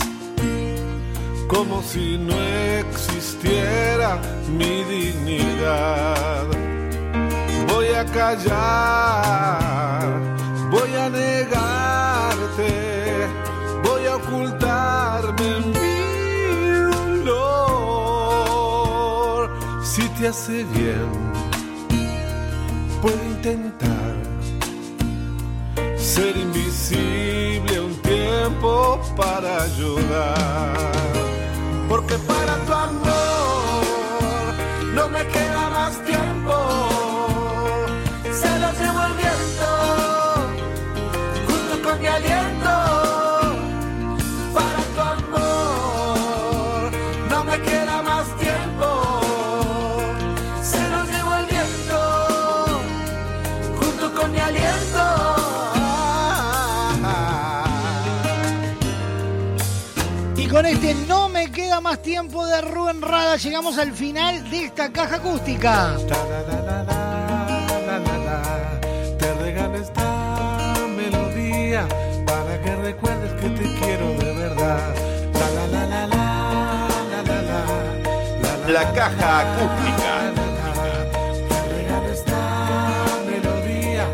como 1.48 1.82
si 1.82 2.18
no 2.18 2.36
existiera 2.80 4.20
mi 4.58 4.84
dignidad. 4.84 6.46
Voy 7.68 7.88
a 7.88 8.06
callar, 8.06 10.04
voy 10.72 10.94
a 10.96 11.10
negarte, 11.10 12.70
voy 13.84 14.06
a 14.06 14.16
ocultarme 14.16 15.58
en 15.58 15.72
mi 15.72 15.98
dolor. 17.26 17.90
Si 19.84 20.08
te 20.10 20.28
hace 20.28 20.64
bien, 20.76 21.10
puedo 23.02 23.24
intentar 23.24 24.16
ser 25.98 26.38
invisible 26.38 27.47
para 29.16 29.64
ayudar. 29.64 30.78
Porque 31.90 32.18
para 32.20 32.56
tu 32.66 32.74
amor 32.74 33.84
no 34.94 35.10
me 35.10 35.26
queda 35.28 35.70
más 35.70 36.06
tiempo. 36.06 36.87
Queda 61.78 61.82
más 61.82 62.02
tiempo 62.02 62.46
de 62.46 62.62
Rubén 62.62 63.02
Rada, 63.02 63.38
llegamos 63.38 63.78
al 63.78 63.94
final 63.94 64.50
de 64.50 64.66
esta 64.66 64.92
caja 64.92 65.18
acústica. 65.18 65.96
Te 69.20 69.34
regalo 69.36 69.76
esta 69.78 70.76
melodía 70.96 71.88
para 72.26 72.62
que 72.62 72.76
recuerdes 72.78 73.32
que 73.42 73.50
te 73.50 73.80
quiero 73.80 74.08
de 74.18 74.34
verdad. 74.34 74.96
La 78.68 78.94
caja 78.94 79.40
acústica. 79.42 80.34
Te 81.50 81.60
regalo 81.76 82.08
esta 82.12 83.06
melodía 83.30 84.06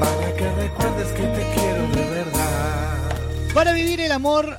para 0.00 0.34
que 0.34 0.50
recuerdes 0.62 1.12
que 1.12 1.22
te 1.22 1.42
quiero 1.54 1.82
de 1.88 2.10
verdad. 2.10 3.54
Para 3.54 3.72
vivir 3.72 4.00
el 4.00 4.12
amor 4.12 4.58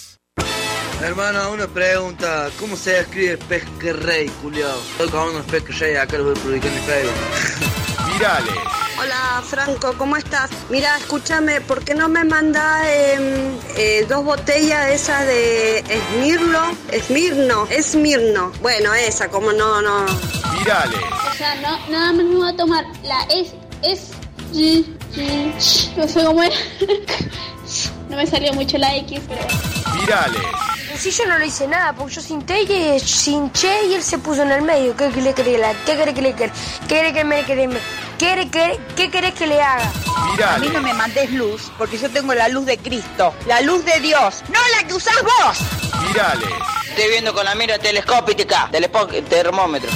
Hermano, 1.03 1.51
una 1.51 1.67
pregunta. 1.67 2.49
¿Cómo 2.59 2.75
se 2.75 2.99
escribe 2.99 3.37
Pesquerrey, 3.37 4.29
culiao? 4.41 4.79
Estoy 4.91 5.09
con 5.09 5.29
unos 5.29 5.45
Pesquerrey, 5.45 5.95
acá 5.95 6.17
los 6.17 6.27
voy 6.27 6.37
a 6.37 6.43
publicar 6.43 6.67
en 6.71 6.75
mi 6.75 6.81
Facebook. 6.81 8.13
Virales. 8.13 8.53
Hola 8.99 9.41
Franco, 9.43 9.95
¿cómo 9.97 10.15
estás? 10.15 10.51
Mira, 10.69 10.95
escúchame, 10.97 11.59
¿por 11.61 11.83
qué 11.83 11.95
no 11.95 12.07
me 12.07 12.23
manda 12.23 12.81
em, 12.93 13.57
eh, 13.75 14.05
dos 14.07 14.23
botellas 14.23 14.89
esas 14.91 15.25
de 15.25 15.79
Esmirno? 15.79 16.77
Esmirno, 16.91 17.65
Esmirno. 17.71 18.51
Bueno, 18.61 18.93
esa, 18.93 19.27
como 19.29 19.51
no, 19.53 19.81
no. 19.81 20.05
Virales. 20.59 20.99
O 21.31 21.35
sea, 21.35 21.55
no, 21.55 21.79
nada 21.89 22.13
más 22.13 22.25
me 22.25 22.35
voy 22.35 22.49
a 22.49 22.55
tomar 22.55 22.85
la 23.03 23.21
es, 23.33 23.53
es, 23.81 24.11
y- 24.53 24.85
y- 25.15 25.53
no 25.97 26.07
sé 26.07 26.23
cómo 26.23 26.43
es. 26.43 26.53
no 28.09 28.17
me 28.17 28.27
salió 28.27 28.53
mucho 28.53 28.77
la 28.77 28.95
X, 28.97 29.19
pero... 29.27 29.41
Virales. 29.99 30.41
Sí, 30.97 31.11
yo 31.11 31.25
no 31.25 31.37
le 31.37 31.47
hice 31.47 31.67
nada, 31.67 31.93
porque 31.93 32.13
yo 32.15 32.21
sinté 32.21 32.61
y 32.61 32.99
sinché 32.99 33.85
y 33.85 33.95
él 33.95 34.03
se 34.03 34.19
puso 34.19 34.43
en 34.43 34.51
el 34.51 34.61
medio. 34.61 34.95
¿Qué 34.95 35.09
quiere 35.09 35.33
que 35.33 35.43
le 35.43 35.61
¿Qué 35.85 35.95
quiere 35.95 36.13
que 36.13 36.21
le 36.21 36.35
¿Qué 36.35 36.51
quiere 36.87 37.13
que 37.13 37.23
me 37.23 37.43
quede? 37.43 37.69
¿Qué 38.19 38.47
qué, 38.51 38.79
qué 38.95 39.09
querés 39.09 39.33
que 39.33 39.47
le 39.47 39.61
haga? 39.61 39.91
A 40.53 40.57
mí 40.59 40.69
no 40.69 40.81
me 40.81 40.93
mandes 40.93 41.31
luz, 41.31 41.71
porque 41.77 41.97
yo 41.97 42.09
tengo 42.09 42.33
la 42.33 42.47
luz 42.49 42.65
de 42.65 42.77
Cristo, 42.77 43.33
la 43.47 43.61
luz 43.61 43.83
de 43.83 43.99
Dios, 43.99 44.43
no 44.49 44.59
la 44.77 44.87
que 44.87 44.93
usás 44.93 45.15
vos. 45.23 45.57
Virales. 46.07 46.49
Estoy 46.87 47.09
viendo 47.09 47.33
con 47.33 47.45
la 47.45 47.55
mira 47.55 47.79
telescópica 47.79 48.69
termómetro. 49.29 49.89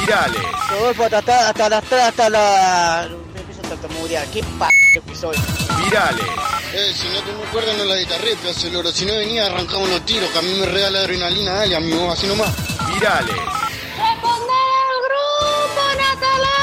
Virales. 0.00 0.42
Rodolfo, 0.70 1.04
hasta, 1.04 1.18
hasta, 1.18 1.48
hasta, 1.48 1.78
hasta, 1.78 2.06
hasta 2.08 2.30
la... 2.30 3.08
Me 3.34 3.40
empiezo 3.40 3.62
a 3.66 3.68
tartamudear. 3.70 4.26
¿Qué 4.28 4.42
p*** 4.42 5.02
que 5.06 5.14
soy? 5.14 5.36
Virales. 5.82 6.26
Eh, 6.74 6.94
si 6.94 7.06
no 7.08 7.20
tengo 7.20 7.42
cuerda 7.52 7.74
no 7.74 7.84
la 7.84 7.96
guitarré, 7.96 8.34
pedazo 8.36 8.66
de 8.66 8.72
loro. 8.72 8.90
Si 8.90 9.04
no 9.04 9.12
venía 9.14 9.44
arrancamos 9.44 9.90
los 9.90 10.00
tiros, 10.06 10.30
que 10.30 10.38
a 10.38 10.42
mí 10.42 10.54
me 10.54 10.64
regala 10.64 11.00
adrenalina, 11.00 11.52
dale, 11.52 11.76
amigo, 11.76 12.10
así 12.10 12.26
nomás. 12.26 12.50
Virales. 12.94 13.36
¡Responder 13.36 14.66
al 14.88 14.98
grupo, 15.04 15.82
Natalá! 16.00 16.56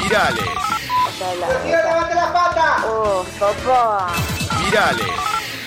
Virales. 0.00 0.50
levante 1.64 2.14
la 2.14 2.32
pata! 2.32 2.86
Oh, 2.86 3.24
papá. 3.40 4.12
Virales. 4.64 5.06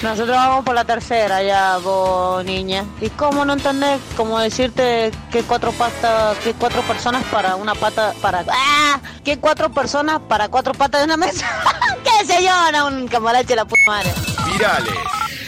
Nosotros 0.02 0.38
vamos 0.38 0.64
por 0.64 0.76
la 0.76 0.86
tercera 0.86 1.44
ya, 1.44 1.78
vos 1.80 2.46
niña. 2.46 2.86
¿Y 3.02 3.10
cómo 3.10 3.44
no 3.44 3.54
entendés? 3.54 4.00
Como 4.16 4.40
decirte 4.40 5.12
que 5.32 5.44
cuatro 5.44 5.74
patas, 5.74 6.38
que 6.38 6.54
cuatro 6.54 6.82
personas 6.84 7.26
para 7.26 7.58
una 7.58 7.76
pata, 7.76 8.14
para... 8.22 8.46
¡Ah! 8.48 9.02
Que 9.26 9.38
cuatro 9.38 9.70
personas 9.70 10.22
para 10.30 10.48
cuatro 10.48 10.74
patas 10.74 11.02
de 11.02 11.06
una 11.06 11.18
mesa. 11.18 11.46
¿Qué 12.20 12.26
señora? 12.26 12.86
Un 12.86 13.08
camarache 13.08 13.56
la 13.56 13.66
puta 13.66 13.82
madre. 13.86 14.12
Virales. 14.52 14.94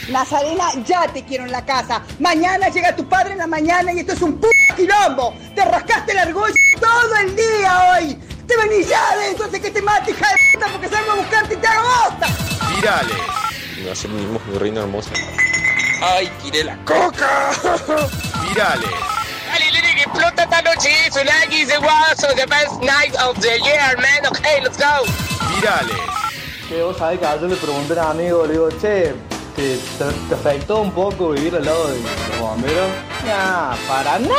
Nazarena, 0.08 0.70
ya 0.86 1.08
te 1.08 1.24
quiero 1.24 1.44
en 1.44 1.50
la 1.50 1.64
casa. 1.64 2.00
Mañana 2.20 2.68
llega 2.68 2.94
tu 2.94 3.08
padre 3.08 3.32
en 3.32 3.38
la 3.38 3.48
mañana 3.48 3.92
y 3.92 4.00
esto 4.00 4.12
es 4.12 4.22
un 4.22 4.38
p 4.38 4.46
quilombo. 4.76 5.34
Te 5.56 5.64
rascaste 5.64 6.12
el 6.12 6.18
argolla 6.18 6.54
todo 6.80 7.16
el 7.16 7.34
día 7.34 7.92
hoy. 7.92 8.14
Te 8.46 8.56
venís 8.56 8.88
ya 8.88 9.16
de 9.16 9.28
entonces 9.30 9.60
que 9.60 9.70
te 9.70 9.82
mate, 9.82 10.12
hija 10.12 10.28
de 10.28 10.36
puta, 10.52 10.72
porque 10.72 10.88
salgo 10.88 11.12
a 11.12 11.14
buscarte 11.16 11.54
y 11.54 11.56
te 11.56 11.66
hago 11.66 11.88
bosta. 11.88 12.26
Virales. 12.76 13.90
Así 13.90 14.06
mismo, 14.06 14.40
mi 14.46 14.58
reina 14.58 14.82
hermosa. 14.82 15.10
¡Ay, 16.02 16.30
tiré 16.42 16.64
la 16.64 16.76
coca! 16.84 17.50
Virales. 18.48 18.90
Dale, 19.48 19.70
Lili, 19.72 19.94
que 19.96 20.02
explota 20.02 20.44
esta 20.44 20.62
noche. 20.62 21.10
So 21.10 21.24
like 21.24 21.52
is 21.52 21.68
the 21.68 21.80
was 21.80 22.16
the 22.36 22.46
best 22.46 22.80
night 22.80 23.14
of 23.16 23.40
the 23.40 23.58
year, 23.58 23.96
man. 23.96 24.26
Okay, 24.30 24.60
let's 24.62 24.76
go. 24.76 25.04
Virales. 25.54 26.29
Que 26.70 26.84
vos 26.84 26.96
sabés 26.96 27.18
que 27.18 27.26
ayer 27.26 27.50
le 27.50 27.56
pregunté 27.56 27.98
a 27.98 28.12
un 28.12 28.20
amigo, 28.20 28.46
le 28.46 28.52
digo, 28.52 28.68
che, 28.80 29.12
¿te, 29.56 29.80
afectó 30.32 30.82
un 30.82 30.92
poco 30.92 31.30
vivir 31.30 31.56
al 31.56 31.64
lado 31.64 31.88
de 31.88 31.98
los 31.98 32.38
bomberos? 32.38 32.88
Nah, 33.26 33.74
para 33.88 34.20
nada. 34.20 34.36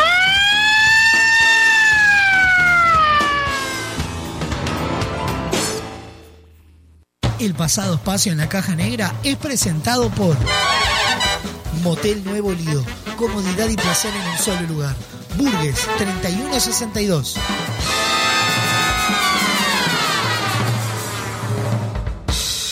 El 7.37 7.53
pasado 7.53 7.95
espacio 7.95 8.31
en 8.31 8.37
la 8.37 8.47
caja 8.47 8.77
negra 8.77 9.13
es 9.25 9.35
presentado 9.35 10.09
por 10.11 10.37
Motel 11.83 12.23
Nuevo 12.23 12.53
Lido. 12.53 12.81
Comodidad 13.17 13.67
y 13.67 13.75
placer 13.75 14.13
en 14.15 14.29
un 14.29 14.37
solo 14.37 14.61
lugar. 14.69 14.95
Burgues 15.35 15.85
3162. 15.97 17.35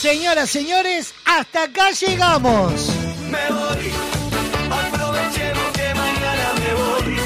Señoras, 0.09 0.49
señores, 0.49 1.13
hasta 1.23 1.65
acá 1.65 1.91
llegamos. 1.91 2.71
Me 3.29 3.53
voy, 3.53 3.91
aprovechemos 4.71 5.67
que 5.71 5.93
mañana 5.93 6.53
me 6.57 6.73
voy. 6.81 7.19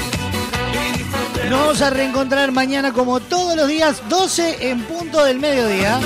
Y 0.74 0.98
disfrutemos 0.98 1.50
Nos 1.50 1.60
vamos 1.60 1.80
a 1.80 1.88
reencontrar 1.88 2.52
mañana 2.52 2.92
como 2.92 3.20
todos 3.20 3.56
los 3.56 3.68
días, 3.68 4.02
12 4.10 4.68
en 4.68 4.82
punto 4.82 5.24
del 5.24 5.40
mediodía. 5.40 5.98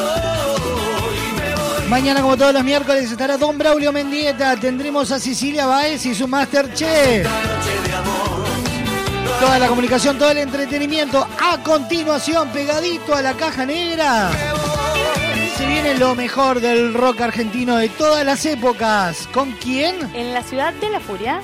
Mañana 1.88 2.20
como 2.20 2.36
todos 2.36 2.54
los 2.54 2.62
miércoles 2.62 3.10
estará 3.10 3.36
Don 3.36 3.58
Braulio 3.58 3.92
Mendieta, 3.92 4.54
tendremos 4.54 5.10
a 5.10 5.18
Cecilia 5.18 5.66
Baez 5.66 6.06
y 6.06 6.14
su 6.14 6.28
Masterchef. 6.28 7.26
Toda 9.40 9.58
la 9.58 9.66
comunicación, 9.66 10.16
todo 10.16 10.30
el 10.30 10.38
entretenimiento 10.38 11.26
a 11.40 11.60
continuación, 11.60 12.48
pegadito 12.50 13.16
a 13.16 13.22
la 13.22 13.34
caja 13.34 13.66
negra. 13.66 14.30
Se 15.58 15.66
viene 15.66 15.94
lo 15.96 16.14
mejor 16.14 16.60
del 16.60 16.94
rock 16.94 17.20
argentino 17.20 17.74
de 17.78 17.88
todas 17.88 18.24
las 18.24 18.46
épocas. 18.46 19.28
¿Con 19.34 19.50
quién? 19.54 19.96
En 20.14 20.32
la 20.32 20.44
ciudad 20.44 20.72
de 20.74 20.88
la 20.88 21.00
furia. 21.00 21.40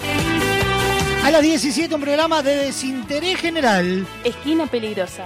A 1.25 1.33
las 1.33 1.43
17 1.43 1.93
un 1.93 2.01
programa 2.01 2.41
de 2.41 2.55
desinterés 2.55 3.41
general. 3.41 4.07
Esquina 4.23 4.68
peligrosa. 4.68 5.25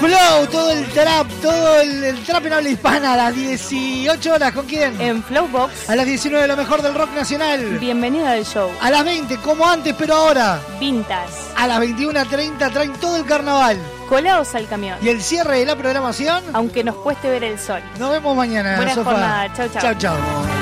Flow, 0.00 0.46
todo 0.50 0.70
el 0.72 0.84
trap, 0.88 1.26
todo 1.40 1.80
el, 1.80 2.04
el 2.04 2.22
trap 2.24 2.44
en 2.44 2.52
habla 2.52 2.68
hispana 2.68 3.14
a 3.14 3.16
las 3.16 3.34
18 3.34 4.34
horas. 4.34 4.52
¿Con 4.52 4.66
quién? 4.66 5.00
En 5.00 5.22
Flowbox. 5.22 5.88
A 5.88 5.96
las 5.96 6.04
19 6.04 6.46
lo 6.46 6.58
mejor 6.58 6.82
del 6.82 6.92
rock 6.92 7.14
nacional. 7.14 7.78
Bienvenida 7.78 8.32
al 8.32 8.44
show. 8.44 8.70
A 8.82 8.90
las 8.90 9.02
20, 9.02 9.34
como 9.38 9.66
antes, 9.66 9.94
pero 9.98 10.14
ahora. 10.14 10.60
Vintas. 10.78 11.52
A 11.56 11.66
las 11.66 11.80
21.30 11.80 12.70
traen 12.70 12.92
todo 12.94 13.16
el 13.16 13.24
carnaval. 13.24 13.78
Colaos 14.12 14.54
al 14.54 14.68
camión. 14.68 14.98
Y 15.00 15.08
el 15.08 15.22
cierre 15.22 15.60
de 15.60 15.64
la 15.64 15.74
programación. 15.74 16.44
Aunque 16.52 16.84
nos 16.84 16.96
cueste 16.96 17.30
ver 17.30 17.44
el 17.44 17.58
sol. 17.58 17.80
Nos 17.98 18.10
vemos 18.10 18.36
mañana. 18.36 18.76
Buena 18.76 18.94
jornada. 18.94 19.50
Chau, 19.54 19.66
chau. 19.70 19.80
Chau, 19.80 19.94
chau. 19.94 20.61